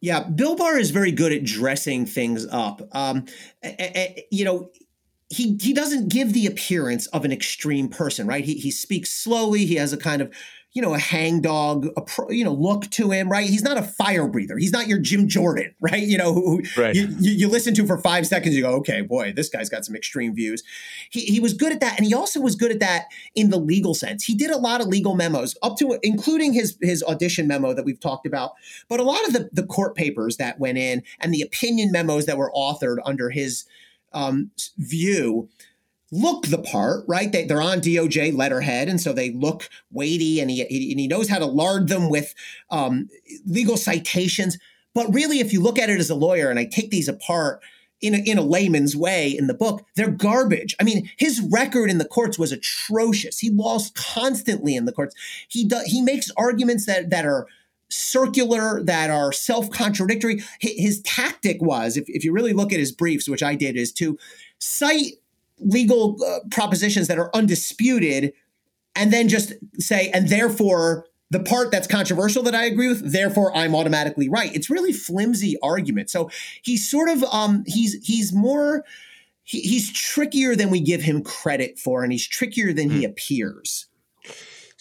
Yeah, 0.04 0.24
Bill 0.24 0.58
Barr 0.58 0.78
is 0.78 0.92
very 0.92 1.14
good 1.14 1.32
at 1.32 1.46
dressing 1.46 2.06
things 2.06 2.46
up. 2.48 2.82
Um, 2.92 3.24
you 4.30 4.44
know, 4.44 4.70
he 5.30 5.58
he 5.62 5.72
doesn't 5.72 6.10
give 6.10 6.34
the 6.34 6.46
appearance 6.46 7.08
of 7.08 7.24
an 7.24 7.32
extreme 7.32 7.88
person, 7.88 8.28
right? 8.28 8.44
He 8.44 8.56
he 8.56 8.70
speaks 8.70 9.12
slowly. 9.12 9.66
He 9.66 9.76
has 9.76 9.94
a 9.94 9.98
kind 9.98 10.22
of 10.22 10.34
you 10.74 10.82
know, 10.82 10.96
a 10.96 11.00
hangdog, 11.00 11.88
a 11.96 12.34
you 12.34 12.44
know, 12.44 12.54
look 12.54 12.90
to 12.90 13.12
him, 13.12 13.30
right? 13.30 13.48
He's 13.48 13.62
not 13.62 13.78
a 13.78 13.84
fire 13.84 14.28
breather. 14.28 14.58
He's 14.58 14.72
not 14.72 14.88
your 14.88 14.98
Jim 14.98 15.28
Jordan, 15.28 15.76
right? 15.80 16.02
You 16.02 16.18
know, 16.18 16.34
who 16.34 16.64
right. 16.76 16.96
You, 16.96 17.08
you, 17.20 17.32
you, 17.32 17.48
listen 17.48 17.76
to 17.76 17.86
for 17.86 18.00
five 18.00 18.26
seconds, 18.26 18.56
you 18.56 18.64
go, 18.64 18.72
okay, 18.78 19.02
boy, 19.02 19.34
this 19.34 19.50
guy's 19.50 19.70
got 19.70 19.86
some 19.86 19.96
extreme 19.96 20.34
views. 20.34 20.64
He, 21.12 21.22
he 21.22 21.40
was 21.40 21.54
good 21.54 21.72
at 21.72 21.80
that. 21.82 21.98
And 21.98 22.08
he 22.08 22.14
also 22.14 22.40
was 22.40 22.56
good 22.56 22.72
at 22.72 22.80
that 22.80 23.06
in 23.36 23.52
the 23.52 23.58
legal 23.58 23.94
sense. 23.94 24.24
He 24.24 24.34
did 24.34 24.50
a 24.50 24.58
lot 24.58 24.82
of 24.82 24.88
legal 24.88 25.16
memos 25.16 25.56
up 25.62 25.78
to, 25.78 26.00
including 26.02 26.54
his, 26.54 26.78
his 26.82 27.04
audition 27.04 27.48
memo 27.48 27.74
that 27.74 27.86
we've 27.86 28.00
talked 28.00 28.26
about, 28.26 28.54
but 28.90 29.00
a 29.00 29.04
lot 29.04 29.26
of 29.28 29.34
the, 29.34 29.50
the 29.54 29.64
court 29.66 29.96
papers 29.96 30.38
that 30.38 30.60
went 30.60 30.80
in 30.80 31.04
and 31.20 31.32
the 31.34 31.42
opinion 31.42 31.92
memos 31.92 32.26
that 32.26 32.38
were 32.38 32.52
authored 32.56 32.98
under 33.06 33.30
his 33.30 33.66
um, 34.12 34.52
view 34.78 35.50
look 36.14 36.46
the 36.46 36.60
part, 36.60 37.04
right? 37.08 37.32
They, 37.32 37.46
they're 37.46 37.62
on 37.62 37.82
DOJ 37.82 38.38
letterhead, 38.38 38.88
and 38.88 39.02
so 39.02 39.14
they 39.14 39.32
look 39.32 39.68
weighty, 39.92 40.40
and 40.40 40.50
he, 40.50 40.64
he 40.66 40.92
and 40.92 41.00
he 41.00 41.08
knows 41.08 41.28
how 41.28 41.40
to 41.40 41.46
lard 41.46 41.88
them 41.88 42.10
with 42.10 42.36
um, 42.70 43.10
legal 43.46 43.78
citations. 43.78 44.58
But 44.94 45.12
really, 45.12 45.40
if 45.40 45.52
you 45.52 45.60
look 45.60 45.80
at 45.80 45.90
it 45.90 46.00
as 46.00 46.12
a 46.12 46.16
lawyer, 46.16 46.50
and 46.50 46.60
I 46.60 46.66
take 46.66 46.92
these 46.92 47.08
apart 47.08 47.62
in 48.00 48.14
a, 48.14 48.18
in 48.20 48.38
a 48.38 48.44
layman's 48.44 48.96
way 48.96 49.36
in 49.36 49.48
the 49.48 49.56
book, 49.56 49.86
they're 49.96 50.12
garbage. 50.12 50.76
I 50.80 50.84
mean, 50.84 51.10
his 51.18 51.42
record 51.52 51.90
in 51.90 51.98
the 51.98 52.06
courts 52.06 52.38
was 52.38 52.52
atrocious. 52.52 53.40
He 53.40 53.50
lost 53.50 53.96
constantly 53.96 54.76
in 54.76 54.86
the 54.86 54.92
courts. 54.92 55.16
He 55.48 55.66
does, 55.66 55.86
he 55.86 56.02
makes 56.02 56.30
arguments 56.38 56.86
that 56.86 57.10
that 57.10 57.26
are 57.26 57.48
circular, 57.90 58.84
that 58.84 59.10
are 59.10 59.32
self 59.32 59.72
contradictory. 59.72 60.44
His, 60.60 60.74
his 60.78 61.02
tactic 61.02 61.60
was, 61.60 61.98
if, 61.98 62.06
if 62.08 62.24
you 62.24 62.34
really 62.34 62.54
look 62.54 62.72
at 62.72 62.80
his 62.80 62.92
briefs, 62.92 63.28
which 63.28 63.42
I 63.42 63.56
did, 63.56 63.76
is 63.76 63.92
to 63.94 64.20
cite 64.60 65.14
legal 65.66 66.18
uh, 66.24 66.40
propositions 66.52 67.08
that 67.08 67.18
are 67.18 67.30
undisputed 67.36 68.34
and 68.96 69.12
then 69.12 69.28
just 69.28 69.54
say, 69.80 70.10
and 70.14 70.30
therefore 70.30 71.06
the 71.32 71.40
part 71.40 71.72
that's 71.72 71.88
controversial 71.88 72.44
that 72.44 72.54
I 72.54 72.66
agree 72.66 72.88
with, 72.88 73.12
therefore 73.12 73.56
I'm 73.56 73.76
automatically 73.76 74.30
right. 74.30 74.56
It's 74.56 74.70
really 74.70 74.94
flimsy 74.94 75.58
argument. 75.64 76.10
So 76.10 76.30
he's 76.62 76.90
sort 76.90 77.10
of 77.10 77.24
um 77.24 77.64
he's 77.66 77.96
he's 78.04 78.32
more 78.32 78.84
he, 79.44 79.62
he's 79.62 79.92
trickier 79.92 80.56
than 80.56 80.70
we 80.70 80.80
give 80.80 81.02
him 81.02 81.24
credit 81.24 81.80
for, 81.80 82.04
and 82.04 82.12
he's 82.12 82.28
trickier 82.28 82.72
than 82.72 82.90
he 82.90 83.00
hmm. 83.00 83.12
appears. 83.12 83.88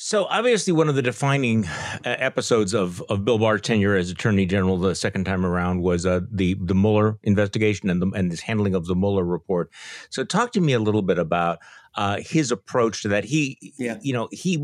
So 0.05 0.25
obviously, 0.25 0.73
one 0.73 0.88
of 0.88 0.97
the 0.97 1.01
defining 1.01 1.65
uh, 1.65 2.01
episodes 2.05 2.75
of, 2.75 3.01
of 3.03 3.25
Bill 3.25 3.38
Barr's 3.38 3.61
tenure 3.61 3.95
as 3.95 4.11
Attorney 4.11 4.47
General 4.47 4.77
the 4.77 4.97
second 4.97 5.27
time 5.27 5.47
around 5.47 5.81
was 5.81 6.05
uh, 6.05 6.23
the 6.29 6.55
the 6.55 6.75
Mueller 6.75 7.21
investigation 7.23 7.88
and 7.88 8.03
the, 8.03 8.09
and 8.09 8.29
his 8.29 8.41
handling 8.41 8.75
of 8.75 8.87
the 8.87 8.97
Mueller 8.97 9.23
report. 9.25 9.71
So, 10.11 10.25
talk 10.25 10.51
to 10.55 10.61
me 10.61 10.73
a 10.73 10.81
little 10.81 11.03
bit 11.03 11.21
about 11.21 11.61
uh, 11.95 12.19
his 12.19 12.51
approach 12.51 13.03
to 13.03 13.09
that. 13.11 13.23
He, 13.23 13.75
yeah. 13.79 13.99
you 14.03 14.12
know, 14.12 14.29
he 14.33 14.57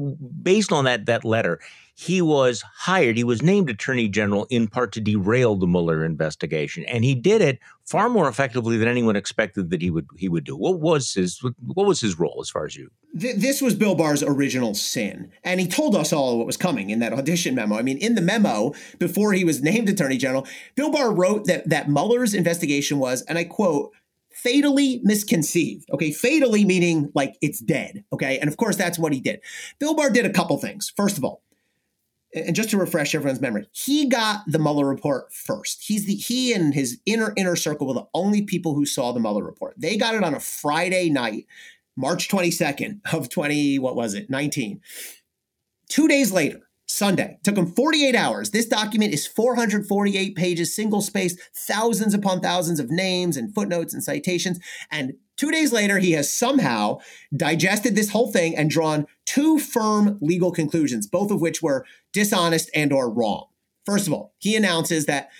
based 0.43 0.73
on 0.73 0.87
that 0.87 1.07
that 1.07 1.25
letter, 1.25 1.61
he 2.01 2.23
was 2.23 2.63
hired. 2.63 3.17
He 3.17 3.25
was 3.25 3.43
named 3.43 3.69
Attorney 3.69 4.09
General 4.09 4.47
in 4.51 4.69
part 4.69 4.93
to 4.93 5.01
derail 5.01 5.57
the 5.57 5.67
Mueller 5.67 6.05
investigation, 6.05 6.85
and 6.85 7.05
he 7.05 7.13
did 7.13 7.43
it 7.43 7.59
far 7.85 8.09
more 8.09 8.29
effectively 8.29 8.77
than 8.77 8.87
anyone 8.87 9.17
expected 9.17 9.71
that 9.71 9.83
he 9.83 9.91
would 9.91 10.07
he 10.17 10.29
would 10.29 10.45
do. 10.45 10.57
What 10.57 10.79
was 10.79 11.13
his 11.13 11.43
what 11.43 11.89
was 11.89 12.01
his 12.01 12.17
role 12.17 12.39
as 12.41 12.51
far 12.51 12.67
as 12.67 12.77
you? 12.77 12.93
This 13.13 13.61
was 13.61 13.75
Bill 13.75 13.97
Barr's 13.97 14.23
original 14.23 14.77
sin, 14.77 15.33
and 15.43 15.59
he 15.59 15.67
told 15.67 15.97
us 15.97 16.13
all 16.13 16.39
what 16.39 16.47
was 16.47 16.57
coming 16.57 16.91
in 16.91 17.01
that 17.01 17.13
audition 17.13 17.57
memo. 17.57 17.77
I 17.77 17.83
mean, 17.83 17.99
in 17.99 18.15
the 18.15 18.23
memo 18.23 18.75
before 19.01 19.33
he 19.33 19.43
was 19.43 19.61
named 19.61 19.89
Attorney 19.89 20.19
General, 20.19 20.47
Bill 20.77 20.93
Barr 20.93 21.13
wrote 21.13 21.47
that 21.47 21.69
that 21.69 21.89
Mueller's 21.89 22.33
investigation 22.33 23.01
was, 23.01 23.23
and 23.23 23.37
I 23.39 23.43
quote 23.43 23.91
fatally 24.33 25.01
misconceived. 25.03 25.91
Okay, 25.93 26.13
fatally 26.13 26.65
meaning 26.65 27.11
like 27.17 27.35
it's 27.43 27.59
dead. 27.59 28.05
Okay, 28.13 28.39
and 28.39 28.49
of 28.49 28.57
course 28.57 28.77
that's 28.77 29.01
what 29.01 29.13
he 29.13 29.19
did. 29.19 29.41
Bill 29.81 29.97
Barr 29.97 30.11
did 30.11 30.27
a 30.27 30.33
couple 30.33 30.57
things. 30.59 30.93
First 30.97 31.19
of 31.19 31.25
all, 31.25 31.43
and 32.35 32.55
just 32.55 32.71
to 32.71 32.79
refresh 32.79 33.15
everyone's 33.15 33.41
memory, 33.41 33.69
he 33.73 34.07
got 34.07 34.43
the 34.47 34.59
Mueller 34.59 34.87
report 34.87 35.33
first. 35.33 35.85
He's 35.87 36.07
the 36.07 36.15
he 36.15 36.53
and 36.53 36.75
his 36.75 37.01
inner 37.07 37.33
inner 37.37 37.57
circle 37.57 37.87
were 37.87 37.95
the 37.95 38.09
only 38.15 38.43
people 38.43 38.75
who 38.75 38.87
saw 38.87 39.13
the 39.13 39.21
Mueller 39.21 39.45
report. 39.45 39.75
They 39.79 39.97
got 39.97 40.15
it 40.15 40.25
on 40.25 40.35
a 40.35 40.41
Friday 40.41 41.11
night, 41.11 41.47
March 41.97 42.29
22nd 42.29 43.01
of 43.13 43.29
20, 43.29 43.79
what 43.79 43.97
was 43.97 44.15
it, 44.15 44.29
19. 44.29 44.81
Two 45.89 46.07
days 46.07 46.31
later, 46.33 46.69
Sunday. 46.87 47.39
Took 47.45 47.57
him 47.57 47.67
48 47.67 48.15
hours. 48.15 48.51
This 48.51 48.67
document 48.67 49.13
is 49.13 49.27
448 49.27 50.35
pages, 50.35 50.75
single 50.75 51.03
spaced, 51.03 51.39
thousands 51.55 52.15
upon 52.15 52.41
thousands 52.41 52.81
of 52.81 52.91
names 52.91 53.37
and 53.37 53.55
footnotes 53.55 53.93
and 53.93 54.03
citations. 54.03 54.59
And 54.91 55.15
two 55.39 55.51
days 55.51 55.73
later, 55.73 55.99
he 55.99 56.13
has 56.13 56.31
somehow 56.31 56.99
digested 57.35 57.97
this 57.97 58.11
whole 58.11 58.31
thing 58.31 58.55
and 58.55 58.69
drawn 58.69 59.07
two 59.25 59.59
firm 59.59 60.19
legal 60.21 60.53
conclusions, 60.53 61.07
both 61.07 61.31
of 61.31 61.41
which 61.41 61.63
were 61.63 61.87
dishonest 62.13 62.71
and 62.75 62.93
or 62.93 63.11
wrong. 63.11 63.47
First 63.87 64.07
of 64.07 64.13
all, 64.13 64.35
he 64.39 64.55
announces 64.55 65.07
that 65.07 65.31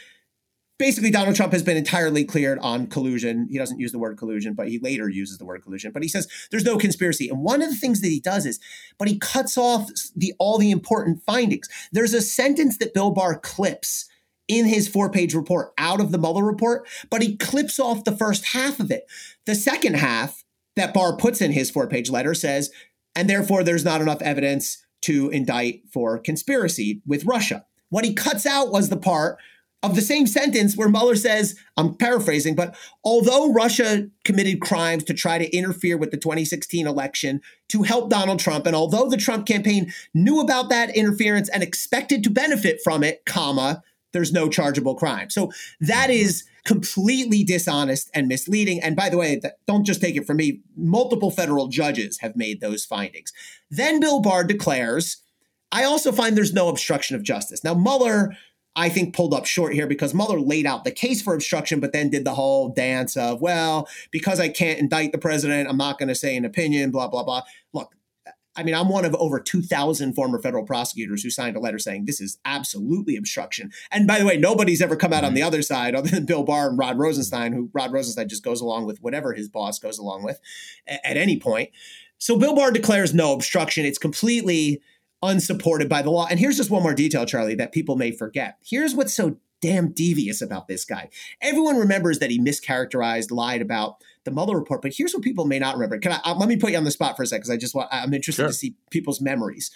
basically 0.79 1.11
Donald 1.11 1.37
Trump 1.37 1.53
has 1.53 1.63
been 1.63 1.77
entirely 1.77 2.25
cleared 2.25 2.59
on 2.61 2.87
collusion. 2.87 3.49
He 3.51 3.59
doesn't 3.59 3.81
use 3.81 3.93
the 3.93 3.99
word 3.99 4.17
collusion, 4.17 4.55
but 4.55 4.69
he 4.69 4.79
later 4.79 5.09
uses 5.09 5.37
the 5.37 5.45
word 5.45 5.63
collusion. 5.63 5.93
But 5.93 6.03
he 6.03 6.09
says 6.09 6.29
there's 6.51 6.65
no 6.65 6.79
conspiracy. 6.79 7.29
And 7.29 7.43
one 7.43 7.61
of 7.61 7.69
the 7.69 7.77
things 7.77 8.01
that 8.01 8.09
he 8.09 8.21
does 8.21 8.47
is, 8.47 8.61
but 8.99 9.09
he 9.09 9.19
cuts 9.19 9.59
off 9.59 9.91
the 10.17 10.33
all 10.39 10.57
the 10.57 10.71
important 10.71 11.23
findings. 11.25 11.69
There's 11.93 12.15
a 12.15 12.23
sentence 12.23 12.79
that 12.79 12.95
Bill 12.95 13.11
Barr 13.11 13.39
clips 13.39 14.09
in 14.49 14.67
his 14.67 14.89
four-page 14.89 15.35
report 15.35 15.73
out 15.79 16.01
of 16.01 16.11
the 16.11 16.19
Mueller 16.19 16.45
report, 16.45 16.89
but 17.11 17.23
he 17.23 17.37
clips 17.37 17.79
off 17.79 18.05
the 18.05 18.17
first 18.17 18.47
half 18.47 18.81
of 18.81 18.91
it. 18.91 19.05
The 19.47 19.55
second 19.55 19.95
half 19.95 20.45
that 20.77 20.95
Barr 20.95 21.17
puts 21.17 21.41
in 21.41 21.53
his 21.53 21.71
four-page 21.71 22.11
letter 22.11 22.35
says, 22.35 22.71
and 23.15 23.29
therefore 23.29 23.63
there's 23.63 23.85
not 23.85 24.01
enough 24.01 24.23
evidence 24.23 24.85
to 25.03 25.29
indict 25.31 25.83
for 25.93 26.19
conspiracy 26.19 27.03
with 27.07 27.25
Russia. 27.25 27.67
What 27.91 28.05
he 28.05 28.15
cuts 28.15 28.47
out 28.47 28.71
was 28.71 28.89
the 28.89 28.97
part 28.97 29.39
of 29.83 29.95
the 29.95 30.03
same 30.03 30.27
sentence 30.27 30.77
where 30.77 30.89
Mueller 30.89 31.15
says, 31.15 31.55
I'm 31.77 31.95
paraphrasing, 31.95 32.57
but 32.57 32.77
although 33.05 33.53
Russia 33.53 34.09
committed 34.25 34.61
crimes 34.61 35.05
to 35.05 35.15
try 35.15 35.39
to 35.39 35.57
interfere 35.57 35.97
with 35.97 36.11
the 36.11 36.17
2016 36.17 36.87
election 36.87 37.41
to 37.69 37.83
help 37.83 38.11
Donald 38.11 38.41
Trump, 38.41 38.67
and 38.67 38.75
although 38.75 39.09
the 39.09 39.17
Trump 39.17 39.47
campaign 39.47 39.93
knew 40.15 40.41
about 40.41 40.69
that 40.71 40.97
interference 40.97 41.49
and 41.49 41.63
expected 41.63 42.25
to 42.25 42.31
benefit 42.31 42.81
from 42.83 43.05
it, 43.05 43.25
comma, 43.25 43.83
there's 44.13 44.33
no 44.33 44.49
chargeable 44.49 44.95
crime. 44.95 45.31
So 45.31 45.51
that 45.81 46.11
is 46.11 46.45
completely 46.65 47.45
dishonest 47.45 48.11
and 48.15 48.29
misleading. 48.29 48.81
And 48.83 48.97
by 48.97 49.09
the 49.09 49.17
way, 49.17 49.41
don't 49.67 49.85
just 49.85 50.01
take 50.01 50.17
it 50.17 50.27
from 50.27 50.39
me. 50.39 50.61
Multiple 50.77 51.31
federal 51.31 51.69
judges 51.69 52.19
have 52.21 52.37
made 52.37 52.61
those 52.61 52.85
findings. 52.85 53.33
Then 53.71 54.01
Bill 54.01 54.21
Barr 54.21 54.45
declares, 54.45 55.23
I 55.73 55.85
also 55.85 56.13
find 56.13 56.37
there's 56.37 56.53
no 56.53 56.69
obstruction 56.69 57.17
of 57.17 57.23
justice. 57.23 57.63
Now, 57.65 57.75
Mueller 57.75 58.35
I 58.79 58.89
think, 58.89 59.15
pulled 59.15 59.35
up 59.35 59.45
short 59.45 59.75
here 59.75 59.89
because 59.89 60.15
Mueller 60.15 60.39
laid 60.39 60.65
out 60.65 60.85
the 60.85 60.93
case 60.93 61.21
for 61.21 61.35
obstruction, 61.35 61.81
but 61.81 61.93
then 61.93 62.11
did 62.11 62.25
the 62.25 62.35
whole 62.35 62.69
dance 62.69 63.17
of, 63.17 63.41
well, 63.41 63.89
because 64.13 64.39
I 64.39 64.49
can't 64.49 64.79
indict 64.79 65.11
the 65.11 65.19
president, 65.19 65.69
I'm 65.69 65.77
not 65.77 65.99
going 65.99 66.09
to 66.09 66.15
say 66.15 66.37
an 66.37 66.45
opinion, 66.45 66.93
blah, 66.93 67.09
blah, 67.09 67.25
blah. 67.25 67.43
Look, 67.73 67.93
I 68.59 68.65
mean, 68.65 68.75
I'm 68.75 68.89
one 68.89 69.05
of 69.05 69.15
over 69.15 69.39
2,000 69.39 70.15
former 70.15 70.43
federal 70.43 70.65
prosecutors 70.65 71.23
who 71.23 71.31
signed 71.31 71.57
a 71.57 71.61
letter 71.61 71.79
saying 71.79 72.05
this 72.05 72.21
is 72.21 72.39
absolutely 72.45 73.15
obstruction. 73.17 73.71
And 73.93 74.07
by 74.07 74.19
the 74.19 74.27
way, 74.27 74.37
nobody's 74.37 74.83
ever 74.83 74.97
come 74.97 75.13
out 75.13 75.23
on 75.23 75.29
mm-hmm. 75.29 75.37
the 75.37 75.43
other 75.45 75.63
side 75.63 75.95
other 75.95 76.11
than 76.11 76.27
Bill 76.27 76.43
Barr 76.43 76.69
and 76.69 76.77
Rod 76.77 76.99
Rosenstein, 76.99 77.53
who 77.53 77.71
Rod 77.73 77.93
Rosenstein 77.93 78.29
just 78.29 78.43
goes 78.43 78.61
along 78.61 78.87
with 78.87 79.01
whatever 79.01 79.33
his 79.33 79.49
boss 79.49 79.79
goes 79.79 79.97
along 79.97 80.25
with 80.25 80.41
at 80.89 81.17
any 81.17 81.39
point. 81.39 81.71
So 82.19 82.37
Bill 82.37 82.57
Barr 82.57 82.73
declares 82.73 83.15
no 83.15 83.33
obstruction. 83.33 83.87
It's 83.87 83.99
completely 83.99 84.83
unsupported 85.23 85.89
by 85.89 86.03
the 86.03 86.11
law. 86.11 86.27
And 86.29 86.41
here's 86.41 86.57
just 86.57 86.71
one 86.71 86.83
more 86.83 86.95
detail, 86.95 87.27
Charlie, 87.27 87.55
that 87.55 87.71
people 87.71 87.95
may 87.95 88.11
forget. 88.11 88.59
Here's 88.65 88.93
what's 88.93 89.15
so 89.15 89.37
damn 89.61 89.93
devious 89.93 90.41
about 90.41 90.69
this 90.69 90.85
guy. 90.85 91.11
Everyone 91.41 91.77
remembers 91.77 92.19
that 92.19 92.31
he 92.31 92.41
mischaracterized, 92.41 93.31
lied 93.31 93.63
about 93.63 94.03
the 94.29 94.35
Mueller 94.35 94.59
report, 94.59 94.83
but 94.83 94.93
here's 94.95 95.15
what 95.15 95.23
people 95.23 95.45
may 95.45 95.59
not 95.59 95.75
remember. 95.75 95.99
Can 95.99 96.13
I 96.13 96.21
uh, 96.25 96.35
let 96.35 96.49
me 96.49 96.57
put 96.57 96.71
you 96.71 96.77
on 96.77 96.85
the 96.85 96.91
spot 96.91 97.17
for 97.17 97.23
a 97.23 97.27
second 97.27 97.41
because 97.41 97.51
I 97.51 97.57
just 97.57 97.75
want 97.75 97.89
I'm 97.91 98.15
interested 98.15 98.43
sure. 98.43 98.49
to 98.49 98.55
see 98.55 98.75
people's 98.91 99.21
memories. 99.21 99.71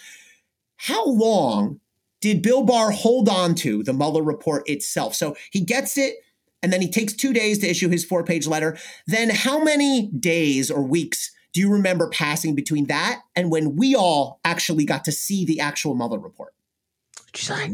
How 0.77 1.05
long 1.05 1.79
did 2.21 2.41
Bill 2.41 2.63
Barr 2.63 2.91
hold 2.91 3.27
on 3.27 3.55
to 3.55 3.83
the 3.83 3.93
Mueller 3.93 4.23
report 4.23 4.67
itself? 4.69 5.15
So 5.15 5.35
he 5.51 5.61
gets 5.61 5.97
it 5.97 6.15
and 6.61 6.71
then 6.71 6.81
he 6.81 6.89
takes 6.89 7.13
2 7.13 7.33
days 7.33 7.59
to 7.59 7.69
issue 7.69 7.89
his 7.89 8.05
four-page 8.05 8.47
letter. 8.47 8.77
Then 9.05 9.29
how 9.29 9.61
many 9.61 10.07
days 10.07 10.71
or 10.71 10.81
weeks 10.81 11.31
do 11.53 11.59
you 11.59 11.71
remember 11.71 12.09
passing 12.09 12.55
between 12.55 12.87
that 12.87 13.21
and 13.35 13.51
when 13.51 13.75
we 13.75 13.95
all 13.95 14.39
actually 14.43 14.85
got 14.85 15.05
to 15.05 15.11
see 15.11 15.45
the 15.45 15.59
actual 15.59 15.95
Mueller 15.95 16.19
report? 16.19 16.53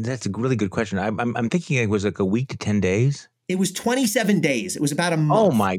That's 0.02 0.26
a 0.26 0.30
really 0.30 0.56
good 0.56 0.70
question. 0.70 0.98
I'm, 0.98 1.20
I'm, 1.20 1.36
I'm 1.36 1.48
thinking 1.48 1.76
it 1.76 1.88
was 1.88 2.04
like 2.04 2.18
a 2.18 2.24
week 2.24 2.48
to 2.48 2.56
10 2.56 2.80
days. 2.80 3.28
It 3.48 3.58
was 3.58 3.72
27 3.72 4.40
days. 4.40 4.76
It 4.76 4.82
was 4.82 4.92
about 4.92 5.12
a 5.12 5.16
month. 5.16 5.52
Oh 5.52 5.56
my 5.56 5.78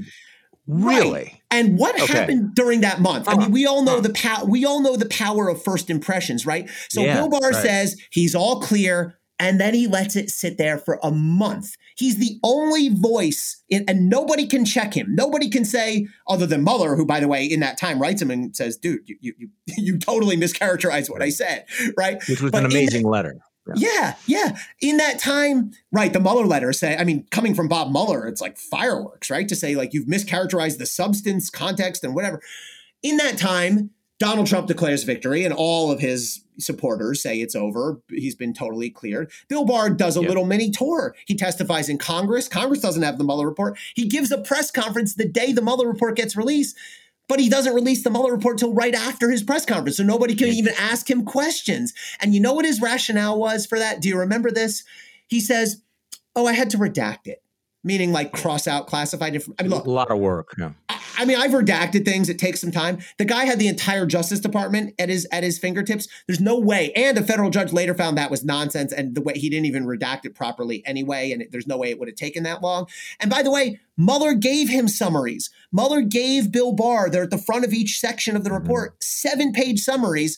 Really? 0.72 1.12
Right. 1.12 1.42
And 1.52 1.78
what 1.78 2.02
okay. 2.02 2.14
happened 2.14 2.56
during 2.56 2.82
that 2.82 3.02
month? 3.02 3.28
I 3.28 3.34
uh-huh. 3.34 3.42
mean, 3.42 3.52
we 3.52 3.66
all 3.66 3.84
know 3.84 3.94
uh-huh. 3.94 4.02
the 4.02 4.14
power. 4.14 4.46
We 4.46 4.66
all 4.66 4.82
know 4.82 4.96
the 4.96 5.10
power 5.10 5.50
of 5.50 5.62
first 5.62 5.90
impressions, 5.90 6.46
right? 6.46 6.70
So 6.90 7.02
yeah, 7.02 7.16
Bill 7.16 7.30
Barr 7.30 7.52
right. 7.52 7.56
says 7.56 8.02
he's 8.10 8.34
all 8.34 8.62
clear 8.62 9.20
and 9.42 9.60
then 9.60 9.74
he 9.74 9.88
lets 9.88 10.16
it 10.16 10.30
sit 10.30 10.60
there 10.60 10.78
for 10.78 11.00
a 11.02 11.12
month. 11.12 11.76
He's 11.98 12.18
the 12.18 12.40
only 12.44 12.90
voice, 12.90 13.62
in, 13.70 13.84
and 13.88 14.08
nobody 14.08 14.46
can 14.46 14.66
check 14.66 14.94
him. 14.94 15.16
Nobody 15.16 15.50
can 15.50 15.66
say, 15.66 16.08
other 16.28 16.46
than 16.46 16.64
Mueller, 16.64 16.96
who, 16.96 17.08
by 17.08 17.20
the 17.20 17.28
way, 17.28 17.46
in 17.46 17.60
that 17.62 17.78
time 17.78 18.00
writes 18.00 18.22
him 18.22 18.30
and 18.30 18.56
says, 18.56 18.78
"Dude, 18.78 19.02
you 19.10 19.18
you 19.20 19.34
you, 19.40 19.50
you 19.78 19.98
totally 19.98 20.38
mischaracterized 20.38 21.10
what 21.10 21.24
I 21.24 21.30
said." 21.30 21.66
Right? 21.98 22.22
Which 22.30 22.42
was 22.42 22.52
but 22.52 22.64
an 22.64 22.72
amazing 22.72 23.04
letter. 23.04 23.36
Yeah. 23.68 23.74
yeah, 23.78 24.16
yeah. 24.26 24.58
In 24.82 24.98
that 24.98 25.20
time, 25.20 25.72
right, 25.92 26.12
the 26.12 26.20
Mueller 26.20 26.46
letter 26.46 26.74
say, 26.74 26.98
I 26.98 27.04
mean, 27.04 27.28
coming 27.30 27.54
from 27.54 27.68
Bob 27.68 27.92
Mueller, 27.92 28.28
it's 28.28 28.42
like 28.42 28.58
fireworks, 28.58 29.30
right? 29.30 29.48
To 29.48 29.56
say 29.56 29.76
like 29.76 29.94
you've 29.94 30.08
mischaracterized 30.08 30.78
the 30.78 30.86
substance, 30.86 31.50
context, 31.50 32.04
and 32.04 32.16
whatever. 32.16 32.42
In 33.04 33.18
that 33.18 33.38
time, 33.38 33.92
Donald 34.22 34.46
Trump 34.46 34.68
declares 34.68 35.04
victory, 35.04 35.44
and 35.46 35.54
all 35.54 35.92
of 35.92 36.00
his 36.00 36.44
supporters 36.60 37.24
say 37.24 37.40
it's 37.40 37.56
over. 37.56 38.00
He's 38.10 38.36
been 38.36 38.54
totally 38.54 38.92
cleared. 38.92 39.32
Bill 39.48 39.66
Barr 39.66 39.90
does 39.90 40.16
a 40.16 40.20
yep. 40.22 40.30
little 40.30 40.46
mini 40.46 40.70
tour. 40.70 41.16
He 41.26 41.36
testifies 41.36 41.90
in 41.90 41.98
Congress. 41.98 42.48
Congress 42.48 42.82
doesn't 42.82 43.02
have 43.02 43.18
the 43.18 43.24
Mueller 43.24 43.48
report. 43.48 43.80
He 43.96 44.08
gives 44.08 44.32
a 44.32 44.38
press 44.38 44.70
conference 44.70 45.16
the 45.16 45.28
day 45.28 45.54
the 45.54 45.62
Mueller 45.64 45.88
report 45.88 46.16
gets 46.16 46.36
released, 46.36 46.78
but 47.32 47.40
he 47.40 47.48
doesn't 47.48 47.74
release 47.74 48.04
the 48.04 48.10
Mueller 48.10 48.34
report 48.34 48.58
till 48.58 48.74
right 48.74 48.94
after 48.94 49.32
his 49.32 49.42
press 49.42 49.66
conference. 49.66 49.96
So 49.96 50.04
nobody 50.04 50.36
can 50.36 50.50
even 50.50 50.74
ask 50.78 51.10
him 51.10 51.24
questions. 51.24 51.94
And 52.20 52.36
you 52.36 52.42
know 52.42 52.52
what 52.52 52.66
his 52.66 52.82
rationale 52.82 53.40
was 53.40 53.66
for 53.66 53.80
that? 53.80 54.02
Do 54.02 54.10
you 54.10 54.20
remember 54.20 54.52
this? 54.52 54.84
He 55.28 55.40
says, 55.40 55.82
Oh, 56.36 56.46
I 56.46 56.52
had 56.52 56.70
to 56.72 56.78
redact 56.78 57.28
it 57.28 57.42
meaning 57.84 58.12
like 58.12 58.32
cross 58.32 58.68
out 58.68 58.86
classified 58.86 59.34
information. 59.34 59.56
I 59.60 59.64
mean, 59.64 59.72
look, 59.72 59.86
a 59.86 59.92
lot 59.92 60.12
of 60.12 60.20
work. 60.20 60.54
Yeah. 60.58 60.72
I, 60.90 61.01
I, 61.18 61.26
mean, 61.26 61.38
I've 61.38 61.52
redacted 61.52 62.06
things. 62.06 62.30
It 62.30 62.40
takes 62.40 62.62
some 62.62 62.72
time. 62.72 63.00
The 63.18 63.26
guy 63.26 63.46
had 63.46 63.60
the 63.60 63.68
entire 63.68 64.06
Justice 64.06 64.40
Department 64.40 64.94
at 65.00 65.10
his 65.10 65.28
at 65.32 65.44
his 65.44 65.58
fingertips. 65.60 66.08
There's 66.28 66.40
no 66.40 66.60
way. 66.60 66.92
And 66.96 67.18
a 67.18 67.24
federal 67.24 67.50
judge 67.50 67.74
later 67.74 67.94
found 67.94 68.18
that 68.18 68.32
was 68.32 68.44
nonsense, 68.44 68.92
and 68.92 69.16
the 69.16 69.22
way 69.22 69.34
he 69.36 69.50
didn't 69.50 69.66
even 69.66 69.86
redact 69.86 70.26
it 70.26 70.36
properly 70.36 70.84
anyway. 70.86 71.32
And 71.32 71.42
it, 71.42 71.52
there's 71.52 71.68
no 71.68 71.78
way 71.78 71.90
it 71.90 72.00
would 72.00 72.08
have 72.08 72.16
taken 72.16 72.44
that 72.44 72.62
long. 72.62 72.88
And 73.20 73.30
by 73.30 73.44
the 73.44 73.52
way, 73.52 73.80
Mueller 73.98 74.34
gave 74.34 74.70
him 74.70 74.88
summaries. 74.88 75.50
Mueller 75.72 76.02
gave 76.02 76.52
Bill 76.52 76.74
Barr. 76.74 77.10
They're 77.10 77.24
at 77.24 77.32
the 77.32 77.38
front 77.38 77.66
of 77.66 77.74
each 77.74 78.00
section 78.00 78.36
of 78.36 78.44
the 78.44 78.50
mm-hmm. 78.50 78.64
report, 78.64 78.92
mm-hmm. 78.92 79.02
seven 79.02 79.54
page 79.54 79.80
summaries 79.80 80.38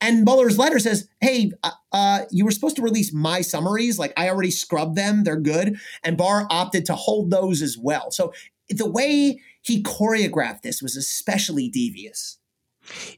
and 0.00 0.24
Mueller's 0.24 0.58
letter 0.58 0.78
says, 0.78 1.08
"Hey, 1.20 1.52
uh, 1.62 1.72
uh, 1.92 2.20
you 2.30 2.44
were 2.44 2.50
supposed 2.50 2.76
to 2.76 2.82
release 2.82 3.12
my 3.12 3.42
summaries. 3.42 3.98
Like 3.98 4.12
I 4.16 4.28
already 4.28 4.50
scrubbed 4.50 4.96
them; 4.96 5.24
they're 5.24 5.36
good." 5.36 5.76
And 6.02 6.16
Barr 6.16 6.46
opted 6.50 6.86
to 6.86 6.94
hold 6.94 7.30
those 7.30 7.60
as 7.62 7.76
well. 7.76 8.10
So 8.10 8.32
the 8.68 8.90
way 8.90 9.40
he 9.62 9.82
choreographed 9.82 10.62
this 10.62 10.82
was 10.82 10.96
especially 10.96 11.68
devious. 11.68 12.38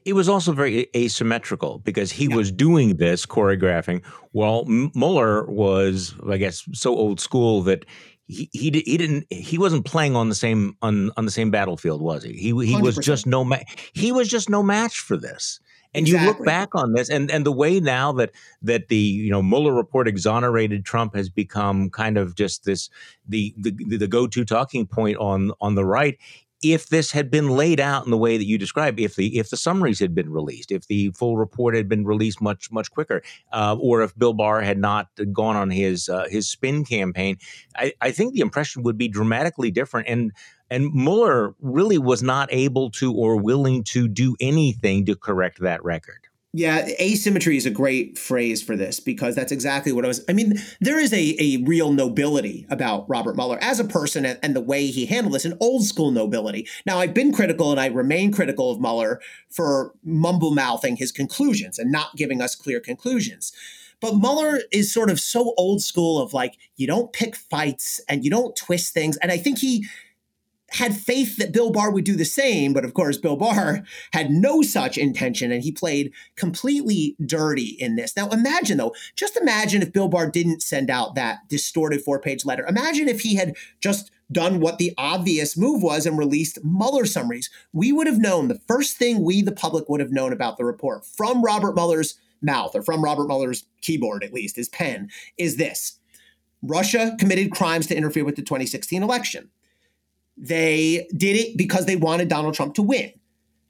It 0.05 0.13
was 0.13 0.27
also 0.27 0.51
very 0.51 0.87
asymmetrical 0.95 1.79
because 1.79 2.11
he 2.11 2.27
yeah. 2.27 2.35
was 2.35 2.51
doing 2.51 2.97
this 2.97 3.25
choreographing 3.25 4.03
while 4.31 4.65
Mueller 4.65 5.45
was, 5.45 6.15
I 6.29 6.37
guess, 6.37 6.63
so 6.73 6.95
old 6.95 7.19
school 7.19 7.61
that 7.63 7.85
he 8.27 8.49
he, 8.53 8.69
he 8.85 8.97
didn't 8.97 9.25
he 9.29 9.57
wasn't 9.57 9.85
playing 9.85 10.15
on 10.15 10.29
the 10.29 10.35
same 10.35 10.77
on, 10.81 11.11
on 11.17 11.25
the 11.25 11.31
same 11.31 11.51
battlefield, 11.51 12.01
was 12.01 12.23
he? 12.23 12.33
He 12.33 12.47
he 12.47 12.75
100%. 12.75 12.81
was 12.81 12.97
just 12.97 13.25
no 13.25 13.43
ma- 13.43 13.57
he 13.93 14.11
was 14.11 14.27
just 14.27 14.49
no 14.49 14.63
match 14.63 14.99
for 14.99 15.17
this. 15.17 15.59
And 15.93 16.07
exactly. 16.07 16.27
you 16.27 16.33
look 16.33 16.45
back 16.45 16.69
on 16.73 16.93
this, 16.93 17.09
and 17.09 17.29
and 17.29 17.45
the 17.45 17.51
way 17.51 17.79
now 17.79 18.11
that 18.13 18.31
that 18.61 18.87
the 18.87 18.97
you 18.97 19.29
know 19.29 19.41
Mueller 19.41 19.73
report 19.73 20.07
exonerated 20.07 20.85
Trump 20.85 21.15
has 21.15 21.29
become 21.29 21.89
kind 21.89 22.17
of 22.17 22.35
just 22.35 22.65
this 22.65 22.89
the 23.27 23.53
the, 23.57 23.97
the 23.97 24.07
go 24.07 24.27
to 24.27 24.45
talking 24.45 24.87
point 24.87 25.17
on 25.17 25.51
on 25.61 25.75
the 25.75 25.85
right. 25.85 26.17
If 26.65 26.87
this 26.87 27.11
had 27.11 27.29
been 27.29 27.49
laid 27.49 27.81
out 27.81 28.05
in 28.05 28.11
the 28.11 28.17
way 28.17 28.37
that 28.37 28.45
you 28.45 28.57
described, 28.57 28.97
if 28.97 29.17
the 29.17 29.37
if 29.37 29.49
the 29.49 29.57
summaries 29.57 29.99
had 29.99 30.15
been 30.15 30.31
released, 30.31 30.71
if 30.71 30.87
the 30.87 31.11
full 31.11 31.35
report 31.35 31.75
had 31.75 31.89
been 31.89 32.05
released 32.05 32.41
much 32.41 32.71
much 32.71 32.89
quicker, 32.89 33.21
uh, 33.51 33.75
or 33.79 34.01
if 34.01 34.17
Bill 34.17 34.33
Barr 34.33 34.61
had 34.61 34.77
not 34.77 35.09
gone 35.33 35.57
on 35.57 35.69
his 35.69 36.07
uh, 36.07 36.25
his 36.29 36.49
spin 36.49 36.85
campaign, 36.85 37.37
I, 37.75 37.91
I 37.99 38.11
think 38.11 38.33
the 38.33 38.39
impression 38.39 38.83
would 38.83 38.97
be 38.97 39.09
dramatically 39.09 39.71
different. 39.71 40.07
And 40.07 40.31
and 40.73 40.91
Mueller 40.93 41.53
really 41.61 41.99
was 41.99 42.23
not 42.23 42.49
able 42.51 42.89
to 42.91 43.13
or 43.13 43.37
willing 43.37 43.83
to 43.85 44.07
do 44.07 44.35
anything 44.39 45.05
to 45.05 45.15
correct 45.15 45.59
that 45.61 45.83
record. 45.83 46.27
Yeah, 46.55 46.87
asymmetry 46.99 47.57
is 47.57 47.65
a 47.65 47.71
great 47.71 48.17
phrase 48.17 48.61
for 48.61 48.75
this 48.75 48.99
because 48.99 49.33
that's 49.33 49.51
exactly 49.51 49.91
what 49.91 50.05
I 50.05 50.07
was. 50.07 50.23
I 50.29 50.33
mean, 50.33 50.59
there 50.81 50.99
is 50.99 51.11
a, 51.11 51.35
a 51.39 51.63
real 51.63 51.91
nobility 51.91 52.67
about 52.69 53.09
Robert 53.09 53.35
Mueller 53.35 53.57
as 53.59 53.79
a 53.79 53.83
person 53.83 54.23
and, 54.23 54.37
and 54.43 54.55
the 54.55 54.61
way 54.61 54.87
he 54.87 55.07
handled 55.07 55.33
this, 55.33 55.45
an 55.45 55.57
old 55.59 55.83
school 55.83 56.11
nobility. 56.11 56.67
Now, 56.85 56.99
I've 56.99 57.13
been 57.13 57.33
critical 57.33 57.71
and 57.71 57.79
I 57.79 57.87
remain 57.87 58.31
critical 58.31 58.71
of 58.71 58.79
Mueller 58.79 59.19
for 59.49 59.93
mumble 60.03 60.53
mouthing 60.53 60.97
his 60.97 61.11
conclusions 61.11 61.79
and 61.79 61.91
not 61.91 62.15
giving 62.15 62.39
us 62.39 62.55
clear 62.55 62.79
conclusions. 62.79 63.51
But 63.99 64.17
Mueller 64.17 64.59
is 64.71 64.93
sort 64.93 65.09
of 65.09 65.19
so 65.19 65.55
old 65.57 65.81
school 65.81 66.21
of 66.21 66.33
like, 66.33 66.57
you 66.75 66.85
don't 66.85 67.13
pick 67.13 67.35
fights 67.35 67.99
and 68.07 68.23
you 68.23 68.29
don't 68.29 68.55
twist 68.55 68.93
things. 68.93 69.17
And 69.17 69.31
I 69.31 69.37
think 69.37 69.57
he 69.59 69.87
had 70.73 70.95
faith 70.95 71.37
that 71.37 71.51
Bill 71.51 71.71
Barr 71.71 71.91
would 71.91 72.03
do 72.03 72.15
the 72.15 72.25
same, 72.25 72.73
but 72.73 72.83
of 72.83 72.93
course, 72.93 73.17
Bill 73.17 73.35
Barr 73.35 73.83
had 74.11 74.31
no 74.31 74.61
such 74.61 74.97
intention 74.97 75.51
and 75.51 75.63
he 75.63 75.71
played 75.71 76.11
completely 76.35 77.15
dirty 77.25 77.77
in 77.79 77.95
this. 77.95 78.15
Now, 78.15 78.29
imagine 78.29 78.77
though, 78.77 78.95
just 79.15 79.37
imagine 79.37 79.81
if 79.81 79.93
Bill 79.93 80.07
Barr 80.07 80.29
didn't 80.29 80.63
send 80.63 80.89
out 80.89 81.15
that 81.15 81.47
distorted 81.47 82.01
four 82.01 82.19
page 82.19 82.43
letter. 82.45 82.65
Imagine 82.65 83.07
if 83.07 83.21
he 83.21 83.35
had 83.35 83.55
just 83.81 84.11
done 84.31 84.59
what 84.59 84.79
the 84.79 84.93
obvious 84.97 85.55
move 85.55 85.83
was 85.83 86.05
and 86.05 86.17
released 86.17 86.63
Mueller 86.63 87.05
summaries. 87.05 87.49
We 87.71 87.91
would 87.91 88.07
have 88.07 88.19
known 88.19 88.47
the 88.47 88.59
first 88.67 88.97
thing 88.97 89.23
we, 89.23 89.41
the 89.41 89.51
public, 89.51 89.87
would 89.89 89.99
have 89.99 90.11
known 90.11 90.33
about 90.33 90.57
the 90.57 90.65
report 90.65 91.05
from 91.05 91.43
Robert 91.43 91.75
Mueller's 91.75 92.15
mouth 92.41 92.75
or 92.75 92.81
from 92.81 93.03
Robert 93.03 93.27
Mueller's 93.27 93.65
keyboard, 93.81 94.23
at 94.23 94.33
least, 94.33 94.55
his 94.55 94.69
pen, 94.69 95.09
is 95.37 95.57
this 95.57 95.99
Russia 96.63 97.15
committed 97.19 97.51
crimes 97.51 97.85
to 97.87 97.95
interfere 97.95 98.25
with 98.25 98.35
the 98.35 98.41
2016 98.41 99.03
election. 99.03 99.49
They 100.37 101.07
did 101.15 101.35
it 101.35 101.57
because 101.57 101.85
they 101.85 101.95
wanted 101.95 102.27
Donald 102.27 102.53
Trump 102.53 102.75
to 102.75 102.81
win. 102.81 103.11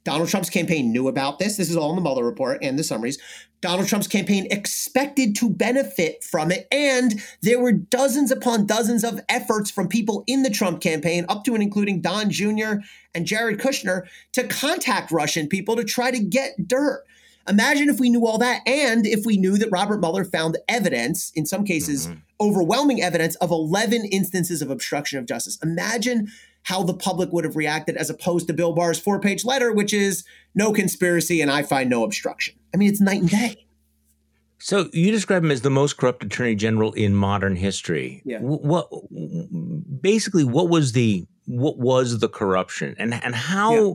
Donald 0.03 0.27
Trump's 0.27 0.49
campaign 0.49 0.91
knew 0.91 1.07
about 1.07 1.39
this. 1.39 1.55
This 1.55 1.69
is 1.69 1.77
all 1.77 1.91
in 1.91 1.95
the 1.95 2.01
Mueller 2.01 2.25
report 2.25 2.59
and 2.61 2.77
the 2.77 2.83
summaries. 2.83 3.17
Donald 3.61 3.87
Trump's 3.87 4.07
campaign 4.07 4.45
expected 4.51 5.35
to 5.37 5.49
benefit 5.49 6.21
from 6.21 6.51
it. 6.51 6.67
And 6.69 7.21
there 7.41 7.61
were 7.61 7.71
dozens 7.71 8.29
upon 8.29 8.65
dozens 8.65 9.05
of 9.05 9.21
efforts 9.29 9.71
from 9.71 9.87
people 9.87 10.25
in 10.27 10.43
the 10.43 10.49
Trump 10.49 10.81
campaign, 10.81 11.25
up 11.29 11.45
to 11.45 11.53
and 11.53 11.63
including 11.63 12.01
Don 12.01 12.29
Jr. 12.29 12.81
and 13.15 13.25
Jared 13.25 13.59
Kushner, 13.59 14.03
to 14.33 14.45
contact 14.45 15.11
Russian 15.11 15.47
people 15.47 15.77
to 15.77 15.85
try 15.85 16.11
to 16.11 16.19
get 16.19 16.67
dirt. 16.67 17.05
Imagine 17.47 17.89
if 17.89 17.99
we 17.99 18.09
knew 18.09 18.25
all 18.25 18.37
that 18.37 18.61
and 18.67 19.05
if 19.05 19.25
we 19.25 19.37
knew 19.37 19.57
that 19.57 19.69
Robert 19.71 19.99
Mueller 19.99 20.25
found 20.25 20.57
evidence, 20.67 21.31
in 21.33 21.45
some 21.45 21.63
cases, 21.63 22.07
mm-hmm. 22.07 22.19
overwhelming 22.41 23.01
evidence 23.01 23.35
of 23.35 23.51
11 23.51 24.05
instances 24.11 24.61
of 24.61 24.69
obstruction 24.69 25.19
of 25.19 25.25
justice. 25.25 25.57
Imagine 25.63 26.29
how 26.63 26.83
the 26.83 26.93
public 26.93 27.31
would 27.31 27.43
have 27.43 27.55
reacted 27.55 27.97
as 27.97 28.09
opposed 28.09 28.47
to 28.47 28.53
Bill 28.53 28.73
Barr's 28.73 28.99
four 28.99 29.19
page 29.19 29.45
letter, 29.45 29.71
which 29.71 29.93
is 29.93 30.23
no 30.55 30.71
conspiracy 30.73 31.41
and 31.41 31.51
I 31.51 31.63
find 31.63 31.89
no 31.89 32.03
obstruction. 32.03 32.55
I 32.73 32.77
mean, 32.77 32.89
it's 32.89 33.01
night 33.01 33.21
and 33.21 33.29
day. 33.29 33.65
So 34.59 34.89
you 34.93 35.11
describe 35.11 35.43
him 35.43 35.51
as 35.51 35.61
the 35.61 35.69
most 35.69 35.97
corrupt 35.97 36.23
attorney 36.23 36.55
general 36.55 36.93
in 36.93 37.13
modern 37.13 37.57
history. 37.57 38.21
Yeah. 38.23 38.39
What 38.39 38.89
basically 40.01 40.45
what 40.45 40.69
was 40.69 40.93
the 40.93 41.27
what 41.45 41.77
was 41.77 42.19
the 42.19 42.29
corruption 42.29 42.95
and 42.97 43.13
and 43.13 43.35
how 43.35 43.75
yeah. 43.75 43.93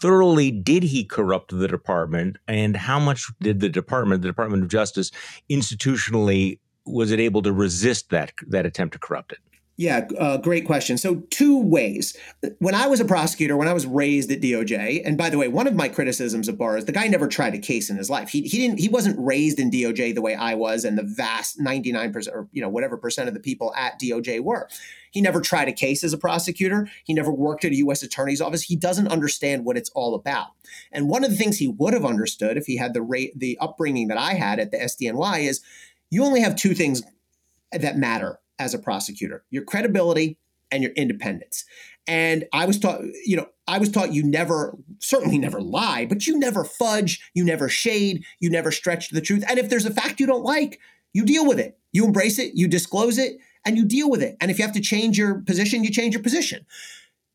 thoroughly 0.00 0.52
did 0.52 0.84
he 0.84 1.04
corrupt 1.04 1.58
the 1.58 1.66
department 1.66 2.36
and 2.46 2.76
how 2.76 3.00
much 3.00 3.26
did 3.40 3.58
the 3.58 3.68
department 3.68 4.22
the 4.22 4.28
Department 4.28 4.62
of 4.62 4.68
Justice 4.68 5.10
institutionally 5.50 6.60
was 6.86 7.10
it 7.10 7.18
able 7.18 7.42
to 7.42 7.52
resist 7.52 8.10
that 8.10 8.32
that 8.46 8.64
attempt 8.64 8.92
to 8.92 9.00
corrupt 9.00 9.32
it? 9.32 9.40
Yeah, 9.80 10.08
uh, 10.18 10.38
great 10.38 10.66
question. 10.66 10.98
So, 10.98 11.22
two 11.30 11.56
ways. 11.56 12.16
When 12.58 12.74
I 12.74 12.88
was 12.88 12.98
a 12.98 13.04
prosecutor, 13.04 13.56
when 13.56 13.68
I 13.68 13.72
was 13.72 13.86
raised 13.86 14.28
at 14.32 14.40
DOJ, 14.40 15.02
and 15.04 15.16
by 15.16 15.30
the 15.30 15.38
way, 15.38 15.46
one 15.46 15.68
of 15.68 15.76
my 15.76 15.88
criticisms 15.88 16.48
of 16.48 16.58
Barr 16.58 16.78
is 16.78 16.86
the 16.86 16.90
guy 16.90 17.06
never 17.06 17.28
tried 17.28 17.54
a 17.54 17.60
case 17.60 17.88
in 17.88 17.96
his 17.96 18.10
life. 18.10 18.28
He, 18.28 18.42
he 18.42 18.58
didn't. 18.58 18.80
He 18.80 18.88
wasn't 18.88 19.24
raised 19.24 19.60
in 19.60 19.70
DOJ 19.70 20.16
the 20.16 20.20
way 20.20 20.34
I 20.34 20.54
was, 20.54 20.84
and 20.84 20.98
the 20.98 21.04
vast 21.04 21.60
ninety 21.60 21.92
nine 21.92 22.12
percent, 22.12 22.36
or 22.36 22.48
you 22.50 22.60
know, 22.60 22.68
whatever 22.68 22.96
percent 22.96 23.28
of 23.28 23.34
the 23.34 23.40
people 23.40 23.72
at 23.76 24.00
DOJ 24.00 24.40
were. 24.40 24.68
He 25.12 25.20
never 25.20 25.40
tried 25.40 25.68
a 25.68 25.72
case 25.72 26.02
as 26.02 26.12
a 26.12 26.18
prosecutor. 26.18 26.90
He 27.04 27.14
never 27.14 27.30
worked 27.30 27.64
at 27.64 27.70
a 27.70 27.76
U.S. 27.76 28.02
attorney's 28.02 28.40
office. 28.40 28.62
He 28.62 28.74
doesn't 28.74 29.06
understand 29.06 29.64
what 29.64 29.76
it's 29.76 29.90
all 29.90 30.16
about. 30.16 30.48
And 30.90 31.08
one 31.08 31.22
of 31.22 31.30
the 31.30 31.36
things 31.36 31.56
he 31.56 31.68
would 31.68 31.94
have 31.94 32.04
understood 32.04 32.56
if 32.56 32.66
he 32.66 32.78
had 32.78 32.94
the 32.94 33.02
rate, 33.02 33.38
the 33.38 33.56
upbringing 33.60 34.08
that 34.08 34.18
I 34.18 34.34
had 34.34 34.58
at 34.58 34.72
the 34.72 34.78
SDNY 34.78 35.48
is, 35.48 35.62
you 36.10 36.24
only 36.24 36.40
have 36.40 36.56
two 36.56 36.74
things 36.74 37.04
that 37.70 37.96
matter 37.96 38.40
as 38.58 38.74
a 38.74 38.78
prosecutor 38.78 39.44
your 39.50 39.64
credibility 39.64 40.38
and 40.70 40.82
your 40.82 40.92
independence. 40.92 41.64
And 42.06 42.46
I 42.52 42.64
was 42.64 42.78
taught, 42.78 43.02
you 43.24 43.36
know, 43.36 43.48
I 43.66 43.78
was 43.78 43.90
taught 43.90 44.14
you 44.14 44.22
never, 44.22 44.76
certainly 44.98 45.38
never 45.38 45.60
lie, 45.60 46.06
but 46.06 46.26
you 46.26 46.38
never 46.38 46.64
fudge, 46.64 47.30
you 47.34 47.44
never 47.44 47.68
shade, 47.68 48.24
you 48.40 48.48
never 48.48 48.72
stretch 48.72 49.10
the 49.10 49.20
truth. 49.20 49.44
And 49.48 49.58
if 49.58 49.68
there's 49.68 49.84
a 49.84 49.92
fact 49.92 50.20
you 50.20 50.26
don't 50.26 50.42
like, 50.44 50.80
you 51.12 51.24
deal 51.24 51.46
with 51.46 51.58
it. 51.58 51.78
You 51.92 52.04
embrace 52.06 52.38
it, 52.38 52.54
you 52.54 52.66
disclose 52.68 53.18
it, 53.18 53.38
and 53.64 53.76
you 53.76 53.84
deal 53.84 54.10
with 54.10 54.22
it. 54.22 54.36
And 54.40 54.50
if 54.50 54.58
you 54.58 54.64
have 54.64 54.74
to 54.74 54.80
change 54.80 55.18
your 55.18 55.40
position, 55.40 55.84
you 55.84 55.90
change 55.90 56.14
your 56.14 56.22
position. 56.22 56.64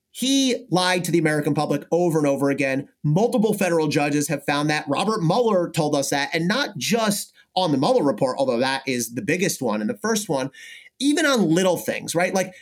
He 0.10 0.66
lied 0.70 1.04
to 1.06 1.12
the 1.12 1.18
American 1.20 1.54
public 1.54 1.86
over 1.92 2.20
and 2.20 2.28
over 2.28 2.50
again. 2.50 2.88
Multiple 3.04 3.54
federal 3.54 3.88
judges 3.88 4.28
have 4.28 4.46
found 4.46 4.70
that. 4.70 4.86
Robert 4.88 5.24
Mueller 5.24 5.72
told 5.72 5.96
us 5.96 6.12
that, 6.12 6.30
and 6.34 6.48
not 6.48 6.78
just 6.78 7.34
on 7.56 7.72
the 7.72 7.78
Mueller 7.78 8.04
report, 8.04 8.38
although 8.38 8.60
that 8.60 8.84
is 8.88 9.16
the 9.16 9.22
biggest 9.22 9.62
one 9.62 9.82
and 9.82 9.90
the 9.90 9.98
first 9.98 10.30
one 10.30 10.52
even 11.04 11.26
on 11.26 11.50
little 11.50 11.78
things, 11.78 12.16
right? 12.16 12.34
Like, 12.34 12.54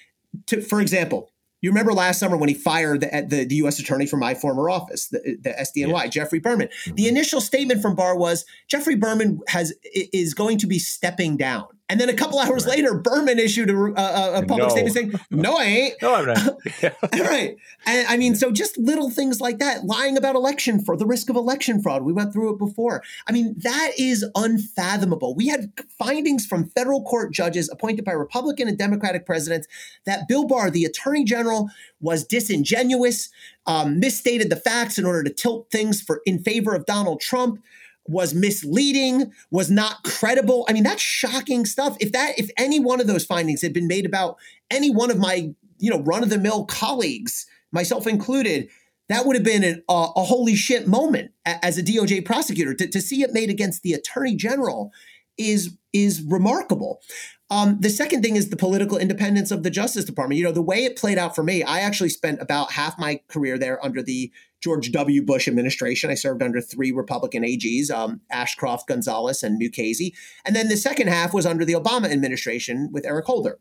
to, 0.47 0.61
for 0.61 0.81
example, 0.81 1.31
you 1.61 1.69
remember 1.69 1.93
last 1.93 2.19
summer 2.19 2.37
when 2.37 2.49
he 2.49 2.55
fired 2.55 3.01
the, 3.01 3.25
the, 3.27 3.45
the, 3.45 3.55
U.S. 3.55 3.79
attorney 3.79 4.07
from 4.07 4.19
my 4.19 4.33
former 4.33 4.69
office, 4.69 5.07
the, 5.09 5.37
the 5.41 5.51
SDNY, 5.51 6.05
yes. 6.05 6.13
Geoffrey 6.13 6.39
Berman. 6.39 6.67
Mm-hmm. 6.67 6.95
The 6.95 7.07
initial 7.07 7.39
statement 7.39 7.81
from 7.81 7.95
Barr 7.95 8.17
was 8.17 8.45
Geoffrey 8.67 8.95
Berman 8.95 9.41
has 9.47 9.73
is 9.93 10.33
going 10.33 10.57
to 10.59 10.67
be 10.67 10.79
stepping 10.79 11.37
down. 11.37 11.67
And 11.91 11.99
then 11.99 12.07
a 12.07 12.13
couple 12.13 12.39
hours 12.39 12.65
right. 12.65 12.77
later, 12.77 12.93
Berman 12.93 13.37
issued 13.37 13.69
a, 13.69 13.75
a, 13.75 14.39
a 14.39 14.45
public 14.45 14.59
no. 14.59 14.69
statement 14.69 14.95
saying, 14.95 15.13
"No, 15.29 15.57
I 15.57 15.63
ain't." 15.65 15.95
no, 16.01 16.15
I'm 16.15 16.25
not. 16.25 16.57
Yeah. 16.81 16.93
right. 17.27 17.57
And 17.85 18.07
I 18.07 18.15
mean, 18.15 18.35
so 18.35 18.49
just 18.49 18.77
little 18.77 19.09
things 19.09 19.41
like 19.41 19.59
that, 19.59 19.83
lying 19.83 20.15
about 20.15 20.35
election 20.35 20.79
for 20.79 20.95
the 20.95 21.05
risk 21.05 21.29
of 21.29 21.35
election 21.35 21.81
fraud. 21.81 22.03
We 22.03 22.13
went 22.13 22.31
through 22.31 22.53
it 22.53 22.59
before. 22.59 23.03
I 23.27 23.33
mean, 23.33 23.55
that 23.57 23.91
is 23.99 24.25
unfathomable. 24.35 25.35
We 25.35 25.47
had 25.47 25.73
findings 25.99 26.45
from 26.45 26.69
federal 26.69 27.03
court 27.03 27.33
judges 27.33 27.69
appointed 27.69 28.05
by 28.05 28.13
Republican 28.13 28.69
and 28.69 28.77
Democratic 28.77 29.25
presidents 29.25 29.67
that 30.05 30.29
Bill 30.29 30.47
Barr, 30.47 30.71
the 30.71 30.85
Attorney 30.85 31.25
General, 31.25 31.69
was 31.99 32.23
disingenuous, 32.23 33.29
um, 33.65 33.99
misstated 33.99 34.49
the 34.49 34.55
facts 34.55 34.97
in 34.97 35.05
order 35.05 35.23
to 35.23 35.29
tilt 35.29 35.69
things 35.69 36.01
for 36.01 36.21
in 36.25 36.39
favor 36.39 36.73
of 36.73 36.85
Donald 36.85 37.19
Trump 37.19 37.61
was 38.07 38.33
misleading, 38.33 39.31
was 39.51 39.69
not 39.69 40.03
credible. 40.03 40.65
I 40.67 40.73
mean, 40.73 40.83
that's 40.83 41.01
shocking 41.01 41.65
stuff. 41.65 41.97
If 41.99 42.11
that 42.11 42.37
if 42.37 42.49
any 42.57 42.79
one 42.79 42.99
of 42.99 43.07
those 43.07 43.25
findings 43.25 43.61
had 43.61 43.73
been 43.73 43.87
made 43.87 44.05
about 44.05 44.37
any 44.69 44.89
one 44.89 45.11
of 45.11 45.19
my, 45.19 45.53
you 45.77 45.89
know, 45.89 46.01
run 46.01 46.23
of 46.23 46.29
the 46.29 46.37
mill 46.37 46.65
colleagues, 46.65 47.45
myself 47.71 48.07
included, 48.07 48.69
that 49.09 49.25
would 49.25 49.35
have 49.35 49.45
been 49.45 49.63
an, 49.63 49.83
a, 49.89 50.07
a 50.15 50.23
holy 50.23 50.55
shit 50.55 50.87
moment 50.87 51.31
as 51.45 51.77
a 51.77 51.83
DOJ 51.83 52.25
prosecutor 52.25 52.73
to, 52.73 52.87
to 52.87 53.01
see 53.01 53.23
it 53.23 53.33
made 53.33 53.49
against 53.49 53.83
the 53.83 53.93
attorney 53.93 54.35
general 54.35 54.91
is 55.37 55.77
is 55.93 56.21
remarkable. 56.21 57.01
Um, 57.49 57.77
the 57.81 57.89
second 57.89 58.23
thing 58.23 58.37
is 58.37 58.49
the 58.49 58.55
political 58.55 58.97
independence 58.97 59.51
of 59.51 59.63
the 59.63 59.69
Justice 59.69 60.05
Department. 60.05 60.37
You 60.37 60.45
know, 60.45 60.53
the 60.53 60.61
way 60.61 60.85
it 60.85 60.95
played 60.95 61.17
out 61.17 61.35
for 61.35 61.43
me, 61.43 61.63
I 61.63 61.81
actually 61.81 62.09
spent 62.09 62.41
about 62.41 62.71
half 62.71 62.97
my 62.97 63.19
career 63.27 63.57
there 63.57 63.83
under 63.83 64.01
the 64.01 64.31
George 64.61 64.91
W. 64.91 65.23
Bush 65.23 65.47
administration. 65.47 66.09
I 66.09 66.15
served 66.15 66.43
under 66.43 66.61
three 66.61 66.91
Republican 66.91 67.43
AGs, 67.43 67.89
um, 67.89 68.21
Ashcroft, 68.31 68.87
Gonzales, 68.87 69.43
and 69.43 69.59
Mukasey. 69.59 70.13
And 70.45 70.55
then 70.55 70.69
the 70.69 70.77
second 70.77 71.07
half 71.07 71.33
was 71.33 71.45
under 71.45 71.65
the 71.65 71.73
Obama 71.73 72.11
administration 72.11 72.89
with 72.91 73.05
Eric 73.05 73.25
Holder. 73.25 73.59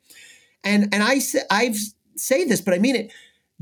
And, 0.63 0.93
and 0.93 1.03
I, 1.03 1.21
I've 1.51 1.79
say 2.17 2.45
this, 2.45 2.61
but 2.61 2.75
I 2.75 2.79
mean 2.79 2.97
it. 2.97 3.13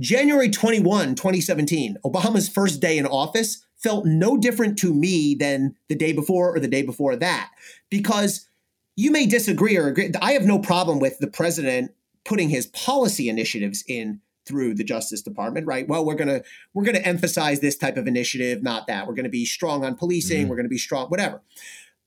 January 0.00 0.48
21, 0.48 1.14
2017, 1.14 1.96
Obama's 2.04 2.48
first 2.48 2.80
day 2.80 2.98
in 2.98 3.06
office 3.06 3.64
felt 3.76 4.04
no 4.04 4.36
different 4.36 4.78
to 4.78 4.92
me 4.92 5.34
than 5.34 5.74
the 5.88 5.94
day 5.94 6.12
before 6.12 6.54
or 6.54 6.60
the 6.60 6.68
day 6.68 6.82
before 6.82 7.16
that 7.16 7.50
because 7.90 8.48
you 8.96 9.10
may 9.10 9.26
disagree 9.26 9.76
or 9.76 9.86
agree. 9.86 10.12
I 10.20 10.32
have 10.32 10.44
no 10.44 10.58
problem 10.58 10.98
with 10.98 11.18
the 11.18 11.28
president 11.28 11.92
putting 12.24 12.48
his 12.48 12.66
policy 12.66 13.28
initiatives 13.28 13.84
in 13.88 14.20
through 14.48 14.74
the 14.74 14.84
Justice 14.84 15.22
Department, 15.22 15.66
right? 15.66 15.86
Well, 15.86 16.04
we're 16.04 16.14
gonna 16.14 16.40
we're 16.74 16.84
gonna 16.84 16.98
emphasize 16.98 17.60
this 17.60 17.76
type 17.76 17.96
of 17.96 18.08
initiative, 18.08 18.62
not 18.62 18.86
that. 18.86 19.06
We're 19.06 19.14
gonna 19.14 19.28
be 19.28 19.44
strong 19.44 19.84
on 19.84 19.94
policing. 19.94 20.40
Mm-hmm. 20.40 20.48
We're 20.48 20.56
gonna 20.56 20.68
be 20.68 20.78
strong, 20.78 21.08
whatever. 21.08 21.42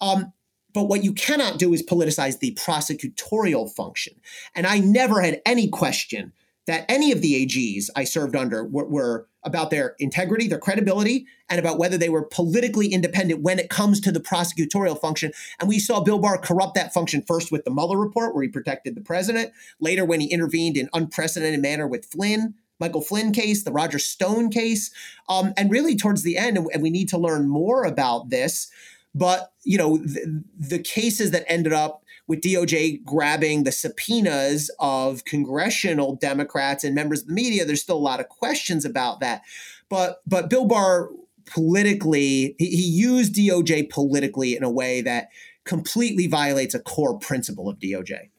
Um, 0.02 0.34
but 0.74 0.86
what 0.86 1.04
you 1.04 1.14
cannot 1.14 1.60
do 1.60 1.74
is 1.74 1.84
politicize 1.84 2.40
the 2.40 2.56
prosecutorial 2.56 3.72
function. 3.74 4.14
And 4.56 4.66
I 4.66 4.80
never 4.80 5.22
had 5.22 5.42
any 5.46 5.68
question 5.68 6.34
that 6.68 6.86
any 6.90 7.12
of 7.12 7.22
the 7.22 7.46
AGs 7.46 7.90
I 7.96 8.04
served 8.04 8.36
under 8.36 8.64
were, 8.64 8.88
were, 8.88 9.28
about 9.44 9.70
their 9.70 9.96
integrity, 10.00 10.48
their 10.48 10.60
credibility, 10.60 11.26
and 11.50 11.60
about 11.60 11.78
whether 11.78 11.98
they 11.98 12.10
were 12.10 12.24
politically 12.24 12.88
independent 12.88 13.42
when 13.42 13.60
it 13.60 13.70
comes 13.70 14.00
to 14.02 14.12
the 14.12 14.20
prosecutorial 14.20 15.00
function. 15.00 15.32
And 15.60 15.68
we 15.68 15.80
saw 15.80 16.00
Bill 16.00 16.20
Barr 16.20 16.38
corrupt 16.38 16.76
that 16.76 16.94
function 16.94 17.24
first 17.24 17.52
with 17.52 17.66
the 17.66 17.72
Mueller 17.72 17.98
report, 17.98 18.34
where 18.34 18.44
he 18.44 18.50
protected 18.50 18.96
the 18.96 19.02
president, 19.02 19.52
later 19.80 20.06
when 20.06 20.20
he 20.20 20.32
intervened 20.32 20.78
in 20.78 20.90
unprecedented 20.94 21.62
manner 21.62 21.88
with 21.88 22.06
Flynn. 22.06 22.56
Michael 22.80 23.02
Flynn 23.02 23.32
case, 23.32 23.64
the 23.64 23.72
Roger 23.72 24.00
Stone 24.00 24.50
case, 24.50 24.90
um, 25.30 25.54
and 25.56 25.70
really 25.70 25.96
towards 25.96 26.24
the 26.24 26.36
end, 26.36 26.58
and 26.58 26.82
we 26.82 26.90
need 26.90 27.10
to 27.10 27.18
learn 27.18 27.48
more 27.48 27.84
about 27.84 28.30
this. 28.30 28.72
But 29.14 29.54
you 29.64 29.78
know, 29.78 29.98
the, 29.98 30.44
the 30.58 30.80
cases 30.80 31.32
that 31.32 31.46
ended 31.48 31.74
up 31.74 32.04
with 32.28 32.42
DOJ 32.42 33.04
grabbing 33.04 33.64
the 33.64 33.72
subpoenas 33.72 34.72
of 34.80 35.26
congressional 35.26 36.16
Democrats 36.16 36.84
and 36.84 36.96
members 36.96 37.22
of 37.22 37.28
the 37.28 37.34
media, 37.34 37.66
there's 37.66 37.82
still 37.82 37.98
a 37.98 38.00
lot 38.00 38.20
of 38.20 38.30
questions 38.30 38.86
about 38.86 39.20
that. 39.20 39.42
But 39.90 40.22
but 40.26 40.50
Bill 40.50 40.66
Barr 40.66 41.10
politically, 41.46 42.56
he, 42.58 42.68
he 42.68 42.84
used 42.84 43.36
DOJ 43.36 43.90
politically 43.90 44.56
in 44.56 44.64
a 44.64 44.72
way 44.72 45.02
that 45.02 45.30
completely 45.66 46.28
violates 46.28 46.74
a 46.74 46.80
core 46.80 47.18
principle 47.20 47.70
of 47.70 47.80
DOJ. 47.80 48.30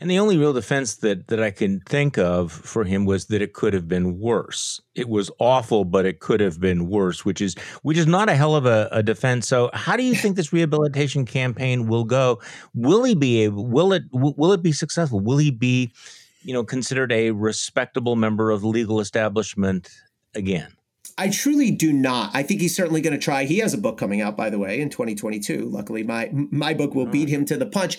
And 0.00 0.10
the 0.10 0.18
only 0.18 0.36
real 0.36 0.52
defense 0.52 0.96
that 0.96 1.28
that 1.28 1.42
I 1.42 1.50
can 1.50 1.80
think 1.80 2.18
of 2.18 2.52
for 2.52 2.84
him 2.84 3.04
was 3.04 3.26
that 3.26 3.42
it 3.42 3.52
could 3.52 3.74
have 3.74 3.88
been 3.88 4.18
worse. 4.18 4.80
It 4.94 5.08
was 5.08 5.30
awful, 5.38 5.84
but 5.84 6.06
it 6.06 6.20
could 6.20 6.40
have 6.40 6.60
been 6.60 6.88
worse, 6.88 7.24
which 7.24 7.40
is 7.40 7.54
which 7.82 7.98
is 7.98 8.06
not 8.06 8.28
a 8.28 8.34
hell 8.34 8.56
of 8.56 8.66
a, 8.66 8.88
a 8.92 9.02
defense. 9.02 9.48
So, 9.48 9.70
how 9.72 9.96
do 9.96 10.02
you 10.02 10.14
think 10.14 10.36
this 10.36 10.52
rehabilitation 10.52 11.26
campaign 11.26 11.86
will 11.86 12.04
go? 12.04 12.40
Will 12.74 13.04
he 13.04 13.14
be 13.14 13.42
able? 13.42 13.66
Will 13.66 13.92
it? 13.92 14.04
Will 14.12 14.52
it 14.52 14.62
be 14.62 14.72
successful? 14.72 15.20
Will 15.20 15.38
he 15.38 15.50
be, 15.50 15.92
you 16.42 16.52
know, 16.52 16.64
considered 16.64 17.12
a 17.12 17.30
respectable 17.30 18.16
member 18.16 18.50
of 18.50 18.60
the 18.60 18.68
legal 18.68 19.00
establishment 19.00 19.90
again? 20.34 20.74
I 21.20 21.28
truly 21.28 21.70
do 21.70 21.92
not. 21.92 22.30
I 22.32 22.42
think 22.42 22.62
he's 22.62 22.74
certainly 22.74 23.02
going 23.02 23.12
to 23.12 23.18
try. 23.18 23.44
He 23.44 23.58
has 23.58 23.74
a 23.74 23.78
book 23.78 23.98
coming 23.98 24.22
out, 24.22 24.38
by 24.38 24.48
the 24.48 24.58
way, 24.58 24.80
in 24.80 24.88
2022. 24.88 25.68
Luckily, 25.68 26.02
my 26.02 26.30
my 26.32 26.72
book 26.72 26.94
will 26.94 27.04
beat 27.04 27.28
him 27.28 27.44
to 27.44 27.58
the 27.58 27.66
punch. 27.66 27.98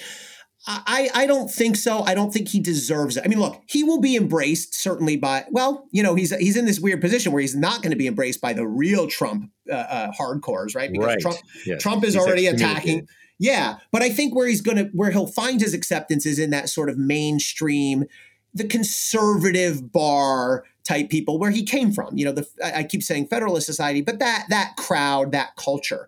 I, 0.67 1.09
I 1.15 1.25
don't 1.25 1.49
think 1.49 1.75
so. 1.75 2.01
I 2.01 2.13
don't 2.13 2.31
think 2.31 2.49
he 2.49 2.59
deserves 2.59 3.17
it. 3.17 3.23
I 3.25 3.27
mean, 3.27 3.39
look, 3.39 3.61
he 3.65 3.83
will 3.83 3.99
be 3.99 4.15
embraced 4.15 4.75
certainly 4.75 5.17
by 5.17 5.45
well, 5.49 5.87
you 5.91 6.03
know, 6.03 6.13
he's 6.13 6.35
he's 6.35 6.55
in 6.55 6.65
this 6.65 6.79
weird 6.79 7.01
position 7.01 7.31
where 7.31 7.41
he's 7.41 7.55
not 7.55 7.81
going 7.81 7.89
to 7.89 7.97
be 7.97 8.05
embraced 8.05 8.41
by 8.41 8.53
the 8.53 8.67
real 8.67 9.07
Trump 9.07 9.49
uh, 9.69 9.73
uh, 9.73 10.11
hardcores, 10.11 10.75
right? 10.75 10.91
Because 10.91 11.07
right. 11.07 11.19
Trump 11.19 11.37
yes. 11.65 11.81
Trump 11.81 12.03
is 12.03 12.13
he's 12.13 12.23
already 12.23 12.45
attacking. 12.45 13.07
Yeah, 13.39 13.77
but 13.91 14.03
I 14.03 14.11
think 14.11 14.35
where 14.35 14.47
he's 14.47 14.61
going 14.61 14.77
to 14.77 14.83
where 14.93 15.09
he'll 15.09 15.25
find 15.25 15.59
his 15.59 15.73
acceptance 15.73 16.27
is 16.27 16.37
in 16.37 16.51
that 16.51 16.69
sort 16.69 16.89
of 16.89 16.97
mainstream, 16.97 18.05
the 18.53 18.65
conservative 18.65 19.91
bar 19.91 20.63
type 20.83 21.09
people 21.09 21.39
where 21.39 21.49
he 21.49 21.63
came 21.63 21.91
from. 21.91 22.15
You 22.15 22.25
know, 22.25 22.33
the 22.33 22.47
I 22.63 22.83
keep 22.83 23.01
saying 23.01 23.27
Federalist 23.27 23.65
Society, 23.65 24.01
but 24.01 24.19
that 24.19 24.45
that 24.49 24.75
crowd, 24.77 25.31
that 25.31 25.55
culture. 25.55 26.07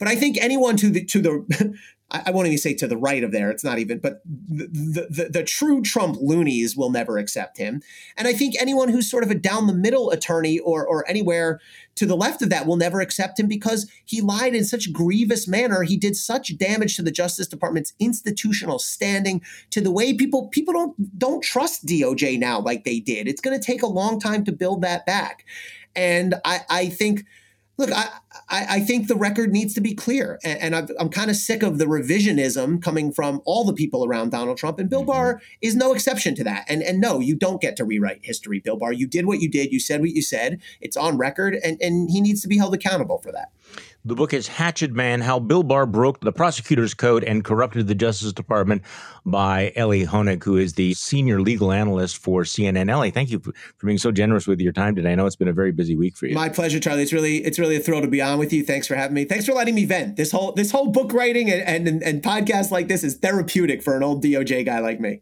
But 0.00 0.08
I 0.08 0.16
think 0.16 0.36
anyone 0.40 0.76
to 0.78 0.90
the 0.90 1.04
to 1.04 1.20
the 1.20 1.78
I, 2.12 2.30
won't 2.30 2.46
even 2.46 2.58
say 2.58 2.74
to 2.74 2.86
the 2.86 2.96
right 2.96 3.24
of 3.24 3.32
there. 3.32 3.50
It's 3.50 3.64
not 3.64 3.78
even, 3.78 3.98
but 3.98 4.22
the, 4.24 5.06
the, 5.08 5.28
the 5.30 5.42
true 5.42 5.80
Trump 5.80 6.18
loonies 6.20 6.76
will 6.76 6.90
never 6.90 7.16
accept 7.16 7.56
him. 7.56 7.82
And 8.16 8.28
I 8.28 8.34
think 8.34 8.54
anyone 8.58 8.88
who's 8.88 9.10
sort 9.10 9.24
of 9.24 9.30
a 9.30 9.34
down 9.34 9.66
the 9.66 9.74
middle 9.74 10.10
attorney 10.10 10.58
or, 10.58 10.86
or 10.86 11.08
anywhere 11.08 11.60
to 11.94 12.06
the 12.06 12.16
left 12.16 12.42
of 12.42 12.50
that 12.50 12.66
will 12.66 12.76
never 12.76 13.00
accept 13.00 13.40
him 13.40 13.48
because 13.48 13.90
he 14.04 14.20
lied 14.20 14.54
in 14.54 14.64
such 14.64 14.92
grievous 14.92 15.48
manner. 15.48 15.82
He 15.82 15.96
did 15.96 16.16
such 16.16 16.56
damage 16.58 16.96
to 16.96 17.02
the 17.02 17.10
Justice 17.10 17.46
Department's 17.46 17.94
institutional 17.98 18.78
standing, 18.78 19.42
to 19.70 19.80
the 19.80 19.90
way 19.90 20.14
people 20.14 20.48
people 20.48 20.74
don't 20.74 21.18
don't 21.18 21.42
trust 21.42 21.86
DOJ 21.86 22.38
now 22.38 22.60
like 22.60 22.84
they 22.84 23.00
did. 23.00 23.28
It's 23.28 23.40
going 23.40 23.58
to 23.58 23.64
take 23.64 23.82
a 23.82 23.86
long 23.86 24.20
time 24.20 24.44
to 24.44 24.52
build 24.52 24.82
that 24.82 25.06
back. 25.06 25.44
And 25.94 26.34
I, 26.44 26.60
I 26.70 26.88
think 26.88 27.24
look, 27.76 27.90
I, 27.92 28.08
I, 28.48 28.66
I, 28.76 28.80
think 28.80 29.08
the 29.08 29.16
record 29.16 29.52
needs 29.52 29.74
to 29.74 29.80
be 29.80 29.94
clear. 29.94 30.38
And, 30.44 30.74
and 30.74 30.90
i 30.98 31.02
am 31.02 31.08
kind 31.08 31.30
of 31.30 31.36
sick 31.36 31.62
of 31.62 31.78
the 31.78 31.86
revisionism 31.86 32.82
coming 32.82 33.12
from 33.12 33.40
all 33.44 33.64
the 33.64 33.72
people 33.72 34.04
around 34.04 34.30
Donald 34.30 34.58
Trump. 34.58 34.78
And 34.78 34.88
Bill 34.88 35.00
mm-hmm. 35.00 35.10
Barr 35.10 35.42
is 35.60 35.74
no 35.74 35.92
exception 35.92 36.34
to 36.36 36.44
that. 36.44 36.64
And, 36.68 36.82
and 36.82 37.00
no, 37.00 37.20
you 37.20 37.34
don't 37.34 37.60
get 37.60 37.76
to 37.76 37.84
rewrite 37.84 38.20
history, 38.22 38.60
Bill 38.60 38.76
Barr. 38.76 38.92
You 38.92 39.06
did 39.06 39.26
what 39.26 39.40
you 39.40 39.50
did. 39.50 39.72
You 39.72 39.80
said 39.80 40.00
what 40.00 40.10
you 40.10 40.22
said. 40.22 40.60
It's 40.80 40.96
on 40.96 41.18
record. 41.18 41.56
And, 41.64 41.80
and 41.80 42.10
he 42.10 42.20
needs 42.20 42.42
to 42.42 42.48
be 42.48 42.58
held 42.58 42.74
accountable 42.74 43.18
for 43.18 43.32
that. 43.32 43.52
The 44.04 44.16
book 44.16 44.34
is 44.34 44.48
Hatchet 44.48 44.90
Man 44.90 45.20
How 45.20 45.38
Bill 45.38 45.62
Barr 45.62 45.86
Broke 45.86 46.20
the 46.22 46.32
Prosecutor's 46.32 46.92
Code 46.92 47.22
and 47.22 47.44
Corrupted 47.44 47.86
the 47.86 47.94
Justice 47.94 48.32
Department 48.32 48.82
by 49.24 49.72
Elie 49.76 50.04
Honig, 50.06 50.42
who 50.42 50.56
is 50.56 50.72
the 50.72 50.92
senior 50.94 51.40
legal 51.40 51.70
analyst 51.70 52.18
for 52.18 52.42
CNN. 52.42 52.90
Elie, 52.90 53.12
thank 53.12 53.30
you 53.30 53.38
for, 53.38 53.52
being 53.86 53.98
so 53.98 54.10
generous 54.10 54.48
with 54.48 54.60
your 54.60 54.72
time 54.72 54.96
today. 54.96 55.12
I 55.12 55.14
know 55.14 55.26
it's 55.26 55.36
been 55.36 55.46
a 55.46 55.52
very 55.52 55.70
busy 55.70 55.94
week 55.94 56.16
for 56.16 56.26
you. 56.26 56.34
My 56.34 56.48
pleasure, 56.48 56.80
Charlie. 56.80 57.02
It's 57.02 57.12
really 57.12 57.44
it's 57.44 57.60
really 57.60 57.76
a 57.76 57.80
thrill 57.80 58.00
to 58.00 58.08
be 58.08 58.20
on 58.22 58.38
with 58.38 58.52
you. 58.52 58.64
Thanks 58.64 58.86
for 58.86 58.94
having 58.94 59.14
me. 59.14 59.24
Thanks 59.24 59.46
for 59.46 59.52
letting 59.52 59.74
me 59.74 59.84
vent. 59.84 60.16
This 60.16 60.32
whole 60.32 60.52
this 60.52 60.70
whole 60.70 60.88
book 60.88 61.12
writing 61.12 61.50
and, 61.50 61.88
and, 61.88 62.02
and 62.02 62.22
podcast 62.22 62.70
like 62.70 62.88
this 62.88 63.04
is 63.04 63.16
therapeutic 63.16 63.82
for 63.82 63.96
an 63.96 64.02
old 64.02 64.22
DOJ 64.22 64.64
guy 64.64 64.78
like 64.80 65.00
me. 65.00 65.20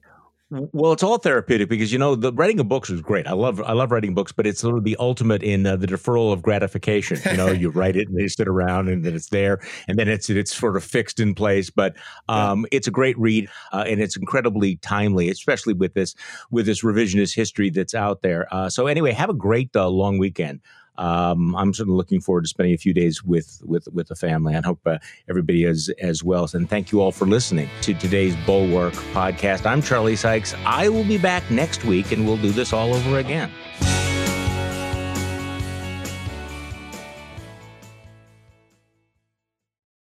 Well, 0.50 0.92
it's 0.92 1.04
all 1.04 1.18
therapeutic 1.18 1.68
because 1.68 1.92
you 1.92 1.98
know 1.98 2.16
the 2.16 2.32
writing 2.32 2.58
of 2.58 2.68
books 2.68 2.90
is 2.90 3.00
great. 3.00 3.28
I 3.28 3.34
love 3.34 3.62
I 3.62 3.72
love 3.72 3.92
writing 3.92 4.14
books, 4.14 4.32
but 4.32 4.48
it's 4.48 4.58
sort 4.58 4.76
of 4.76 4.82
the 4.82 4.96
ultimate 4.98 5.44
in 5.44 5.64
uh, 5.64 5.76
the 5.76 5.86
deferral 5.86 6.32
of 6.32 6.42
gratification. 6.42 7.20
You 7.30 7.36
know, 7.36 7.52
you 7.52 7.70
write 7.70 7.94
it 7.94 8.08
and 8.08 8.18
they 8.18 8.26
sit 8.26 8.48
around 8.48 8.88
and 8.88 9.04
then 9.04 9.14
it's 9.14 9.28
there, 9.28 9.60
and 9.86 9.96
then 9.96 10.08
it's 10.08 10.28
it's 10.28 10.52
sort 10.52 10.76
of 10.76 10.82
fixed 10.82 11.20
in 11.20 11.36
place. 11.36 11.70
But 11.70 11.94
um, 12.28 12.62
yeah. 12.62 12.78
it's 12.78 12.88
a 12.88 12.90
great 12.90 13.16
read 13.16 13.48
uh, 13.72 13.84
and 13.86 14.00
it's 14.00 14.16
incredibly 14.16 14.76
timely, 14.76 15.28
especially 15.28 15.74
with 15.74 15.94
this 15.94 16.16
with 16.50 16.66
this 16.66 16.82
revisionist 16.82 17.36
history 17.36 17.70
that's 17.70 17.94
out 17.94 18.22
there. 18.22 18.52
Uh, 18.52 18.68
so 18.68 18.88
anyway, 18.88 19.12
have 19.12 19.30
a 19.30 19.34
great 19.34 19.70
uh, 19.76 19.88
long 19.88 20.18
weekend 20.18 20.60
um, 20.98 21.56
I'm 21.56 21.72
certainly 21.72 21.96
looking 21.96 22.20
forward 22.20 22.42
to 22.42 22.48
spending 22.48 22.74
a 22.74 22.78
few 22.78 22.92
days 22.92 23.22
with 23.24 23.60
with 23.64 23.88
with 23.92 24.08
the 24.08 24.16
family. 24.16 24.54
I 24.54 24.62
hope 24.62 24.80
uh, 24.86 24.98
everybody 25.28 25.64
is 25.64 25.88
as 26.00 26.22
well. 26.22 26.48
And 26.52 26.68
thank 26.68 26.92
you 26.92 27.00
all 27.00 27.12
for 27.12 27.26
listening 27.26 27.68
to 27.82 27.94
today's 27.94 28.36
Bulwark 28.46 28.94
podcast. 29.12 29.66
I'm 29.66 29.82
Charlie 29.82 30.16
Sykes. 30.16 30.54
I 30.64 30.88
will 30.88 31.04
be 31.04 31.18
back 31.18 31.48
next 31.50 31.84
week, 31.84 32.12
and 32.12 32.26
we'll 32.26 32.36
do 32.36 32.50
this 32.50 32.72
all 32.72 32.94
over 32.94 33.18
again. 33.18 33.50